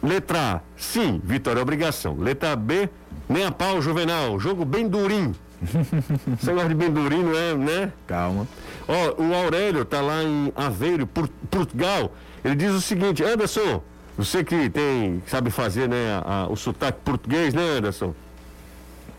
Letra 0.03 0.57
A, 0.57 0.61
sim, 0.77 1.21
vitória 1.25 1.61
é 1.61 1.63
obrigação. 1.63 2.15
Letra 2.19 2.55
B, 2.55 2.91
nem 3.29 3.45
a 3.45 3.51
pau, 3.51 3.81
Juvenal. 3.81 4.39
Jogo 4.39 4.65
bem 4.65 4.87
durinho. 4.87 5.35
Esse 6.37 6.47
negócio 6.47 6.69
de 6.69 6.75
bem 6.75 6.91
durinho, 6.91 7.31
não 7.33 7.39
é, 7.39 7.55
né? 7.55 7.93
Calma. 8.07 8.47
Ó, 8.87 9.23
o 9.23 9.35
Aurélio 9.35 9.83
tá 9.83 10.03
lá 10.03 10.23
em 10.23 10.53
Aveiro, 10.55 11.07
Por- 11.07 11.31
Portugal. 11.51 12.13
Ele 12.45 12.55
diz 12.55 12.73
o 12.73 12.83
seguinte, 12.83 13.25
Anderson, 13.25 13.83
você 14.17 14.45
que 14.45 14.69
tem, 14.71 15.23
sabe 15.27 15.51
fazer, 15.51 15.89
né, 15.89 16.21
a- 16.25 16.43
a- 16.45 16.49
o 16.49 16.57
sotaque 16.57 16.99
português, 17.05 17.53
né, 17.55 17.63
Anderson? 17.79 18.15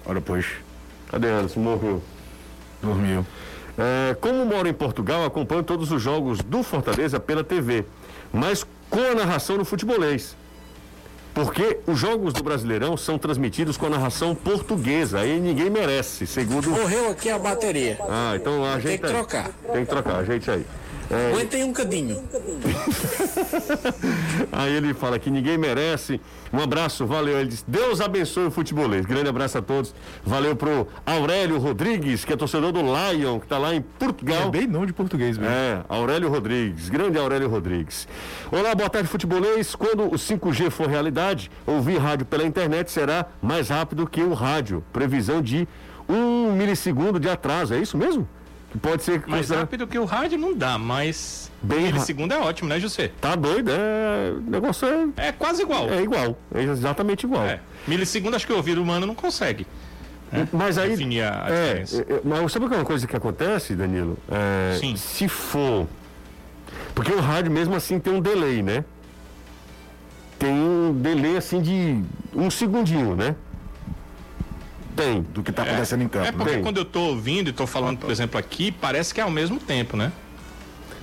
Ora, 0.05 0.21
pois, 0.21 0.45
Cadê 1.09 1.29
Anderson? 1.29 1.59
Morreu. 1.59 2.01
dormiu. 2.81 3.25
É, 3.77 4.15
como 4.21 4.45
moro 4.45 4.67
em 4.67 4.73
Portugal, 4.73 5.25
acompanho 5.25 5.63
todos 5.63 5.91
os 5.91 6.01
jogos 6.01 6.39
do 6.39 6.61
Fortaleza 6.63 7.19
pela 7.19 7.43
TV, 7.43 7.83
mas 8.31 8.65
com 8.89 8.99
a 8.99 9.15
narração 9.15 9.57
no 9.57 9.65
futebolês. 9.65 10.35
Porque 11.33 11.79
os 11.85 11.99
jogos 11.99 12.31
do 12.33 12.41
Brasileirão 12.43 12.95
são 12.95 13.17
transmitidos 13.17 13.75
com 13.75 13.87
a 13.87 13.89
narração 13.89 14.33
portuguesa, 14.33 15.19
aí 15.19 15.37
ninguém 15.39 15.69
merece, 15.69 16.25
segundo. 16.25 16.69
Morreu 16.69 17.09
aqui 17.09 17.29
a 17.29 17.37
bateria. 17.37 17.97
Ah, 18.07 18.33
então 18.35 18.63
a 18.63 18.79
gente. 18.79 19.01
que 19.01 19.07
trocar. 19.07 19.49
Tem 19.73 19.83
que 19.83 19.89
trocar, 19.91 20.17
ajeite 20.19 20.49
aí. 20.49 20.65
É, 21.09 21.31
Aguentei 21.31 21.63
um 21.63 21.71
cadinho. 21.71 22.21
Aí 24.51 24.73
ele 24.73 24.93
fala 24.93 25.19
que 25.19 25.29
ninguém 25.29 25.57
merece. 25.57 26.19
Um 26.51 26.59
abraço, 26.59 27.05
valeu. 27.05 27.39
Ele 27.39 27.49
diz: 27.49 27.63
Deus 27.67 28.01
abençoe 28.01 28.47
o 28.47 28.51
futebolês. 28.51 29.05
Grande 29.05 29.29
abraço 29.29 29.57
a 29.57 29.61
todos. 29.61 29.93
Valeu 30.23 30.55
pro 30.55 30.87
Aurélio 31.05 31.59
Rodrigues, 31.59 32.25
que 32.25 32.33
é 32.33 32.35
torcedor 32.35 32.71
do 32.71 32.81
Lion, 32.81 33.39
que 33.39 33.47
tá 33.47 33.57
lá 33.57 33.75
em 33.75 33.81
Portugal. 33.81 34.47
É 34.47 34.49
bem 34.49 34.67
nome 34.67 34.87
de 34.87 34.93
português 34.93 35.37
mesmo. 35.37 35.53
É, 35.53 35.83
Aurélio 35.87 36.29
Rodrigues, 36.29 36.89
grande 36.89 37.19
Aurélio 37.19 37.49
Rodrigues. 37.49 38.07
Olá, 38.51 38.73
boa 38.73 38.89
tarde, 38.89 39.07
futebolês. 39.07 39.75
Quando 39.75 40.05
o 40.05 40.17
5G 40.17 40.71
for 40.71 40.87
realidade, 40.87 41.51
ouvir 41.67 41.97
rádio 41.97 42.25
pela 42.25 42.43
internet 42.43 42.91
será 42.91 43.25
mais 43.41 43.69
rápido 43.69 44.07
que 44.07 44.21
o 44.21 44.33
rádio. 44.33 44.83
Previsão 44.91 45.41
de 45.41 45.67
um 46.09 46.51
milissegundo 46.53 47.19
de 47.19 47.29
atraso, 47.29 47.73
é 47.73 47.79
isso 47.79 47.97
mesmo? 47.97 48.27
Que 48.75 48.79
pode 48.81 49.03
ser 49.03 49.21
Mais 49.25 49.39
considerado- 49.41 49.61
rápido 49.63 49.87
que 49.87 49.97
o 49.97 50.03
rádio 50.03 50.37
não 50.37 50.53
dá, 50.53 50.77
mas 50.77 51.49
Bem 51.61 51.89
ra- 51.91 51.99
segundo 51.99 52.33
é 52.33 52.37
ótimo, 52.37 52.67
né, 52.67 52.77
José? 52.77 53.09
Tá 53.21 53.33
doido, 53.33 53.71
é. 53.71 54.31
O 54.35 54.41
negócio 54.51 54.85
é, 55.15 55.27
É 55.27 55.31
quase 55.31 55.61
igual. 55.61 55.89
é 55.89 56.01
igual, 56.03 56.37
é 56.53 56.61
exatamente 56.63 57.25
igual. 57.25 57.45
É. 57.45 57.61
Milissegundo 57.87 58.35
acho 58.35 58.45
que 58.45 58.51
o 58.51 58.57
ouvido 58.57 58.81
humano 58.81 59.05
não 59.07 59.15
consegue. 59.15 59.65
Mas 60.51 60.77
aí. 60.77 60.89
Definir 60.89 61.21
a- 61.21 61.45
a 61.45 61.49
é, 61.49 61.63
diferença. 61.83 62.05
é, 62.09 62.13
é, 62.15 62.21
mas 62.25 62.51
sabe 62.51 62.65
é 62.65 62.67
uma 62.67 62.83
coisa 62.83 63.07
que 63.07 63.15
acontece, 63.15 63.75
Danilo? 63.75 64.17
É, 64.29 64.77
Sim. 64.77 64.97
Se 64.97 65.29
for. 65.29 65.87
Porque 66.93 67.13
o 67.13 67.21
rádio 67.21 67.51
mesmo 67.53 67.75
assim 67.75 67.97
tem 67.97 68.11
um 68.11 68.19
delay, 68.19 68.61
né? 68.61 68.83
Tem 70.37 70.51
um 70.51 70.91
delay 70.93 71.37
assim 71.37 71.61
de 71.61 72.03
um 72.33 72.49
segundinho, 72.51 73.15
né? 73.15 73.35
Tem. 74.95 75.21
Do 75.21 75.43
que 75.43 75.51
tá 75.51 75.63
acontecendo 75.63 76.03
em 76.03 76.07
campo. 76.07 76.27
É 76.27 76.31
porque 76.31 76.53
Bem. 76.53 76.63
quando 76.63 76.77
eu 76.77 76.85
tô 76.85 77.01
ouvindo 77.01 77.49
e 77.49 77.53
tô 77.53 77.67
falando, 77.67 77.97
por 77.97 78.09
exemplo, 78.09 78.39
aqui, 78.39 78.71
parece 78.71 79.13
que 79.13 79.19
é 79.19 79.23
ao 79.23 79.31
mesmo 79.31 79.59
tempo, 79.59 79.97
né? 79.97 80.11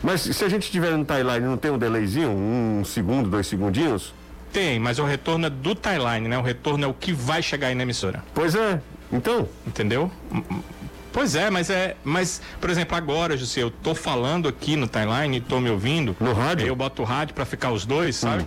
Mas 0.03 0.23
se 0.23 0.45
a 0.45 0.49
gente 0.49 0.71
tiver 0.71 0.97
no 0.97 1.05
timeline 1.05 1.41
não 1.41 1.57
tem 1.57 1.71
um 1.71 1.79
delayzinho, 1.79 2.31
um 2.31 2.85
segundo, 2.85 3.31
dois 3.31 3.47
segundinhos? 3.47 4.13
Tem, 4.53 4.79
mas 4.79 4.99
o 4.99 5.05
retorno 5.05 5.47
é 5.47 5.51
do 5.51 5.75
timeline, 5.75 6.29
né? 6.29 6.37
O 6.37 6.43
retorno 6.43 6.85
é 6.85 6.87
o 6.87 6.93
que 6.93 7.13
vai 7.13 7.43
chegar 7.43 7.69
aí 7.69 7.75
na 7.75 7.85
emissora. 7.85 8.23
Pois 8.35 8.55
é. 8.55 8.81
Então, 9.13 9.49
Entendeu? 9.67 10.11
Hum, 10.33 10.43
hum. 10.51 10.61
Pois 11.13 11.35
é, 11.35 11.51
mas 11.51 11.69
é. 11.69 11.95
Mas, 12.03 12.41
por 12.61 12.71
exemplo, 12.71 12.97
agora, 12.97 13.37
José, 13.37 13.63
eu 13.63 13.71
tô 13.71 13.95
falando 13.95 14.49
aqui 14.49 14.77
no 14.77 14.87
timeline 14.87 15.37
e 15.37 15.41
tô 15.41 15.61
me 15.61 15.71
ouvindo. 15.71 16.17
No 16.19 16.33
rádio? 16.33 16.65
aí 16.65 16.69
Eu 16.69 16.75
boto 16.75 17.03
o 17.03 17.05
rádio 17.05 17.35
pra 17.35 17.45
ficar 17.45 17.71
os 17.71 17.85
dois, 17.85 18.17
sabe? 18.17 18.47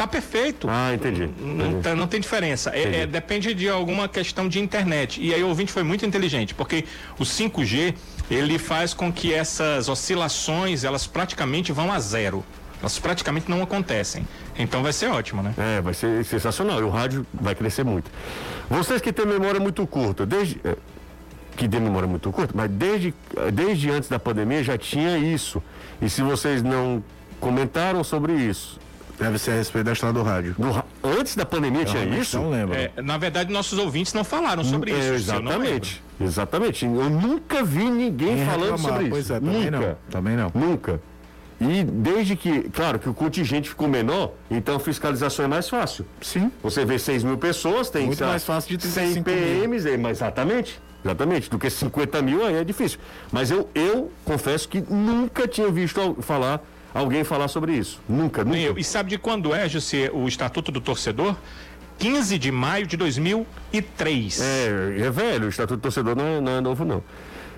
Tá 0.00 0.06
perfeito. 0.06 0.66
ah, 0.70 0.94
entendi. 0.94 1.28
Não, 1.38 1.66
entendi. 1.66 1.82
tá- 1.82 1.94
não 1.94 2.06
tem 2.06 2.18
diferença. 2.20 2.70
É- 2.70 3.02
é, 3.02 3.06
depende 3.06 3.52
de 3.52 3.68
alguma 3.68 4.08
questão 4.08 4.48
de 4.48 4.58
internet. 4.58 5.20
E 5.20 5.34
aí 5.34 5.42
o 5.44 5.48
ouvinte 5.48 5.70
foi 5.70 5.82
muito 5.82 6.06
inteligente, 6.06 6.54
porque 6.54 6.86
o 7.18 7.24
5G 7.24 7.94
ele 8.30 8.58
faz 8.58 8.94
com 8.94 9.12
que 9.12 9.34
essas 9.34 9.90
oscilações 9.90 10.84
elas 10.84 11.06
praticamente 11.06 11.70
vão 11.70 11.92
a 11.92 12.00
zero. 12.00 12.42
Elas 12.80 12.98
praticamente 12.98 13.50
não 13.50 13.60
acontecem. 13.62 14.26
Então 14.58 14.82
vai 14.82 14.94
ser 14.94 15.08
ótimo, 15.08 15.42
né? 15.42 15.52
É, 15.58 15.82
vai 15.82 15.92
ser 15.92 16.24
sensacional. 16.24 16.80
E 16.80 16.82
o 16.82 16.88
rádio 16.88 17.26
vai 17.34 17.54
crescer 17.54 17.84
muito. 17.84 18.10
Vocês 18.70 19.02
que 19.02 19.12
têm 19.12 19.26
memória 19.26 19.60
muito 19.60 19.86
curta, 19.86 20.24
desde. 20.24 20.58
é, 20.64 20.76
que 21.58 21.68
tem 21.68 21.78
memória 21.78 22.08
muito 22.08 22.32
curta, 22.32 22.54
mas 22.56 22.70
desde, 22.70 23.12
é, 23.36 23.50
desde 23.50 23.90
antes 23.90 24.08
da 24.08 24.18
pandemia 24.18 24.64
já 24.64 24.78
tinha 24.78 25.18
isso. 25.18 25.62
E 26.00 26.08
se 26.08 26.22
vocês 26.22 26.62
não 26.62 27.04
comentaram 27.38 28.02
sobre 28.02 28.32
isso, 28.32 28.80
Deve 29.20 29.38
ser 29.38 29.50
a 29.52 29.54
respeito 29.54 29.84
da 29.84 29.92
história 29.92 30.14
do 30.14 30.22
rádio. 30.22 30.54
no 30.58 30.82
antes 31.04 31.36
da 31.36 31.44
pandemia 31.44 31.84
tinha 31.84 31.98
Realmente 32.00 32.22
isso? 32.22 32.38
Não 32.38 32.50
lembro. 32.50 32.74
É, 32.74 32.90
na 33.02 33.18
verdade, 33.18 33.52
nossos 33.52 33.78
ouvintes 33.78 34.12
não 34.14 34.24
falaram 34.24 34.64
sobre 34.64 34.92
É, 34.92 35.14
isso. 35.16 35.30
eu 35.30 35.40
não 35.42 35.50
lembro. 35.52 35.66
exatamente. 35.66 36.02
Exatamente. 36.20 36.84
Eu 36.86 37.10
nunca 37.10 37.62
vi 37.62 37.90
ninguém 37.90 38.44
falando 38.46 38.72
reclamar, 38.72 38.92
sobre 38.92 39.08
pois 39.10 39.24
isso. 39.24 39.32
é, 39.34 39.40
também 39.40 39.70
nunca. 39.70 39.78
não. 39.88 39.96
Também 40.10 40.36
não. 40.36 40.50
Nunca. 40.54 41.00
E 41.60 41.84
desde 41.84 42.36
que, 42.36 42.62
claro, 42.70 42.98
que 42.98 43.06
o 43.08 43.12
contingente 43.12 43.68
ficou 43.68 43.86
menor, 43.86 44.32
então 44.50 44.76
a 44.76 44.80
fiscalização 44.80 45.44
é 45.44 45.48
mais 45.48 45.68
fácil. 45.68 46.06
Sim. 46.22 46.50
Você 46.62 46.86
vê 46.86 46.98
6 46.98 47.22
mil 47.22 47.36
pessoas, 47.36 47.90
tem 47.90 48.06
Muito 48.06 48.24
mais 48.24 48.42
fácil 48.44 48.74
de 48.78 48.86
100 48.86 49.12
35 49.22 49.30
mil. 49.30 49.60
PMs, 49.60 49.86
é, 49.86 49.96
mas 49.98 50.16
exatamente. 50.18 50.80
Exatamente, 51.04 51.48
do 51.50 51.58
que 51.58 51.68
50 51.68 52.20
mil 52.22 52.44
aí 52.46 52.54
é 52.56 52.64
difícil. 52.64 52.98
Mas 53.32 53.50
eu, 53.50 53.68
eu 53.74 54.10
confesso 54.24 54.66
que 54.68 54.82
nunca 54.88 55.46
tinha 55.48 55.70
visto 55.70 56.00
al- 56.00 56.14
falar, 56.20 56.62
alguém 56.94 57.24
falar 57.24 57.48
sobre 57.48 57.72
isso. 57.72 58.00
Nunca, 58.08 58.44
nunca. 58.44 58.56
Nem 58.56 58.66
eu. 58.66 58.78
E 58.78 58.84
sabe 58.84 59.10
de 59.10 59.18
quando 59.18 59.54
é, 59.54 59.68
José, 59.68 60.10
o 60.12 60.26
Estatuto 60.26 60.70
do 60.72 60.80
Torcedor? 60.80 61.36
15 61.98 62.38
de 62.38 62.50
maio 62.50 62.86
de 62.86 62.96
2003. 62.96 64.40
É, 64.40 65.06
é 65.06 65.10
velho, 65.10 65.46
o 65.46 65.48
Estatuto 65.50 65.76
do 65.76 65.82
Torcedor 65.82 66.16
não 66.16 66.24
é, 66.24 66.40
não 66.40 66.52
é 66.52 66.60
novo, 66.60 66.84
não. 66.84 67.02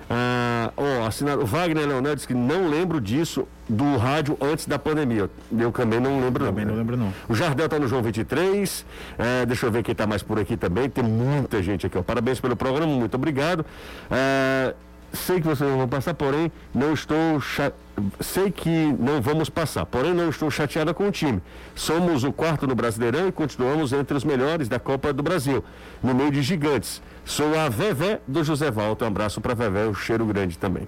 Ah, 0.09 0.71
ó, 0.75 1.07
assinado, 1.07 1.41
o 1.41 1.45
Wagner 1.45 1.87
Leonel 1.87 2.13
disse 2.13 2.27
que 2.27 2.33
não 2.33 2.67
lembro 2.67 2.99
disso 2.99 3.47
do 3.67 3.97
rádio 3.97 4.37
antes 4.41 4.67
da 4.67 4.77
pandemia. 4.77 5.29
Eu 5.57 5.71
também 5.71 5.99
não 5.99 6.19
lembro. 6.19 6.45
Também 6.45 6.65
não 6.65 6.75
lembro, 6.75 6.97
não. 6.97 7.13
O 7.27 7.33
Jardel 7.33 7.69
tá 7.69 7.79
no 7.79 7.87
João 7.87 8.01
23. 8.01 8.85
É, 9.17 9.45
deixa 9.45 9.65
eu 9.65 9.71
ver 9.71 9.81
quem 9.81 9.95
tá 9.95 10.05
mais 10.05 10.21
por 10.21 10.37
aqui 10.39 10.57
também. 10.57 10.89
Tem 10.89 11.03
muita 11.03 11.63
gente 11.63 11.87
aqui, 11.87 11.97
ó. 11.97 12.03
Parabéns 12.03 12.39
pelo 12.39 12.55
programa, 12.55 12.91
muito 12.93 13.15
obrigado. 13.15 13.65
É, 14.11 14.75
sei 15.13 15.39
que 15.39 15.47
vocês 15.47 15.67
não 15.69 15.77
vão 15.77 15.87
passar, 15.87 16.13
porém, 16.13 16.51
não 16.73 16.93
estou. 16.93 17.41
Sei 18.19 18.49
que 18.49 18.69
não 18.99 19.21
vamos 19.21 19.49
passar, 19.49 19.85
porém 19.85 20.13
não 20.13 20.29
estou 20.29 20.49
chateada 20.49 20.93
com 20.93 21.07
o 21.07 21.11
time. 21.11 21.41
Somos 21.75 22.23
o 22.23 22.33
quarto 22.33 22.65
no 22.65 22.73
Brasileirão 22.73 23.27
e 23.27 23.31
continuamos 23.31 23.93
entre 23.93 24.17
os 24.17 24.23
melhores 24.23 24.67
da 24.67 24.79
Copa 24.79 25.13
do 25.13 25.21
Brasil, 25.21 25.63
no 26.01 26.13
meio 26.13 26.31
de 26.31 26.41
gigantes. 26.41 27.01
Sou 27.23 27.57
a 27.57 27.69
Vevé 27.69 28.19
do 28.27 28.43
José 28.43 28.71
Valto. 28.71 29.05
Um 29.05 29.07
abraço 29.07 29.39
para 29.39 29.53
Vevé, 29.53 29.85
um 29.85 29.93
cheiro 29.93 30.25
grande 30.25 30.57
também. 30.57 30.87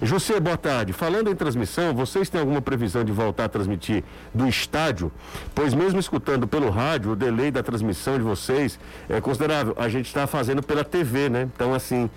José, 0.00 0.38
boa 0.38 0.56
tarde. 0.56 0.92
Falando 0.92 1.28
em 1.28 1.34
transmissão, 1.34 1.92
vocês 1.92 2.30
têm 2.30 2.40
alguma 2.40 2.62
previsão 2.62 3.04
de 3.04 3.10
voltar 3.10 3.44
a 3.44 3.48
transmitir 3.48 4.04
do 4.32 4.46
estádio? 4.46 5.10
Pois 5.54 5.74
mesmo 5.74 5.98
escutando 5.98 6.46
pelo 6.46 6.70
rádio, 6.70 7.12
o 7.12 7.16
delay 7.16 7.50
da 7.50 7.62
transmissão 7.64 8.16
de 8.16 8.22
vocês 8.22 8.78
é 9.08 9.20
considerável. 9.20 9.74
A 9.76 9.88
gente 9.88 10.06
está 10.06 10.26
fazendo 10.26 10.62
pela 10.62 10.84
TV, 10.84 11.28
né? 11.28 11.48
Então, 11.54 11.74
assim, 11.74 12.08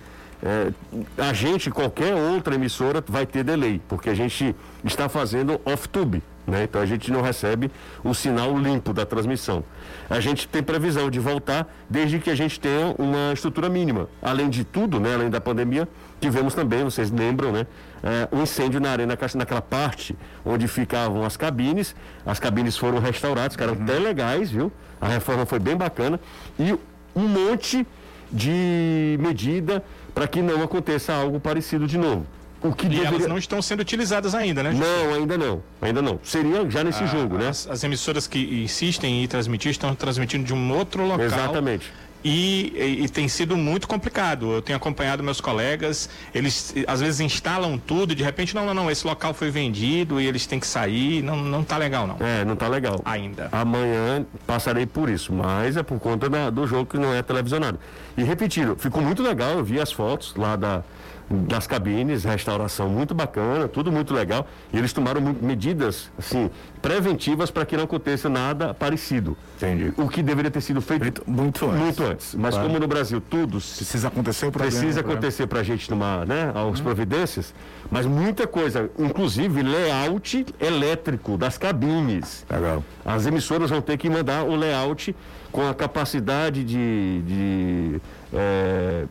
é, 0.42 0.72
a 1.16 1.32
gente, 1.32 1.70
qualquer 1.70 2.14
outra 2.14 2.54
emissora, 2.54 3.02
vai 3.06 3.26
ter 3.26 3.42
delay, 3.42 3.80
porque 3.88 4.08
a 4.08 4.14
gente 4.14 4.54
está 4.84 5.08
fazendo 5.08 5.60
off-tube, 5.64 6.22
né? 6.46 6.64
Então 6.64 6.80
a 6.80 6.86
gente 6.86 7.10
não 7.10 7.20
recebe 7.20 7.70
o 8.04 8.14
sinal 8.14 8.56
limpo 8.56 8.92
da 8.92 9.04
transmissão. 9.04 9.64
A 10.08 10.20
gente 10.20 10.46
tem 10.46 10.62
previsão 10.62 11.10
de 11.10 11.18
voltar 11.18 11.68
desde 11.90 12.18
que 12.18 12.30
a 12.30 12.34
gente 12.34 12.58
tenha 12.58 12.94
uma 12.98 13.32
estrutura 13.32 13.68
mínima. 13.68 14.08
Além 14.22 14.48
de 14.48 14.64
tudo, 14.64 15.00
né? 15.00 15.14
Além 15.14 15.28
da 15.28 15.40
pandemia, 15.40 15.88
tivemos 16.20 16.54
também, 16.54 16.84
vocês 16.84 17.10
lembram, 17.10 17.52
né? 17.52 17.66
É, 18.02 18.28
um 18.34 18.42
incêndio 18.42 18.80
na 18.80 18.90
arena, 18.90 19.18
naquela 19.34 19.60
parte 19.60 20.16
onde 20.44 20.68
ficavam 20.68 21.24
as 21.24 21.36
cabines. 21.36 21.96
As 22.24 22.38
cabines 22.38 22.76
foram 22.76 23.00
restauradas, 23.00 23.54
ficaram 23.54 23.72
até 23.72 23.98
legais, 23.98 24.50
viu? 24.50 24.72
A 25.00 25.08
reforma 25.08 25.44
foi 25.44 25.58
bem 25.58 25.76
bacana. 25.76 26.20
E 26.58 26.72
um 27.14 27.26
monte 27.28 27.86
de 28.30 29.16
medida 29.20 29.82
para 30.18 30.26
que 30.26 30.42
não 30.42 30.64
aconteça 30.64 31.14
algo 31.14 31.38
parecido 31.38 31.86
de 31.86 31.96
novo. 31.96 32.26
O 32.60 32.72
que 32.72 32.86
E 32.86 32.88
deveria... 32.88 33.18
elas 33.18 33.26
não 33.28 33.38
estão 33.38 33.62
sendo 33.62 33.80
utilizadas 33.80 34.34
ainda, 34.34 34.64
né? 34.64 34.72
Não, 34.72 35.14
ainda 35.14 35.38
não. 35.38 35.62
Ainda 35.80 36.02
não. 36.02 36.18
Seria 36.24 36.68
já 36.68 36.82
nesse 36.82 37.06
jogo, 37.06 37.38
né? 37.38 37.50
As, 37.50 37.68
as 37.70 37.84
emissoras 37.84 38.26
que 38.26 38.64
insistem 38.64 39.22
em 39.22 39.28
transmitir 39.28 39.70
estão 39.70 39.94
transmitindo 39.94 40.42
de 40.42 40.52
um 40.52 40.72
outro 40.76 41.04
local. 41.04 41.24
Exatamente. 41.24 41.92
E, 42.24 42.72
e- 42.76 43.04
e 43.04 43.08
tem 43.08 43.28
sido 43.28 43.56
muito 43.56 43.86
complicado. 43.86 44.52
Eu 44.52 44.60
tenho 44.62 44.76
acompanhado 44.76 45.22
meus 45.22 45.40
colegas, 45.40 46.08
eles 46.34 46.74
às 46.86 47.00
vezes 47.00 47.20
instalam 47.20 47.78
tudo 47.78 48.12
e 48.12 48.14
de 48.16 48.22
repente, 48.24 48.54
não, 48.54 48.66
não, 48.66 48.74
não, 48.74 48.90
esse 48.90 49.06
local 49.06 49.32
foi 49.32 49.50
vendido 49.50 50.20
e 50.20 50.26
eles 50.26 50.44
têm 50.46 50.58
que 50.58 50.66
sair. 50.66 51.22
Não, 51.22 51.36
não 51.36 51.62
tá 51.62 51.76
legal, 51.76 52.06
não. 52.06 52.16
É, 52.20 52.44
não 52.44 52.56
tá 52.56 52.66
legal. 52.68 53.00
Ainda. 53.04 53.48
Amanhã 53.52 54.26
passarei 54.46 54.84
por 54.84 55.08
isso, 55.08 55.32
mas 55.32 55.76
é 55.76 55.82
por 55.82 55.98
conta 56.00 56.28
da- 56.28 56.50
do 56.50 56.66
jogo 56.66 56.86
que 56.86 56.98
não 56.98 57.14
é 57.14 57.22
televisionado. 57.22 57.78
E 58.16 58.22
repetindo, 58.24 58.76
ficou 58.76 59.00
muito 59.02 59.22
legal, 59.22 59.50
eu 59.52 59.64
vi 59.64 59.80
as 59.80 59.92
fotos 59.92 60.34
lá 60.36 60.56
da, 60.56 60.82
das 61.30 61.66
cabines, 61.66 62.24
restauração 62.24 62.88
muito 62.88 63.14
bacana, 63.14 63.68
tudo 63.68 63.92
muito 63.92 64.14
legal. 64.14 64.46
E 64.72 64.78
eles 64.78 64.92
tomaram 64.92 65.20
medidas, 65.42 66.10
assim, 66.18 66.50
preventivas 66.80 67.50
para 67.50 67.66
que 67.66 67.76
não 67.76 67.84
aconteça 67.84 68.28
nada 68.28 68.72
parecido. 68.72 69.36
Entendi. 69.56 69.92
O 69.96 70.08
que 70.08 70.22
deveria 70.22 70.50
ter 70.50 70.60
sido 70.60 70.80
feito 70.80 71.02
Feito 71.02 71.22
muito 71.26 71.66
antes. 71.66 71.78
muito 71.80 72.02
antes. 72.02 72.34
Mas 72.34 72.54
Claro. 72.54 72.68
como 72.68 72.80
no 72.80 72.86
Brasil 72.88 73.20
tudo 73.20 73.58
Precisa 73.58 74.08
acontecer 74.08 74.46
o 74.46 74.52
problema. 74.52 74.70
precisa 74.72 75.00
problema. 75.00 75.18
acontecer 75.18 75.46
para 75.46 75.60
a 75.60 75.62
gente 75.62 75.88
tomar 75.88 76.26
né, 76.26 76.52
as 76.72 76.80
providências, 76.80 77.52
mas 77.90 78.06
muita 78.06 78.46
coisa, 78.46 78.90
inclusive 78.98 79.62
layout 79.62 80.46
elétrico 80.60 81.36
das 81.36 81.58
cabines. 81.58 82.46
Legal. 82.50 82.82
As 83.04 83.26
emissoras 83.26 83.68
vão 83.70 83.80
ter 83.82 83.96
que 83.98 84.08
mandar 84.08 84.44
o 84.44 84.54
layout 84.56 85.14
com 85.50 85.68
a 85.68 85.74
capacidade 85.74 86.64
de. 86.64 87.22
de 87.22 88.00
é, 88.32 89.04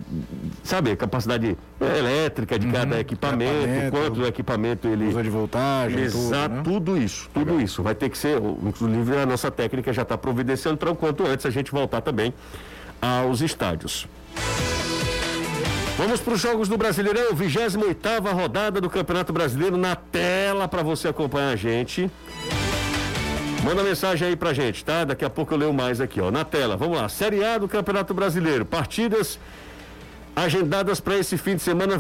sabe, 0.63 0.95
capacidade 0.95 1.57
elétrica 1.81 2.59
de 2.59 2.67
cada 2.67 2.99
equipamento, 2.99 3.63
equipamento, 3.63 3.91
quanto 3.91 4.21
o 4.21 4.27
equipamento 4.27 4.88
ele. 4.88 5.07
Uso 5.07 5.23
de 5.23 5.29
voltagem, 5.29 5.99
Exato, 5.99 6.55
tudo, 6.55 6.55
né? 6.55 6.63
tudo 6.63 6.97
isso, 6.97 7.29
tudo 7.33 7.61
isso. 7.61 7.81
Vai 7.81 7.95
ter 7.95 8.09
que 8.09 8.17
ser, 8.17 8.38
inclusive 8.38 9.17
a 9.17 9.25
nossa 9.25 9.49
técnica 9.49 9.91
já 9.91 10.03
está 10.03 10.17
providenciando 10.17 10.77
para 10.77 10.91
o 10.91 10.95
quanto 10.95 11.25
antes 11.25 11.45
a 11.45 11.49
gente 11.49 11.71
voltar 11.71 12.01
também 12.01 12.33
aos 13.01 13.41
estádios. 13.41 14.07
Vamos 15.97 16.19
para 16.19 16.33
os 16.35 16.39
jogos 16.39 16.67
do 16.69 16.77
Brasileirão, 16.77 17.33
28 17.33 17.75
rodada 18.31 18.79
do 18.79 18.88
Campeonato 18.88 19.33
Brasileiro 19.33 19.77
na 19.77 19.95
tela 19.95 20.67
para 20.67 20.83
você 20.83 21.07
acompanhar 21.07 21.49
a 21.49 21.55
gente. 21.55 22.07
Manda 23.64 23.84
mensagem 23.84 24.30
aí 24.30 24.36
pra 24.36 24.53
gente, 24.53 24.84
tá? 24.86 25.03
Daqui 25.03 25.26
a 25.26 25.30
pouco 25.30 25.53
eu 25.53 25.58
leio 25.58 25.74
mais 25.74 25.99
aqui, 25.99 26.22
ó. 26.22 26.32
Na 26.32 26.45
tela, 26.45 26.78
vamos 26.78 26.97
lá. 26.97 27.10
Série 27.10 27.43
A 27.43 27.58
do 27.58 27.68
Campeonato 27.68 28.14
Brasileiro. 28.14 28.66
Partidas 28.66 29.39
agendadas 30.36 30.99
para 30.99 31.18
esse 31.18 31.36
fim 31.36 31.55
de 31.55 31.64
semana, 31.64 31.95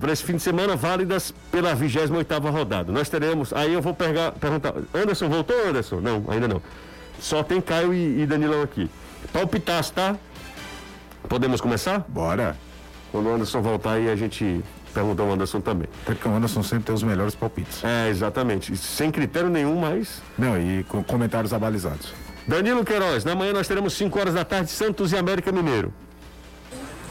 para 0.00 0.12
esse 0.12 0.24
fim 0.24 0.34
de 0.34 0.42
semana 0.42 0.74
válidas 0.74 1.32
pela 1.52 1.74
28ª 1.74 2.50
rodada. 2.50 2.90
Nós 2.90 3.08
teremos, 3.08 3.52
aí 3.52 3.72
eu 3.72 3.80
vou 3.80 3.94
pegar, 3.94 4.32
perguntar, 4.32 4.74
Anderson 4.92 5.28
voltou, 5.28 5.56
Anderson? 5.68 6.00
Não, 6.00 6.24
ainda 6.28 6.48
não. 6.48 6.60
Só 7.20 7.44
tem 7.44 7.60
Caio 7.60 7.94
e, 7.94 8.22
e 8.22 8.26
Danilão 8.26 8.60
aqui. 8.60 8.90
Palpitaço, 9.32 9.92
tá? 9.92 10.16
Podemos 11.28 11.60
começar? 11.60 12.04
Bora. 12.08 12.56
Quando 13.12 13.28
o 13.28 13.34
Anderson 13.34 13.62
voltar 13.62 13.92
aí 13.92 14.10
a 14.10 14.16
gente 14.16 14.62
pergunta 14.96 15.22
ao 15.22 15.30
Anderson 15.30 15.60
também. 15.60 15.88
Até 16.02 16.14
porque 16.14 16.26
o 16.26 16.32
Anderson 16.34 16.62
sempre 16.62 16.84
tem 16.84 16.94
os 16.94 17.02
melhores 17.02 17.34
palpites. 17.34 17.84
É, 17.84 18.08
exatamente. 18.08 18.74
Sem 18.76 19.10
critério 19.10 19.50
nenhum, 19.50 19.78
mas 19.78 20.22
Não, 20.38 20.58
e 20.58 20.84
com 20.84 21.04
comentários 21.04 21.52
abalizados. 21.52 22.14
Danilo 22.48 22.82
Queiroz, 22.84 23.24
na 23.24 23.34
manhã 23.34 23.52
nós 23.52 23.68
teremos 23.68 23.92
5 23.92 24.18
horas 24.18 24.34
da 24.34 24.44
tarde, 24.44 24.70
Santos 24.70 25.12
e 25.12 25.16
América 25.16 25.52
Mineiro. 25.52 25.92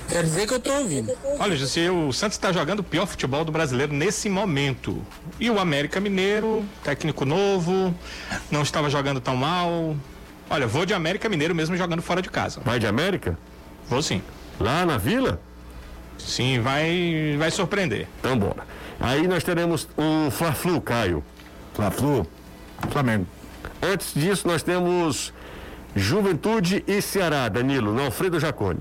Quer 0.09 0.23
dizer 0.23 0.47
que 0.47 0.53
eu 0.53 0.59
tô 0.59 0.71
ouvindo. 0.71 1.11
Olha, 1.39 1.55
José, 1.55 1.89
o 1.91 2.11
Santos 2.11 2.37
está 2.37 2.51
jogando 2.51 2.79
o 2.79 2.83
pior 2.83 3.05
futebol 3.05 3.43
do 3.43 3.51
brasileiro 3.51 3.93
nesse 3.93 4.29
momento. 4.29 5.01
E 5.39 5.49
o 5.49 5.59
América 5.59 5.99
Mineiro, 5.99 6.63
técnico 6.83 7.25
novo, 7.25 7.93
não 8.49 8.61
estava 8.61 8.89
jogando 8.89 9.19
tão 9.19 9.35
mal. 9.35 9.95
Olha, 10.49 10.67
vou 10.67 10.85
de 10.85 10.93
América 10.93 11.27
Mineiro 11.27 11.53
mesmo 11.55 11.75
jogando 11.75 12.01
fora 12.01 12.21
de 12.21 12.29
casa. 12.29 12.61
Vai 12.63 12.79
de 12.79 12.87
América? 12.87 13.37
Vou 13.89 14.01
sim. 14.01 14.21
Lá 14.59 14.85
na 14.85 14.97
Vila? 14.97 15.39
Sim, 16.17 16.59
vai, 16.59 17.35
vai 17.37 17.51
surpreender. 17.51 18.07
Então 18.19 18.37
bora. 18.37 18.63
Aí 18.99 19.27
nós 19.27 19.43
teremos 19.43 19.87
um 19.97 20.31
Fla-Flu, 20.31 20.81
Caio. 20.81 21.23
Fla-Flu, 21.73 22.25
Flamengo. 22.89 23.27
Antes 23.81 24.13
disso, 24.13 24.47
nós 24.47 24.63
temos 24.63 25.33
Juventude 25.95 26.83
e 26.87 27.01
Ceará, 27.01 27.47
Danilo, 27.49 27.93
no 27.93 28.03
Alfredo 28.03 28.39
Jacone. 28.39 28.79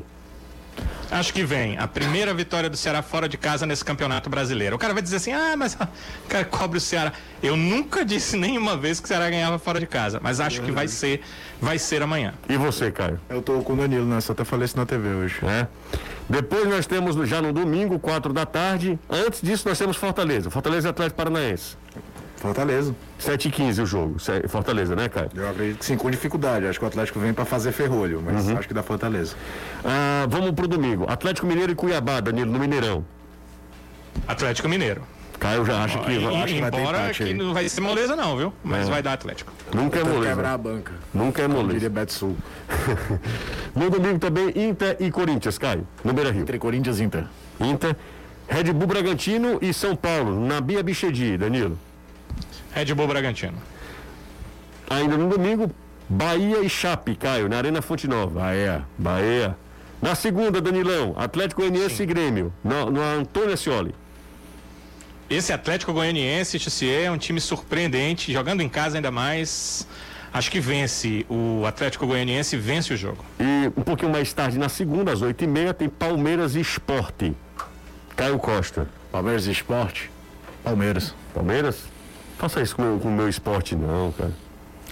Acho 1.11 1.33
que 1.33 1.45
vem 1.45 1.79
a 1.79 1.87
primeira 1.87 2.35
vitória 2.35 2.69
do 2.69 2.77
Ceará 2.77 3.03
fora 3.03 3.29
de 3.29 3.37
casa 3.37 3.65
nesse 3.67 3.85
campeonato 3.85 4.29
brasileiro. 4.29 4.75
O 4.75 4.79
cara 4.79 4.93
vai 4.93 5.03
dizer 5.03 5.17
assim: 5.17 5.33
ah, 5.33 5.55
mas 5.57 5.75
o 5.75 6.29
cara 6.29 6.45
cobre 6.45 6.79
o 6.79 6.81
Ceará. 6.81 7.13
Eu 7.43 7.57
nunca 7.57 8.03
disse 8.07 8.37
nenhuma 8.37 8.77
vez 8.77 8.99
que 8.99 9.05
o 9.05 9.09
Ceará 9.09 9.31
ganhava 9.31 9.59
fora 9.59 9.79
de 9.79 9.87
casa, 9.87 10.19
mas 10.23 10.41
acho 10.41 10.61
que 10.63 10.73
vai 10.73 10.89
ser, 10.89 11.23
vai 11.61 11.79
ser 11.79 12.03
amanhã. 12.03 12.35
E 12.49 12.57
você, 12.57 12.91
Caio? 12.91 13.21
Eu 13.29 13.43
tô 13.43 13.61
com 13.61 13.75
o 13.75 13.77
Danilo, 13.77 14.07
né? 14.07 14.21
Só 14.21 14.33
até 14.33 14.45
falei 14.45 14.65
isso 14.65 14.77
na 14.77 14.87
TV 14.87 15.09
hoje. 15.09 15.37
É. 15.45 15.67
Depois 16.29 16.67
nós 16.67 16.87
temos 16.87 17.17
já 17.29 17.41
no 17.41 17.53
domingo, 17.53 17.99
4 17.99 18.33
da 18.33 18.47
tarde. 18.47 18.99
Antes 19.09 19.41
disso, 19.43 19.69
nós 19.69 19.79
temos 19.79 19.97
Fortaleza. 19.97 20.51
Fortaleza 20.51 20.89
e 20.89 20.91
Atlético 20.91 21.17
Paranaense. 21.17 21.77
Fortaleza. 22.49 22.95
7 23.19 23.49
e 23.49 23.51
15 23.51 23.81
o 23.81 23.87
jogo. 23.87 24.17
Fortaleza, 24.49 24.95
né, 24.95 25.09
Caio? 25.09 25.31
Eu 25.35 25.49
acredito 25.49 25.79
que 25.79 25.85
sim, 25.87 25.97
com 25.97 26.11
dificuldade. 26.11 26.67
Acho 26.67 26.79
que 26.79 26.85
o 26.85 26.89
Atlético 26.89 27.19
vem 27.19 27.33
pra 27.33 27.47
fazer 27.47 27.73
ferrolho, 27.73 28.23
mas 28.23 28.47
acho 28.51 28.69
que 28.69 28.75
dá 28.75 28.83
Fortaleza. 28.83 29.35
Ah, 29.83 30.27
vamos 30.29 30.51
pro 30.51 30.69
domingo. 30.69 31.07
Atlético 31.09 31.47
Mineiro 31.47 31.73
e 31.73 31.75
Cuiabá, 31.75 32.21
Danilo, 32.21 32.53
no 32.53 32.59
Mineirão. 32.59 33.03
Atlético 34.29 34.69
Mineiro. 34.69 35.01
Caio 35.41 35.65
já 35.65 35.83
acha 35.85 35.99
que 36.01 36.13
E- 36.13 36.19
vai- 36.19 36.35
acho 36.37 36.45
que 36.47 36.59
embora 36.61 37.11
que 37.15 37.23
aí. 37.23 37.35
não 37.35 37.55
vai 37.55 37.67
ser 37.69 37.81
moleza 37.81 38.15
não, 38.15 38.37
viu? 38.37 38.53
Mas 38.63 38.87
É. 38.87 38.91
vai 38.91 39.03
dar 39.03 39.15
Atlético. 39.15 39.51
nunca 39.75 39.99
é 40.01 40.05
moleza. 40.05 40.29
quebrar 40.29 40.53
a 40.53 40.59
banca. 40.59 40.93
Nunca 41.15 41.43
é 41.43 41.49
moleza. 41.49 41.73
diria 41.73 41.91
Betsul. 41.91 42.37
No 43.75 43.89
domingo 43.91 44.19
também, 44.21 44.53
Inter 44.55 44.97
e 45.01 45.11
Corinthians, 45.11 45.57
Caio, 45.59 45.87
no 46.05 46.13
Beira 46.13 46.31
Rio. 46.31 46.43
Entre 46.43 46.59
Corinthians 46.59 47.01
e 47.01 47.05
Inter. 47.05 47.25
Inter, 47.59 47.97
Red 48.47 48.73
Bull 48.73 48.87
Bragantino 48.87 49.59
e 49.61 49.73
São 49.75 49.97
Paulo, 49.97 50.47
na 50.47 50.61
Bia 50.61 50.83
Bichedi, 50.83 51.37
Danilo. 51.37 51.77
Red 52.75 52.93
Bull 52.95 53.07
Bragantino. 53.07 53.55
Ainda 54.91 55.17
no 55.17 55.29
domingo, 55.29 55.71
Bahia 56.09 56.59
e 56.61 56.69
Chape, 56.69 57.15
Caio, 57.15 57.49
na 57.49 57.57
Arena 57.57 57.81
Fonte 57.81 58.09
Nova. 58.09 58.41
Bahia. 58.41 58.85
Bahia. 58.99 59.57
Na 60.03 60.15
segunda, 60.15 60.61
Danilão, 60.61 61.15
Atlético 61.17 61.63
Goianiense 61.63 62.03
e 62.03 62.07
Grêmio, 62.07 62.53
no, 62.63 62.91
no 62.91 63.01
Antônio 63.01 63.55
Ascioli. 63.55 63.95
Esse 65.31 65.53
Atlético 65.53 65.93
Goianiense, 65.93 66.59
Tissier, 66.59 67.07
é 67.07 67.11
um 67.11 67.17
time 67.17 67.41
surpreendente, 67.41 68.33
jogando 68.33 68.61
em 68.61 68.69
casa 68.69 68.99
ainda 68.99 69.11
mais. 69.11 69.87
Acho 70.33 70.51
que 70.51 70.61
vence. 70.61 71.25
O 71.31 71.65
Atlético 71.65 72.07
Goianiense 72.07 72.57
vence 72.57 72.93
o 72.93 72.97
jogo. 72.97 73.25
E 73.39 73.69
um 73.69 73.83
pouquinho 73.83 74.11
mais 74.11 74.33
tarde, 74.33 74.59
na 74.59 74.69
segunda, 74.69 75.13
às 75.13 75.23
8h30, 75.23 75.73
tem 75.75 75.89
Palmeiras 75.89 76.57
e 76.57 76.61
Esporte. 76.61 77.35
Caio 78.17 78.39
Costa. 78.39 78.89
Palmeiras 79.11 79.47
e 79.47 79.53
Esporte. 79.53 80.11
Palmeiras. 80.63 81.15
Palmeiras? 81.33 81.94
Faça 82.39 82.61
isso 82.61 82.75
com 82.77 82.83
o 82.83 82.85
meu, 82.87 82.99
com 82.99 83.09
o 83.09 83.13
meu 83.13 83.29
esporte, 83.29 83.75
não, 83.77 84.13
cara. 84.13 84.33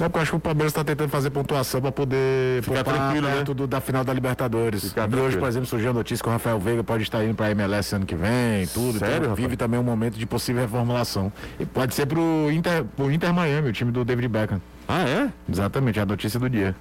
É 0.00 0.04
porque 0.08 0.18
eu 0.18 0.22
acho 0.22 0.30
que 0.30 0.36
o 0.38 0.40
Palmeiras 0.40 0.72
está 0.72 0.82
tentando 0.82 1.10
fazer 1.10 1.28
pontuação 1.28 1.80
para 1.80 1.92
poder 1.92 2.62
Ficar 2.62 2.82
poupar 2.82 2.94
tranquilo, 3.10 3.28
né? 3.28 3.44
do- 3.44 3.66
da 3.66 3.78
final 3.80 4.02
da 4.02 4.12
Libertadores. 4.12 4.82
Ficar 4.88 5.08
e 5.12 5.16
hoje, 5.16 5.36
por 5.36 5.46
exemplo, 5.46 5.66
surgiu 5.68 5.90
a 5.90 5.92
notícia 5.92 6.22
que 6.22 6.28
o 6.28 6.32
Rafael 6.32 6.58
Veiga 6.58 6.82
pode 6.82 7.02
estar 7.02 7.22
indo 7.22 7.34
para 7.34 7.46
a 7.46 7.50
MLS 7.50 7.94
ano 7.94 8.06
que 8.06 8.14
vem, 8.14 8.66
tudo. 8.68 8.98
Sério, 8.98 9.24
então, 9.24 9.34
vive 9.34 9.54
também 9.54 9.78
um 9.78 9.82
momento 9.82 10.16
de 10.16 10.24
possível 10.24 10.62
reformulação. 10.62 11.30
E 11.60 11.66
pode 11.66 11.94
ser 11.94 12.06
pro 12.06 12.50
Inter, 12.50 12.84
pro 12.96 13.12
Inter 13.12 13.34
Miami, 13.34 13.68
o 13.68 13.72
time 13.72 13.92
do 13.92 14.02
David 14.02 14.28
Beckham. 14.28 14.62
Ah, 14.88 15.02
é? 15.02 15.28
Exatamente, 15.48 15.98
é 15.98 16.02
a 16.02 16.06
notícia 16.06 16.40
do 16.40 16.48
dia. 16.48 16.74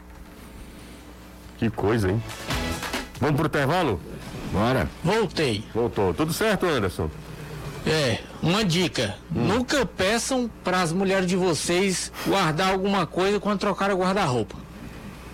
Que 1.58 1.70
coisa, 1.70 2.10
hein? 2.10 2.24
Vamos 3.20 3.36
pro 3.36 3.46
intervalo? 3.46 4.00
Bora. 4.54 4.88
Voltei. 5.04 5.64
Voltou. 5.76 6.14
Tudo 6.14 6.32
certo, 6.34 6.66
Anderson? 6.66 7.10
É, 7.86 8.20
uma 8.44 8.64
dica. 8.64 9.16
Nunca 9.32 9.86
peçam 9.86 10.50
para 10.64 10.82
as 10.82 10.92
mulheres 10.92 11.26
de 11.26 11.36
vocês 11.36 12.12
guardar 12.28 12.72
alguma 12.72 13.06
coisa 13.08 13.40
quando 13.40 13.60
trocarem 13.60 13.96
o 13.96 14.00
guarda-roupa. 14.00 14.56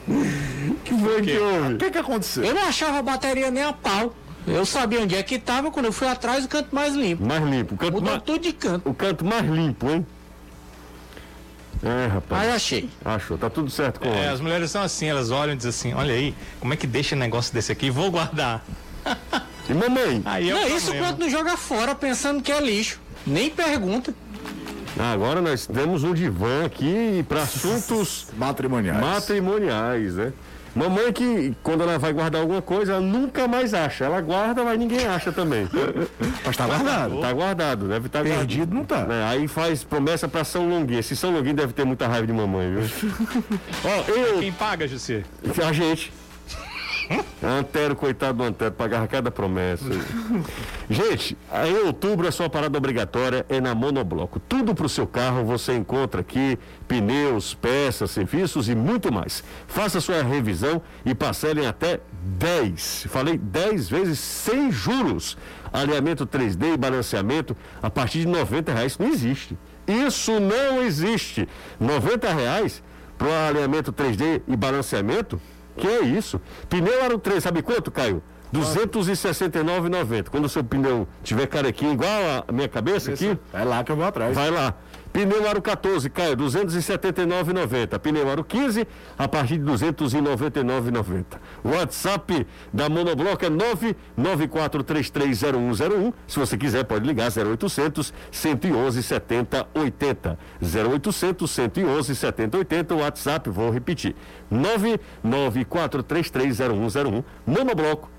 Que 0.83 0.97
foi 0.97 1.21
que 1.21 1.37
houve? 1.37 1.73
O 1.73 1.77
que 1.77 1.91
que 1.91 1.97
aconteceu? 1.97 2.43
Eu 2.45 2.53
não 2.55 2.63
achava 2.63 2.99
a 2.99 3.01
bateria 3.01 3.51
nem 3.51 3.63
a 3.63 3.73
pau. 3.73 4.13
Eu 4.45 4.65
sabia 4.65 5.01
onde 5.01 5.15
é 5.15 5.21
que 5.23 5.37
tava, 5.37 5.69
quando 5.69 5.87
eu 5.87 5.91
fui 5.91 6.07
atrás, 6.07 6.45
o 6.45 6.47
canto 6.47 6.73
mais 6.73 6.93
limpo. 6.95 7.25
Mais 7.25 7.43
limpo. 7.43 7.75
O 7.75 7.77
canto, 7.77 7.91
Mudou 7.91 8.11
mais, 8.11 8.23
tudo 8.23 8.39
de 8.39 8.53
canto. 8.53 8.89
o 8.89 8.93
canto 8.93 9.25
mais 9.25 9.45
limpo, 9.45 9.89
hein? 9.89 10.05
É, 11.83 12.07
rapaz. 12.07 12.41
Aí 12.43 12.51
achei. 12.51 12.89
Achou. 13.03 13.37
Tá 13.37 13.49
tudo 13.49 13.69
certo 13.69 13.99
com 13.99 14.07
É, 14.07 14.29
as 14.29 14.39
mulheres 14.39 14.71
são 14.71 14.81
assim, 14.81 15.07
elas 15.07 15.29
olham 15.29 15.53
e 15.53 15.57
dizem 15.57 15.69
assim, 15.69 15.93
olha 15.93 16.13
aí, 16.13 16.33
como 16.61 16.73
é 16.73 16.77
que 16.77 16.87
deixa 16.87 17.13
um 17.15 17.19
negócio 17.19 17.53
desse 17.53 17.71
aqui? 17.71 17.89
Vou 17.89 18.09
guardar. 18.09 18.63
E 19.70 19.74
mamãe? 19.74 20.22
Aí 20.26 20.49
é 20.49 20.53
não, 20.53 20.68
isso 20.68 20.88
problema. 20.88 21.07
quando 21.07 21.20
não 21.20 21.30
joga 21.30 21.57
fora 21.57 21.93
pensando 21.95 22.41
que 22.41 22.51
é 22.51 22.59
lixo. 22.61 22.99
Nem 23.26 23.49
pergunta. 23.49 24.13
Ah, 24.99 25.11
Agora 25.11 25.41
nós 25.41 25.68
temos 25.68 26.03
um 26.03 26.13
divã 26.13 26.65
aqui 26.65 27.24
para 27.28 27.41
assuntos 27.43 28.28
Matrimoniais. 28.38 28.99
matrimoniais, 28.99 30.15
né? 30.15 30.34
Mamãe 30.76 31.11
que, 31.11 31.55
quando 31.63 31.82
ela 31.82 31.97
vai 31.97 32.13
guardar 32.13 32.39
alguma 32.41 32.61
coisa, 32.61 32.93
ela 32.93 33.01
nunca 33.01 33.47
mais 33.47 33.74
acha. 33.74 34.05
Ela 34.05 34.22
guarda, 34.22 34.63
mas 34.63 34.78
ninguém 34.78 35.07
acha 35.07 35.32
também. 35.32 35.68
Mas 36.45 36.55
tá 36.55 36.65
guardado. 36.68 37.20
tá 37.20 37.34
guardado, 37.34 37.88
deve 37.88 38.05
estar 38.07 38.24
Perdido 38.24 38.74
não 38.76 38.86
tá. 38.86 39.05
É, 39.09 39.24
aí 39.28 39.47
faz 39.47 39.84
promessa 39.84 40.28
pra 40.28 40.43
São 40.43 40.70
Longuinho. 40.70 40.99
Esse 40.99 41.15
São 41.15 41.32
Longuinho 41.32 41.55
deve 41.55 41.74
ter 41.74 41.84
muita 41.84 42.07
raiva 42.07 42.28
de 42.28 42.32
mamãe, 42.32 42.74
viu? 42.76 43.09
Ó, 43.84 44.11
eu, 44.11 44.39
Quem 44.39 44.51
paga, 44.51 44.88
Jussi? 44.88 45.26
a 45.68 45.74
gente. 45.74 46.13
Antero, 47.43 47.95
coitado 47.95 48.39
do 48.39 48.43
Antero, 48.43 48.72
pagava 48.72 49.08
cada 49.08 49.30
promessa. 49.32 49.86
gente, 50.89 51.38
em 51.66 51.86
outubro 51.86 52.28
a 52.28 52.32
sua 52.32 52.49
parada 52.49 52.78
obrigatória 52.78 53.45
é 53.47 53.62
na 53.62 53.76
Monobloco. 53.76 54.39
Tudo 54.39 54.74
pro 54.74 54.89
seu 54.89 55.05
carro 55.05 55.45
você 55.45 55.76
encontra 55.76 56.22
aqui: 56.22 56.58
pneus, 56.88 57.53
peças, 57.53 58.12
serviços 58.12 58.68
e 58.70 58.76
muito 58.76 59.12
mais. 59.12 59.43
Faça 59.68 60.01
sua 60.01 60.24
revisão 60.24 60.82
e 61.05 61.14
parcelem 61.14 61.68
até 61.68 61.99
10. 62.24 63.08
Falei 63.10 63.38
10 63.38 63.89
vezes 63.89 64.20
sem 64.20 64.72
juros. 64.72 65.38
Alinhamento 65.72 66.26
3D 66.26 66.74
e 66.74 66.78
balanceamento 66.78 67.55
a 67.82 67.89
partir 67.89 68.20
de 68.20 68.28
90 68.28 68.74
reais. 68.74 68.97
Não 68.97 69.08
existe. 69.08 69.58
Isso 69.88 70.39
não 70.39 70.82
existe. 70.82 71.47
90 71.80 72.34
reais 72.34 72.84
para 73.18 73.47
alinhamento 73.47 73.91
3D 73.93 74.41
e 74.47 74.55
balanceamento? 74.55 75.39
Que 75.78 75.88
é 75.88 76.01
isso? 76.01 76.41
Pneu 76.69 77.03
aro 77.03 77.17
3, 77.19 77.43
sabe 77.43 77.61
quanto, 77.61 77.89
Caio? 77.91 78.21
R$ 78.53 78.59
269,90. 78.61 80.30
Quando 80.30 80.45
o 80.45 80.49
seu 80.49 80.63
pneu 80.63 81.07
tiver 81.23 81.47
carequinho 81.47 81.93
igual 81.93 82.45
a 82.47 82.51
minha 82.51 82.67
cabeça 82.69 83.11
aqui, 83.11 83.38
É 83.53 83.63
lá 83.63 83.84
que 83.84 83.91
eu 83.91 83.95
vou 83.95 84.05
atrás. 84.05 84.34
vai 84.36 84.49
lá. 84.49 84.73
Pneu 85.14 85.47
aro 85.47 85.62
14, 85.62 86.10
Caio, 86.10 86.32
R$ 86.32 86.38
279,90. 86.38 87.99
Pneu 87.99 88.28
aro 88.30 88.43
15, 88.43 88.86
a 89.18 89.26
partir 89.28 89.58
de 89.58 89.72
R$ 89.72 89.91
299,90. 89.91 91.26
O 91.64 91.70
WhatsApp 91.70 92.45
da 92.74 92.89
Monobloco 92.89 93.45
é 93.45 93.49
994330101. 93.49 96.14
Se 96.28 96.39
você 96.39 96.58
quiser, 96.58 96.84
pode 96.84 97.05
ligar 97.05 97.32
0800 97.32 98.14
111 98.32 99.03
70 99.03 99.68
80. 99.74 100.38
0800 100.62 101.49
111 101.49 102.16
70 102.16 102.58
80. 102.58 102.95
O 102.95 102.99
WhatsApp, 102.99 103.49
vou 103.49 103.72
repetir. 103.72 104.14
994330101. 104.51 107.24
Monobloco. 107.45 108.16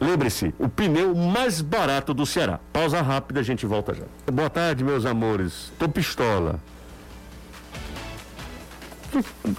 Lembre-se, 0.00 0.54
o 0.58 0.68
pneu 0.68 1.14
mais 1.14 1.60
barato 1.60 2.14
do 2.14 2.24
Ceará. 2.24 2.60
Pausa 2.72 3.02
rápida, 3.02 3.40
a 3.40 3.42
gente 3.42 3.66
volta 3.66 3.94
já. 3.94 4.04
Boa 4.32 4.48
tarde, 4.48 4.84
meus 4.84 5.04
amores. 5.04 5.72
Tô 5.78 5.88
pistola. 5.88 6.60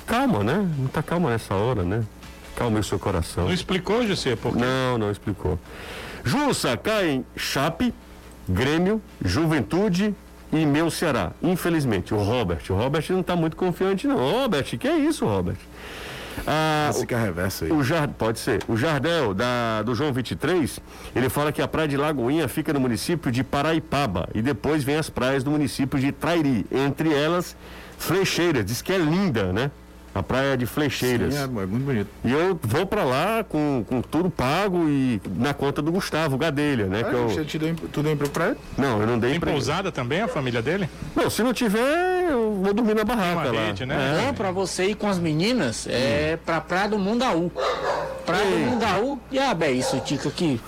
Calma, 0.06 0.44
né? 0.44 0.70
Não 0.78 0.88
tá 0.88 1.04
calma 1.04 1.30
nessa 1.32 1.56
hora, 1.56 1.84
né? 1.84 2.04
Calma 2.56 2.80
o 2.80 2.84
seu 2.84 2.98
coração. 2.98 3.46
Não 3.46 3.54
explicou, 3.54 4.06
Jussi? 4.08 4.36
Por 4.36 4.54
quê? 4.54 4.60
Não, 4.60 4.98
não 4.98 5.12
explicou. 5.12 5.60
Jussa, 6.24 6.78
caem 6.78 7.26
Chape, 7.36 7.94
Grêmio, 8.48 9.02
Juventude 9.24 10.16
e 10.52 10.66
meu 10.66 10.90
Ceará. 10.90 11.32
Infelizmente, 11.42 12.14
o 12.14 12.18
Robert. 12.18 12.62
O 12.70 12.74
Robert 12.74 13.06
não 13.10 13.24
tá 13.24 13.36
muito 13.36 13.56
confiante, 13.56 14.08
não. 14.08 14.18
Robert, 14.18 14.66
que 14.78 14.88
é 14.88 14.98
isso, 14.98 15.26
Robert? 15.26 15.58
Ah, 16.46 16.88
Esse 16.90 17.06
que 17.06 17.14
é 17.14 17.18
a 17.18 17.22
reversa 17.22 17.66
aí. 17.66 17.72
o 17.72 17.84
Jar... 17.84 18.08
Pode 18.10 18.40
ser. 18.40 18.64
O 18.68 18.76
Jardel, 18.78 19.34
da... 19.34 19.82
do 19.84 19.94
João 19.96 20.12
23, 20.14 20.80
ele 21.16 21.30
fala 21.30 21.52
que 21.52 21.62
a 21.62 21.68
praia 21.68 21.88
de 21.88 21.98
Lagoinha 21.98 22.48
fica 22.48 22.74
no 22.74 22.80
município 22.80 23.32
de 23.32 23.44
Paraipaba 23.44 24.28
e 24.34 24.42
depois 24.42 24.84
vem 24.84 24.96
as 24.96 25.10
praias 25.10 25.44
do 25.44 25.52
município 25.52 26.00
de 26.00 26.12
Trairi, 26.12 26.66
entre 26.72 27.14
elas 27.14 27.56
Flecheiras. 27.98 28.66
Diz 28.66 28.82
que 28.82 28.94
é 28.94 28.98
linda, 28.98 29.52
né? 29.52 29.72
A 30.14 30.24
praia 30.24 30.58
de 30.58 30.66
Flecheiras. 30.66 31.34
Sim, 31.36 31.40
é, 31.40 31.44
é 31.44 31.48
muito 31.66 31.86
bonito. 31.86 32.08
E 32.26 32.32
eu 32.32 32.60
vou 32.64 32.86
pra 32.86 33.04
lá 33.04 33.44
com, 33.44 33.86
com 33.88 34.02
tudo 34.02 34.30
pago 34.30 34.90
e 34.90 35.22
na 35.36 35.54
conta 35.54 35.82
do 35.82 35.92
Gustavo 35.92 36.38
Gadelha, 36.38 36.88
né? 36.88 37.04
que 37.04 37.10
É, 37.10 37.14
eu... 37.14 37.30
você 37.30 37.46
te 37.46 37.60
deu, 37.60 37.70
em- 37.70 37.76
tu 37.76 38.02
deu 38.02 38.12
emprego 38.12 38.34
pra 38.34 38.48
ele? 38.48 38.58
Não, 38.78 39.00
eu 39.02 39.06
não 39.08 39.20
dei 39.20 39.32
Tem 39.32 39.40
pra 39.40 39.50
ele. 39.50 39.58
pousada 39.60 39.92
também, 39.92 40.22
a 40.22 40.28
família 40.28 40.62
dele? 40.62 40.90
Não, 41.16 41.30
se 41.30 41.44
não 41.44 41.54
tiver, 41.54 42.26
eu 42.30 42.60
vou 42.64 42.74
dormir 42.74 42.96
na 42.96 43.04
barraca 43.04 43.50
Uma 43.50 43.52
lá. 43.60 43.66
rede, 43.68 43.86
né? 43.86 43.96
É. 44.20 44.26
Bom 44.26 44.34
pra 44.34 44.52
você 44.52 44.86
ir 44.88 44.96
com 44.96 45.08
as 45.08 45.20
meninas 45.20 45.88
é 45.88 46.38
pra 46.44 46.60
Praia 46.60 46.90
do 46.90 46.98
Mundaú. 46.98 47.52
Praia 48.26 48.46
do 48.50 48.58
Mundaú, 48.72 49.20
diabo 49.32 49.64
é 49.64 49.72
isso, 49.72 50.00
Tica, 50.02 50.28
aqui. 50.30 50.60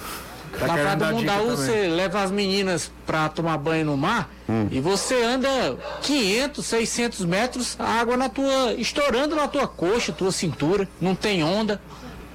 Tá 0.59 0.67
Na 0.67 0.73
Praia 0.73 0.95
do 0.95 1.05
Mundaú 1.05 1.39
também. 1.39 1.55
você 1.55 1.87
leva 1.87 2.21
as 2.21 2.31
meninas 2.31 2.91
pra 3.05 3.29
tomar 3.29 3.57
banho 3.57 3.85
no 3.85 3.97
mar 3.97 4.29
e 4.69 4.79
você 4.79 5.23
anda 5.23 5.77
500, 6.01 6.65
600 6.65 7.25
metros, 7.25 7.75
a 7.79 7.85
água 7.99 8.17
na 8.17 8.27
tua, 8.29 8.73
estourando 8.73 9.35
na 9.35 9.47
tua 9.47 9.67
coxa, 9.67 10.11
tua 10.11 10.31
cintura, 10.31 10.87
não 10.99 11.15
tem 11.15 11.43
onda. 11.43 11.81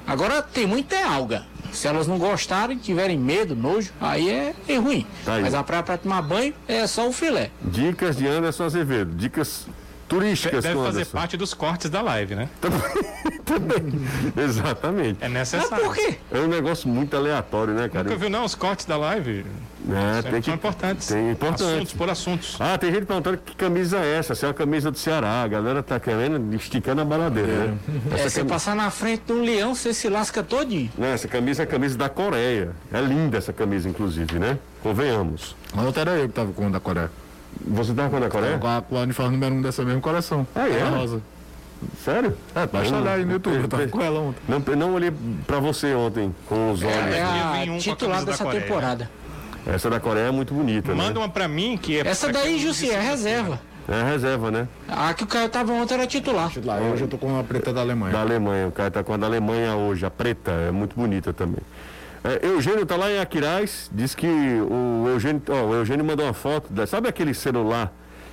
Agora 0.07 0.41
tem 0.43 0.67
muita 0.67 0.97
alga. 1.07 1.45
Se 1.73 1.87
elas 1.87 2.07
não 2.07 2.17
gostarem, 2.19 2.79
tiverem 2.79 3.19
medo, 3.19 3.55
nojo, 3.55 3.93
aí 4.01 4.31
é, 4.31 4.55
é 4.67 4.77
ruim. 4.77 5.07
Tá 5.25 5.35
aí. 5.35 5.43
Mas 5.43 5.53
a 5.53 5.63
praia 5.63 5.83
pra 5.83 5.99
tomar 5.99 6.23
banho 6.23 6.55
é 6.67 6.87
só 6.87 7.07
o 7.07 7.13
filé. 7.13 7.51
Dicas 7.61 8.17
de 8.17 8.27
Anderson 8.27 8.65
Azevedo. 8.65 9.15
Dicas 9.15 9.67
turísticas 10.09 10.63
Deve 10.63 10.77
fazer 10.77 10.89
Anderson. 10.89 11.19
parte 11.19 11.37
dos 11.37 11.53
cortes 11.55 11.91
da 11.91 12.01
live, 12.03 12.35
né? 12.35 12.49
Exatamente. 14.37 15.19
É 15.21 15.29
Mas 15.29 15.53
necessário. 15.53 15.85
por 15.85 15.95
quê? 15.95 16.17
É 16.31 16.39
um 16.39 16.47
negócio 16.49 16.89
muito 16.89 17.17
aleatório, 17.17 17.75
né, 17.75 17.89
cara? 17.89 18.05
Nunca 18.05 18.17
viu, 18.17 18.31
não, 18.31 18.45
os 18.45 18.55
cortes 18.55 18.87
da 18.87 18.97
live? 18.97 19.45
É, 19.89 20.23
tem 20.23 20.41
que... 20.41 20.47
São 20.47 20.55
importantes. 20.55 21.07
Tem 21.09 21.31
importante. 21.31 21.63
Assuntos 21.75 21.93
por 21.93 22.11
assuntos. 22.11 22.57
Ah, 22.59 22.77
tem 22.77 22.93
gente 22.93 23.07
perguntando 23.07 23.39
que 23.39 23.55
camisa 23.55 23.99
é 23.99 24.15
essa, 24.19 24.35
se 24.35 24.45
é 24.45 24.49
uma 24.49 24.55
camisa 24.55 24.91
do 24.91 24.99
Ceará. 24.99 25.43
A 25.43 25.49
galera 25.49 25.83
tá 25.83 25.99
querendo 26.01 26.55
esticando 26.55 27.03
a 27.03 27.05
baladeira, 27.05 27.67
né? 27.69 27.79
É, 28.11 28.15
Essa, 28.15 28.31
você 28.31 28.39
cami- 28.41 28.51
passar 28.51 28.75
na 28.75 28.91
frente 28.91 29.23
de 29.27 29.33
um 29.33 29.43
leão, 29.43 29.75
você 29.75 29.95
se 29.95 30.09
lasca 30.09 30.43
todinho. 30.43 30.91
Não, 30.99 31.07
essa 31.07 31.29
camisa 31.29 31.63
é 31.63 31.65
a 31.65 31.67
camisa 31.67 31.97
da 31.97 32.09
Coreia. 32.09 32.71
É 32.93 33.01
linda 33.01 33.39
essa 33.39 33.53
camisa, 33.53 33.89
inclusive, 33.89 34.39
né? 34.39 34.59
Convenhamos. 34.83 35.55
A 35.77 35.83
outra 35.83 36.03
era 36.03 36.11
eu 36.19 36.29
que 36.29 36.35
tava 36.35 36.53
com 36.53 36.67
o 36.67 36.71
da 36.71 36.81
Coreia. 36.81 37.11
Você 37.67 37.95
tava 37.95 38.11
com 38.11 38.17
a 38.17 38.21
da 38.21 38.29
Coreia? 38.29 38.59
Com 38.59 38.67
a, 38.67 38.83
com 38.83 38.97
a 38.97 39.01
uniforme 39.01 39.33
número 39.33 39.55
um 39.55 39.63
dessa 39.63 39.85
mesma 39.85 40.01
coleção. 40.01 40.47
Ah, 40.55 40.69
é? 40.69 40.83
A 40.83 40.89
rosa. 40.91 41.21
Sério? 42.03 42.37
É, 42.55 42.67
basta 42.67 42.97
olhar 42.97 43.15
aí 43.15 43.25
no 43.25 43.33
YouTube, 43.33 43.57
eu 43.57 43.69
tava 43.69 43.87
com 43.89 44.01
ela 44.01 44.21
ontem. 44.21 44.41
Não, 44.49 44.63
eu 44.67 44.77
não 44.77 44.95
olhei 44.95 45.13
pra 45.47 45.59
você 45.59 45.95
ontem 45.95 46.35
com 46.47 46.73
os 46.73 46.83
olhos. 46.83 46.97
É 46.97 47.65
Ia 47.67 47.75
a 47.75 47.79
titular 47.79 48.21
da 48.21 48.33
dessa 48.33 48.45
Coreia. 48.45 48.63
temporada. 48.63 49.11
Essa 49.67 49.91
da 49.91 50.01
Coreia 50.01 50.29
é 50.29 50.31
muito 50.31 50.55
bonita, 50.55 50.95
Manda 50.95 51.15
né? 51.15 51.21
uma 51.21 51.29
pra 51.29 51.47
mim 51.49 51.77
que 51.77 51.99
é. 51.99 52.07
Essa 52.07 52.33
daí, 52.33 52.59
Jussi, 52.59 52.91
é 52.91 53.01
reserva. 53.01 53.61
É 53.89 54.03
reserva, 54.03 54.51
né? 54.51 54.67
A 54.89 55.15
que 55.15 55.23
o 55.23 55.27
Caio 55.27 55.49
tava 55.49 55.73
ontem 55.73 55.95
era 55.95 56.07
titular. 56.07 56.51
Lá, 56.65 56.77
hoje 56.79 57.03
eu 57.03 57.09
tô 57.09 57.19
com 57.19 57.39
a 57.39 57.45
preta 57.45 57.73
da 57.73 57.83
Alemanha. 57.83 58.13
Da 58.13 58.21
Alemanha. 58.21 58.67
O 58.69 58.73
cara 58.73 58.91
tá 58.91 59.05
com 59.05 59.13
a 59.13 59.17
da 59.17 59.27
Alemanha 59.27 59.77
hoje, 59.77 60.05
a 60.05 60.11
preta, 60.11 60.51
é 60.51 60.71
muito 60.73 60.97
bonita 60.97 61.33
também. 61.33 61.61
É, 62.43 62.47
Eugênio 62.47 62.85
tá 62.85 62.97
lá 62.97 63.11
em 63.11 63.19
Aquiraz, 63.19 63.89
diz 63.93 64.15
que 64.15 64.27
o 64.27 65.07
Eugênio, 65.09 65.41
ó, 65.49 65.67
o 65.67 65.75
Eugênio 65.75 66.05
mandou 66.05 66.27
uma 66.27 66.33
foto, 66.35 66.73
da- 66.73 66.87
sabe 66.87 67.09
aquele 67.09 67.33
celular 67.33 67.93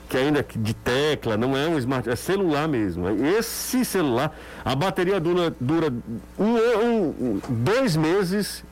que 0.10 0.18
ainda 0.18 0.40
é 0.40 0.46
de 0.56 0.74
tecla, 0.74 1.38
não 1.38 1.56
é 1.56 1.68
um 1.68 1.78
smart, 1.78 2.10
é 2.10 2.16
celular 2.16 2.68
mesmo. 2.68 3.08
Esse 3.10 3.86
celular, 3.86 4.36
a 4.66 4.76
bateria 4.76 5.20
dura, 5.20 5.54
dura 5.60 5.94
um- 6.40 6.56
um- 6.58 7.40
dois 7.50 7.96
meses 7.96 8.64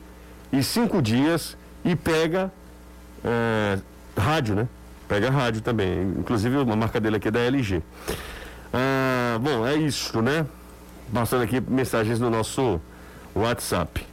e 0.51 0.63
cinco 0.63 1.01
dias 1.01 1.55
e 1.86 1.95
pega 1.95 2.51
é, 3.24 3.78
rádio, 4.17 4.55
né? 4.55 4.67
Pega 5.07 5.30
rádio 5.30 5.61
também. 5.61 6.13
Inclusive 6.17 6.57
uma 6.57 6.76
marca 6.76 6.99
dele 6.99 7.17
aqui 7.17 7.28
é 7.28 7.32
da 7.32 7.39
LG. 7.39 7.84
Ah, 8.74 9.38
bom, 9.39 9.65
é 9.67 9.76
isso, 9.76 10.19
né? 10.24 10.45
Passando 11.13 11.43
aqui 11.43 11.61
mensagens 11.61 12.19
no 12.19 12.30
nosso 12.32 12.82
WhatsApp. 13.36 14.07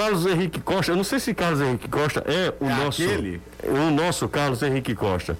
Carlos 0.00 0.24
Henrique 0.26 0.60
Costa, 0.60 0.92
eu 0.92 0.96
não 0.96 1.04
sei 1.04 1.20
se 1.20 1.34
Carlos 1.34 1.60
Henrique 1.60 1.88
Costa 1.88 2.24
é 2.26 2.54
o 2.58 2.66
É 2.68 2.74
nosso 2.74 3.02
aquele? 3.02 3.40
o 3.64 3.90
nosso 3.90 4.28
Carlos 4.28 4.62
Henrique 4.62 4.94
Costa. 4.94 5.36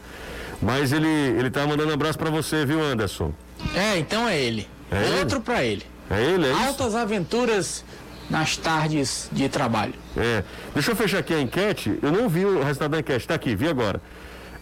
Mas 0.60 0.92
ele 0.92 1.08
ele 1.08 1.50
tá 1.50 1.66
mandando 1.66 1.90
um 1.90 1.94
abraço 1.94 2.18
pra 2.18 2.28
você, 2.30 2.66
viu, 2.66 2.80
Anderson? 2.82 3.32
É, 3.74 3.96
então 3.98 4.28
é 4.28 4.38
ele. 4.38 4.68
É 4.90 5.02
ele? 5.06 5.18
Outro 5.20 5.40
pra 5.40 5.64
ele. 5.64 5.84
É 6.10 6.22
ele, 6.22 6.46
é 6.46 6.50
isso? 6.52 6.60
Altas 6.62 6.94
aventuras 6.94 7.84
nas 8.28 8.56
tardes 8.58 9.28
de 9.32 9.48
trabalho. 9.48 9.94
É. 10.16 10.44
Deixa 10.74 10.90
eu 10.90 10.96
fechar 10.96 11.18
aqui 11.20 11.32
a 11.32 11.40
enquete. 11.40 11.98
Eu 12.02 12.12
não 12.12 12.28
vi 12.28 12.44
o 12.44 12.62
resultado 12.62 12.90
da 12.90 12.98
enquete. 13.00 13.20
Está 13.20 13.34
aqui, 13.36 13.54
vi 13.56 13.66
agora. 13.68 14.00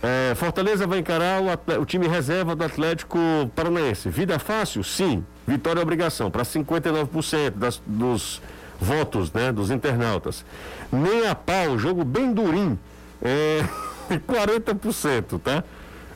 É, 0.00 0.32
Fortaleza 0.36 0.86
vai 0.86 1.00
encarar 1.00 1.42
o, 1.42 1.50
atle- 1.50 1.78
o 1.78 1.84
time 1.84 2.06
reserva 2.06 2.54
do 2.54 2.62
Atlético 2.64 3.18
Paranaense. 3.56 4.08
Vida 4.08 4.38
fácil? 4.38 4.84
Sim. 4.84 5.24
Vitória 5.46 5.80
é 5.80 5.82
obrigação. 5.82 6.30
Para 6.30 6.44
59% 6.44 7.50
das, 7.56 7.82
dos 7.84 8.40
votos 8.80 9.32
né, 9.32 9.52
dos 9.52 9.70
internautas. 9.70 10.44
Nem 10.92 11.26
a 11.26 11.34
pau, 11.34 11.78
jogo 11.78 12.04
bem 12.04 12.32
durinho. 12.32 12.78
É, 13.22 13.64
40%, 14.26 15.40
tá? 15.40 15.64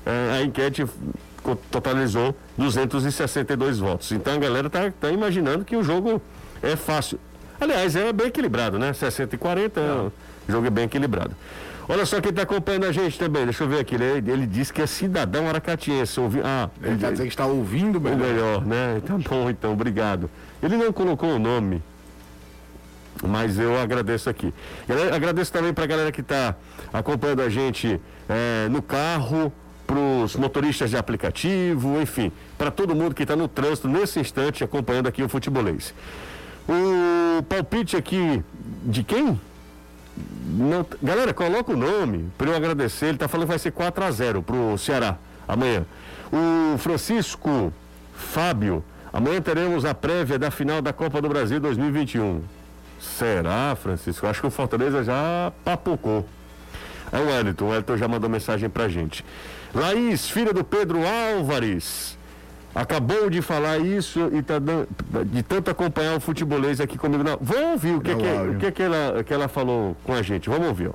É, 0.05 0.39
a 0.39 0.43
enquete 0.43 0.87
totalizou 1.71 2.37
262 2.57 3.79
votos. 3.79 4.13
Então 4.13 4.35
a 4.35 4.39
galera 4.39 4.71
tá, 4.71 4.93
tá 5.01 5.11
imaginando 5.11 5.65
que 5.65 5.77
o 5.77 5.83
jogo 5.83 6.23
é 6.63 6.77
fácil. 6.77 7.19
Aliás, 7.61 7.95
é 7.95 8.13
bem 8.13 8.27
equilibrado, 8.29 8.79
né? 8.79 8.93
60 8.93 9.35
e 9.35 9.39
40, 9.39 9.81
o 9.81 10.13
jogo 10.49 10.67
é 10.67 10.71
bem 10.71 10.85
equilibrado. 10.85 11.37
Olha 11.89 12.07
só 12.07 12.21
quem 12.21 12.31
está 12.31 12.43
acompanhando 12.43 12.87
a 12.87 12.93
gente 12.93 13.19
também, 13.19 13.45
deixa 13.45 13.65
eu 13.65 13.69
ver 13.69 13.81
aqui. 13.81 13.97
Ele, 13.97 14.31
ele 14.31 14.47
disse 14.47 14.73
que 14.73 14.81
é 14.81 14.87
cidadão 14.87 15.49
aracatiense. 15.49 16.19
Ouvi, 16.19 16.41
ah, 16.43 16.71
Ele 16.83 16.97
tá 16.97 17.11
dizendo 17.11 17.27
que 17.27 17.33
está 17.33 17.47
ouvindo 17.47 17.99
o 17.99 18.01
melhor. 18.01 18.19
melhor, 18.19 18.67
né? 18.67 19.03
Tá 19.05 19.19
bom, 19.19 19.51
então, 19.51 19.73
obrigado. 19.73 20.31
Ele 20.63 20.77
não 20.77 20.93
colocou 20.93 21.31
o 21.31 21.39
nome, 21.39 21.83
mas 23.23 23.59
eu 23.59 23.79
agradeço 23.79 24.29
aqui. 24.31 24.53
Galera, 24.89 25.15
agradeço 25.15 25.53
também 25.53 25.73
para 25.73 25.85
a 25.85 25.87
galera 25.87 26.13
que 26.13 26.21
está 26.21 26.55
acompanhando 26.93 27.43
a 27.43 27.49
gente 27.49 28.01
eh, 28.29 28.69
no 28.71 28.83
carro, 28.83 29.53
para 29.87 29.99
os 29.99 30.37
motoristas 30.37 30.91
de 30.91 30.97
aplicativo, 30.97 32.01
enfim, 32.01 32.33
para 32.57 32.71
todo 32.71 32.95
mundo 32.95 33.15
que 33.15 33.23
está 33.23 33.37
no 33.37 33.47
trânsito 33.49 33.89
nesse 33.89 34.19
instante 34.19 34.65
acompanhando 34.65 35.09
aqui 35.09 35.23
o 35.23 35.29
futebolês. 35.29 35.93
O 36.69 37.43
palpite 37.43 37.97
aqui 37.97 38.43
de 38.85 39.03
quem? 39.03 39.39
Não, 40.47 40.87
galera, 41.03 41.35
coloca 41.35 41.73
o 41.73 41.77
nome 41.77 42.31
para 42.39 42.51
eu 42.51 42.57
agradecer. 42.57 43.07
Ele 43.07 43.15
está 43.15 43.29
falando 43.29 43.47
que 43.47 43.53
vai 43.53 43.59
ser 43.59 43.73
4 43.73 44.05
a 44.05 44.11
0 44.11 44.43
pro 44.43 44.79
Ceará 44.79 45.19
amanhã. 45.47 45.85
O 46.33 46.79
Francisco 46.79 47.73
Fábio, 48.15 48.85
amanhã 49.13 49.41
teremos 49.41 49.85
a 49.85 49.95
prévia 49.95 50.39
da 50.39 50.51
final 50.51 50.81
da 50.81 50.93
Copa 50.93 51.21
do 51.21 51.29
Brasil 51.29 51.59
2021. 51.61 52.43
Será, 53.03 53.75
Francisco? 53.75 54.27
Acho 54.27 54.41
que 54.41 54.47
o 54.47 54.51
Fortaleza 54.51 55.03
já 55.03 55.53
papocou. 55.65 56.25
É 57.11 57.19
o 57.19 57.27
Wellington, 57.27 57.65
o 57.65 57.69
Wellington 57.69 57.97
já 57.97 58.09
mandou 58.09 58.31
mensagem 58.31 58.71
pra 58.71 58.89
gente. 58.89 59.25
Laís, 59.75 60.31
filha 60.31 60.53
do 60.53 60.63
Pedro 60.63 61.01
Álvares, 61.07 62.17
acabou 62.75 63.29
de 63.29 63.43
falar 63.43 63.79
isso 63.79 64.31
e 64.33 64.41
tá 64.41 64.59
dando, 64.59 64.89
de 65.27 65.43
tanto 65.43 65.71
acompanhar 65.71 66.17
o 66.17 66.21
futebolês 66.21 66.81
aqui 66.81 66.97
comigo. 66.97 67.25
Não, 67.25 67.37
vamos 67.41 67.73
ouvir 67.73 67.97
o 67.97 68.01
que, 68.01 68.13
É 68.13 68.15
que, 68.15 68.23
o 68.23 68.59
que, 68.59 68.73
que, 68.73 68.83
ela, 68.83 69.25
que 69.25 69.35
ela 69.35 69.49
falou 69.49 69.97
com 70.05 70.15
a 70.15 70.23
gente. 70.23 70.49
Vamos 70.49 70.69
ouvir, 70.69 70.89
ó. 70.89 70.93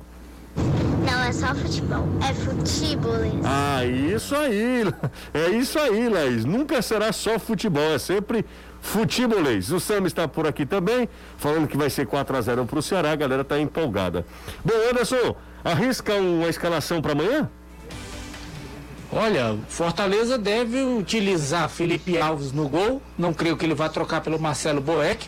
Não 1.04 1.22
é 1.22 1.32
só 1.32 1.54
futebol, 1.54 2.04
é 2.28 2.34
futíbolis. 2.34 3.44
Ah, 3.44 3.84
isso 3.84 4.34
aí, 4.34 4.82
é 5.32 5.50
isso 5.50 5.78
aí, 5.78 6.08
Laís. 6.08 6.44
Nunca 6.44 6.82
será 6.82 7.12
só 7.12 7.38
futebol, 7.38 7.92
é 7.94 7.98
sempre 7.98 8.44
futebolês. 8.88 9.70
O 9.70 9.78
Sam 9.78 10.06
está 10.06 10.26
por 10.26 10.46
aqui 10.46 10.64
também, 10.64 11.08
falando 11.36 11.68
que 11.68 11.76
vai 11.76 11.90
ser 11.90 12.06
4 12.06 12.36
a 12.36 12.40
0 12.40 12.66
para 12.66 12.78
o 12.78 12.82
Ceará, 12.82 13.12
a 13.12 13.16
galera 13.16 13.44
tá 13.44 13.60
empolgada. 13.60 14.26
Bom, 14.64 14.74
Anderson, 14.90 15.36
arrisca 15.62 16.14
uma 16.14 16.48
escalação 16.48 17.00
para 17.00 17.12
amanhã? 17.12 17.48
Olha, 19.12 19.56
Fortaleza 19.68 20.36
deve 20.36 20.82
utilizar 20.82 21.68
Felipe 21.68 22.18
Alves 22.18 22.52
no 22.52 22.68
gol. 22.68 23.00
Não 23.16 23.32
creio 23.32 23.56
que 23.56 23.64
ele 23.64 23.74
vá 23.74 23.88
trocar 23.88 24.20
pelo 24.20 24.38
Marcelo 24.38 24.80
Boeck. 24.80 25.26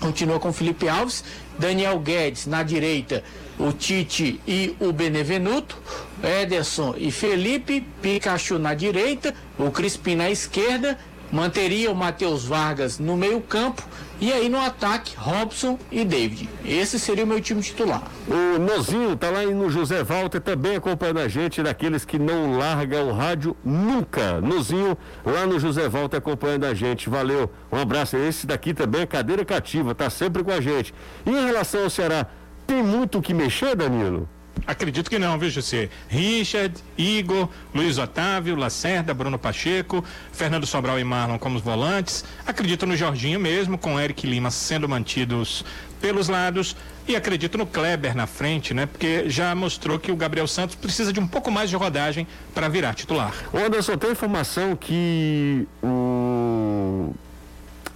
Continua 0.00 0.38
com 0.38 0.52
Felipe 0.52 0.88
Alves. 0.88 1.24
Daniel 1.58 1.98
Guedes 1.98 2.46
na 2.46 2.62
direita, 2.62 3.24
o 3.58 3.72
Tite 3.72 4.40
e 4.46 4.76
o 4.80 4.92
Benevenuto. 4.92 5.76
Ederson 6.22 6.94
e 6.96 7.10
Felipe. 7.10 7.84
Pikachu 8.00 8.58
na 8.58 8.74
direita, 8.74 9.34
o 9.58 9.70
Crispim 9.70 10.14
na 10.14 10.30
esquerda. 10.30 10.96
Manteria 11.30 11.90
o 11.90 11.94
Matheus 11.94 12.44
Vargas 12.44 12.98
no 12.98 13.16
meio-campo. 13.16 13.82
E 14.20 14.32
aí 14.32 14.48
no 14.48 14.58
ataque, 14.58 15.14
Robson 15.16 15.78
e 15.92 16.04
David. 16.04 16.48
Esse 16.64 16.98
seria 16.98 17.22
o 17.22 17.26
meu 17.26 17.40
time 17.40 17.62
titular. 17.62 18.02
O 18.26 18.58
Nozinho 18.58 19.16
tá 19.16 19.30
lá 19.30 19.42
no 19.42 19.70
José 19.70 20.02
Walter 20.02 20.40
também 20.40 20.74
acompanhando 20.74 21.20
a 21.20 21.28
gente, 21.28 21.62
daqueles 21.62 22.04
que 22.04 22.18
não 22.18 22.56
larga 22.58 23.00
o 23.00 23.12
rádio 23.12 23.56
nunca. 23.64 24.40
Nozinho 24.40 24.98
lá 25.24 25.46
no 25.46 25.60
José 25.60 25.88
Walter 25.88 26.16
acompanhando 26.16 26.64
a 26.64 26.74
gente. 26.74 27.08
Valeu, 27.08 27.48
um 27.70 27.78
abraço. 27.78 28.16
Esse 28.16 28.44
daqui 28.44 28.74
também 28.74 29.02
é 29.02 29.06
cadeira 29.06 29.44
cativa, 29.44 29.94
tá 29.94 30.10
sempre 30.10 30.42
com 30.42 30.50
a 30.50 30.60
gente. 30.60 30.92
E 31.24 31.30
em 31.30 31.46
relação 31.46 31.84
ao 31.84 31.90
Ceará, 31.90 32.26
tem 32.66 32.82
muito 32.82 33.18
o 33.18 33.22
que 33.22 33.32
mexer, 33.32 33.76
Danilo? 33.76 34.28
Acredito 34.66 35.10
que 35.10 35.18
não, 35.18 35.38
viu, 35.38 35.50
José? 35.50 35.88
Richard, 36.08 36.74
Igor, 36.96 37.48
Luiz 37.74 37.98
Otávio, 37.98 38.56
Lacerda, 38.56 39.14
Bruno 39.14 39.38
Pacheco, 39.38 40.04
Fernando 40.32 40.66
Sobral 40.66 40.98
e 40.98 41.04
Marlon 41.04 41.38
como 41.38 41.56
os 41.56 41.62
volantes. 41.62 42.24
Acredito 42.46 42.86
no 42.86 42.96
Jorginho 42.96 43.40
mesmo, 43.40 43.78
com 43.78 43.98
Eric 43.98 44.26
Lima 44.26 44.50
sendo 44.50 44.88
mantidos 44.88 45.64
pelos 46.00 46.28
lados. 46.28 46.76
E 47.06 47.16
acredito 47.16 47.56
no 47.56 47.66
Kleber 47.66 48.14
na 48.14 48.26
frente, 48.26 48.74
né? 48.74 48.84
Porque 48.84 49.30
já 49.30 49.54
mostrou 49.54 49.98
que 49.98 50.12
o 50.12 50.16
Gabriel 50.16 50.46
Santos 50.46 50.76
precisa 50.76 51.12
de 51.12 51.18
um 51.18 51.26
pouco 51.26 51.50
mais 51.50 51.70
de 51.70 51.76
rodagem 51.76 52.26
para 52.54 52.68
virar 52.68 52.94
titular. 52.94 53.32
Anderson, 53.54 53.96
tem 53.96 54.12
informação 54.12 54.76
que 54.76 55.66
o 55.82 57.14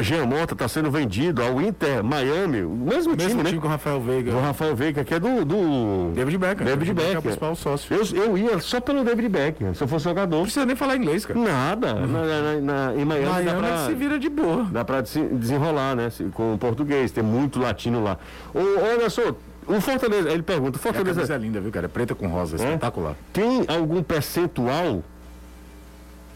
Jean 0.02 0.26
Mota 0.26 0.54
está 0.54 0.66
sendo 0.68 0.90
vendido 0.90 1.42
ao 1.42 1.60
Inter 1.60 2.02
Miami, 2.02 2.62
o 2.62 2.70
mesmo, 2.70 3.12
O 3.12 3.16
mesmo 3.16 3.16
time, 3.16 3.30
time 3.42 3.42
né? 3.52 3.58
com 3.60 3.66
o 3.66 3.70
Rafael 3.70 4.00
Veiga. 4.00 4.32
Do 4.32 4.40
Rafael 4.40 4.74
Veiga, 4.76 5.04
que 5.04 5.14
é 5.14 5.20
do, 5.20 5.44
do 5.44 6.12
David 6.14 6.38
Beckham. 6.38 6.64
David 6.66 6.94
Que 6.94 7.00
é 7.00 7.04
o 7.04 7.06
Beckham. 7.06 7.22
principal 7.22 7.56
sócio. 7.56 7.94
Eu, 7.94 8.04
eu 8.24 8.38
ia 8.38 8.58
só 8.60 8.80
pelo 8.80 9.04
David 9.04 9.28
Beckham, 9.28 9.74
se 9.74 9.82
eu 9.82 9.88
fosse 9.88 10.04
jogador. 10.04 10.36
Não 10.36 10.42
precisa 10.44 10.66
nem 10.66 10.76
falar 10.76 10.96
inglês, 10.96 11.24
cara. 11.26 11.38
Nada. 11.38 11.94
Na, 11.94 12.06
na- 12.06 12.60
na- 12.60 12.94
em 13.00 13.04
Miami, 13.04 13.24
dá 13.26 13.32
Miami 13.54 13.58
pra, 13.60 13.86
se 13.86 13.94
vira 13.94 14.18
de 14.18 14.28
boa. 14.28 14.64
dá 14.70 14.84
pra 14.84 15.00
desen- 15.00 15.28
desenrolar, 15.36 15.94
né? 15.94 16.10
se- 16.10 16.24
Com 16.24 16.54
o 16.54 16.58
português, 16.58 17.10
tem 17.12 17.22
muito 17.24 17.58
latino 17.60 18.02
lá. 18.02 18.18
Ô, 18.54 18.58
ô, 18.58 18.94
Anderson, 18.94 19.34
o 19.66 19.80
Fortaleza, 19.80 20.30
ele 20.30 20.42
pergunta, 20.42 20.76
o 20.78 20.80
E 20.80 20.88
a 20.88 20.92
camisa 20.92 21.04
Fortaleza 21.20 21.34
é 21.34 21.38
linda, 21.38 21.60
viu, 21.60 21.70
cara? 21.70 21.86
É 21.86 21.88
preta 21.88 22.14
com 22.14 22.26
rosa, 22.26 22.56
espetacular. 22.56 23.14
tem 23.32 23.64
algum 23.68 24.02
percentual 24.02 25.02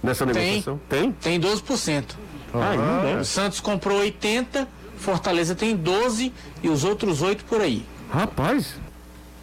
nessa 0.02 0.24
Tem. 0.26 0.34
negociação? 0.34 0.80
Tem? 0.88 1.12
Tem 1.12 1.40
12%. 1.40 2.16
Ainda? 2.62 3.20
O 3.20 3.24
Santos 3.24 3.61
comprou 3.61 3.98
80, 4.00 4.66
Fortaleza 4.98 5.54
tem 5.54 5.76
12 5.76 6.32
e 6.62 6.68
os 6.68 6.84
outros 6.84 7.22
8 7.22 7.44
por 7.44 7.61
aí. 7.61 7.84
Rapaz, 8.12 8.76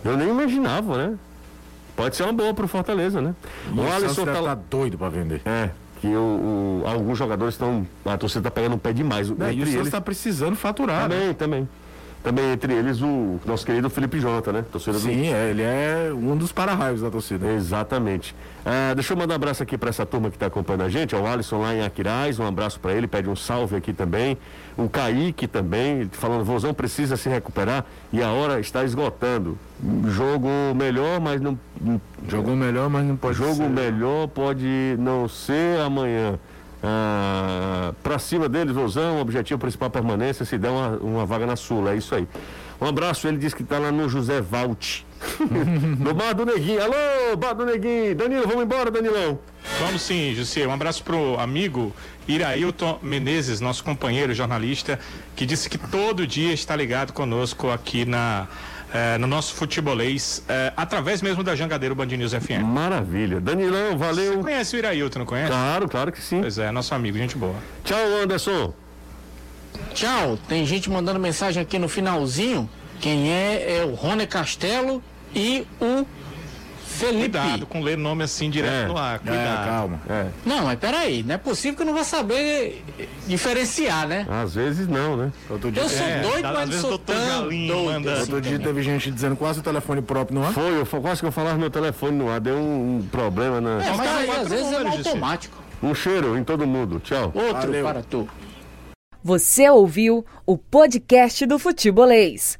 eu 0.03 0.17
nem 0.17 0.29
imaginava, 0.29 0.97
né? 0.97 1.17
Pode 1.95 2.15
ser 2.15 2.23
uma 2.23 2.33
boa 2.33 2.53
pro 2.53 2.67
Fortaleza, 2.67 3.21
né? 3.21 3.35
O 3.71 3.81
O 3.81 3.91
Alisson 3.91 4.25
tá 4.25 4.41
tá 4.41 4.55
doido 4.55 4.97
pra 4.97 5.09
vender. 5.09 5.41
É, 5.45 5.69
que 6.01 6.07
o, 6.07 6.81
o- 6.83 6.87
alguns 6.87 7.17
jogadores 7.17 7.53
estão. 7.53 7.85
A 8.03 8.17
torcida 8.17 8.41
tá 8.43 8.51
pegando 8.51 8.75
um 8.75 8.79
pé 8.79 8.91
demais. 8.91 9.27
E 9.29 9.31
o 9.31 9.35
Santos 9.37 9.73
eles, 9.75 9.89
tá 9.91 10.01
precisando 10.01 10.55
faturar. 10.55 11.07
né? 11.07 11.33
também, 11.37 11.69
também. 12.23 12.53
Entre 12.53 12.73
eles 12.73 13.01
o 13.01 13.39
nosso 13.45 13.65
querido 13.65 13.89
Felipe 13.89 14.19
Jota, 14.19 14.51
né? 14.51 14.63
Torcida 14.71 14.93
do 14.93 14.99
Sim, 14.99 15.33
é, 15.33 15.49
ele 15.49 15.61
é 15.61 16.11
um 16.13 16.35
dos 16.35 16.51
para-raios 16.51 17.01
da 17.01 17.11
torcida. 17.11 17.51
Exatamente. 17.51 18.35
Ah, 18.65 18.93
deixa 18.93 19.13
eu 19.13 19.17
mandar 19.17 19.33
um 19.33 19.35
abraço 19.35 19.61
aqui 19.61 19.77
para 19.77 19.89
essa 19.89 20.05
turma 20.05 20.29
que 20.29 20.37
está 20.37 20.45
acompanhando 20.45 20.83
a 20.83 20.89
gente. 20.89 21.13
É 21.13 21.17
o 21.17 21.27
Alisson 21.27 21.59
lá 21.59 21.75
em 21.75 21.83
Aquiraz, 21.83 22.39
um 22.39 22.47
abraço 22.47 22.79
para 22.79 22.93
ele, 22.93 23.07
pede 23.07 23.29
um 23.29 23.35
salve 23.35 23.75
aqui 23.75 23.91
também. 23.91 24.37
O 24.77 24.89
Kaique 24.89 25.47
também, 25.47 26.09
falando, 26.11 26.43
Vozão 26.43 26.73
precisa 26.73 27.17
se 27.17 27.29
recuperar 27.29 27.85
e 28.11 28.23
a 28.23 28.31
hora 28.31 28.59
está 28.59 28.83
esgotando. 28.83 29.57
Jogo 30.07 30.47
melhor, 30.75 31.19
mas 31.19 31.41
não. 31.41 31.59
Jogou 32.27 32.55
melhor, 32.55 32.89
mas 32.89 33.05
não 33.05 33.17
pode 33.17 33.37
jogo 33.37 33.55
ser. 33.55 33.69
melhor 33.69 34.27
pode 34.27 34.95
não 34.97 35.27
ser 35.27 35.79
amanhã. 35.81 36.39
Ah, 36.85 37.93
para 38.03 38.19
cima 38.19 38.49
deles, 38.49 38.75
Vozão, 38.75 39.21
objetivo 39.21 39.57
principal 39.57 39.89
permanência, 39.89 40.43
se 40.43 40.57
der 40.57 40.69
uma, 40.69 40.97
uma 40.97 41.25
vaga 41.25 41.45
na 41.45 41.55
Sula, 41.55 41.93
é 41.93 41.97
isso 41.97 42.13
aí. 42.13 42.27
Um 42.81 42.85
abraço, 42.85 43.25
ele 43.25 43.37
disse 43.37 43.55
que 43.55 43.63
tá 43.63 43.79
lá 43.79 43.89
no 43.89 44.09
José 44.09 44.41
Valt. 44.41 45.03
no 45.97 46.13
Bar 46.13 46.33
do 46.33 46.45
Neguinho. 46.45 46.83
Alô, 46.83 47.37
Bar 47.37 47.53
do 47.53 47.65
Neguinho. 47.65 48.13
Danilo, 48.13 48.45
vamos 48.45 48.65
embora, 48.65 48.91
Danilão. 48.91 49.39
Vamos 49.79 50.01
sim, 50.01 50.33
José. 50.35 50.67
Um 50.67 50.73
abraço 50.73 51.01
pro 51.01 51.39
amigo 51.39 51.93
Irailton 52.27 52.99
Menezes, 53.01 53.61
nosso 53.61 53.85
companheiro 53.85 54.33
jornalista, 54.33 54.99
que 55.37 55.45
disse 55.45 55.69
que 55.69 55.77
todo 55.77 56.27
dia 56.27 56.51
está 56.51 56.75
ligado 56.75 57.13
conosco 57.13 57.69
aqui 57.69 58.03
na, 58.03 58.49
eh, 58.93 59.17
no 59.17 59.25
nosso 59.27 59.53
futebolês, 59.55 60.43
eh, 60.47 60.71
através 60.77 61.21
mesmo 61.21 61.43
da 61.43 61.55
Jangadeiro 61.55 61.95
Band 61.95 62.05
News 62.05 62.33
FM. 62.33 62.61
Maravilha. 62.63 63.39
Danilão, 63.41 63.91
Você 63.91 63.97
valeu. 63.97 64.39
conhece 64.43 64.75
o 64.75 64.79
Irailton, 64.79 65.19
não 65.19 65.25
conhece? 65.25 65.49
Claro, 65.49 65.89
claro 65.89 66.11
que 66.11 66.21
sim. 66.21 66.41
Pois 66.41 66.57
é, 66.57 66.71
nosso 66.71 66.93
amigo, 66.93 67.17
gente 67.17 67.35
boa. 67.37 67.55
Tchau, 67.83 67.97
Anderson. 68.23 68.73
Tchau. 69.93 70.37
Tem 70.47 70.65
gente 70.65 70.89
mandando 70.89 71.19
mensagem 71.19 71.61
aqui 71.61 71.79
no 71.79 71.89
finalzinho. 71.89 72.69
Quem 72.99 73.31
é 73.31 73.79
é 73.79 73.83
o 73.85 73.93
Rony 73.95 74.25
Castelo 74.27 75.03
e 75.35 75.65
o 75.81 76.05
Felipe. 76.93 77.37
Cuidado 77.37 77.65
com 77.65 77.81
ler 77.81 77.97
nome 77.97 78.23
assim 78.23 78.49
direto 78.49 78.71
É. 78.73 78.87
no 78.87 78.97
ar. 78.97 79.15
É, 79.15 79.19
Cuidado. 79.19 79.67
calma. 79.67 80.01
É, 80.09 80.27
Não, 80.45 80.65
mas 80.65 80.79
peraí, 80.79 81.23
não 81.23 81.35
é 81.35 81.37
possível 81.37 81.75
que 81.75 81.81
eu 81.81 81.85
não 81.85 81.93
vou 81.93 82.03
saber 82.03 82.83
diferenciar, 83.27 84.07
né? 84.07 84.25
às 84.29 84.55
vezes 84.55 84.87
não, 84.87 85.17
né? 85.17 85.31
Outro 85.49 85.71
dia, 85.71 85.83
Eu 85.83 85.89
sou 85.89 86.05
É, 86.05 86.21
doido, 86.21 86.53
mas 86.53 86.69
não 86.69 86.79
sou 86.81 86.97
tão 86.99 87.15
Galinho 87.15 87.73
doido 87.73 87.85
manda- 87.93 88.11
assim 88.13 88.21
outro 88.21 88.41
dia 88.41 88.51
também. 88.59 88.67
teve 88.67 88.83
gente 88.83 89.11
dizendo 89.11 89.35
quase 89.35 89.59
o 89.59 89.63
telefone 89.63 90.01
próprio 90.01 90.39
no 90.39 90.45
ar. 90.45 90.53
Foi, 90.53 90.79
eu, 90.79 90.85
quase 91.01 91.21
que 91.21 91.27
eu 91.27 91.31
falava 91.31 91.57
meu 91.57 91.69
telefone 91.69 92.17
no 92.17 92.29
ar, 92.29 92.39
deu 92.39 92.55
um, 92.57 92.97
um 92.97 93.01
problema 93.07 93.59
na. 93.59 93.83
É, 93.83 93.89
mas 93.89 93.97
Mas 93.97 94.07
aí, 94.09 94.29
às 94.31 94.47
vezes 94.49 94.71
é 94.71 94.87
automático. 94.87 95.57
Um 95.81 95.93
cheiro 95.95 96.37
em 96.37 96.43
todo 96.43 96.65
mundo. 96.67 96.99
Tchau. 97.03 97.31
Outro 97.33 97.53
Valeu. 97.53 97.83
para 97.83 98.01
tu. 98.03 98.27
Você 99.23 99.69
ouviu 99.69 100.25
o 100.45 100.57
podcast 100.57 101.45
do 101.45 101.57
Futebolês. 101.57 102.59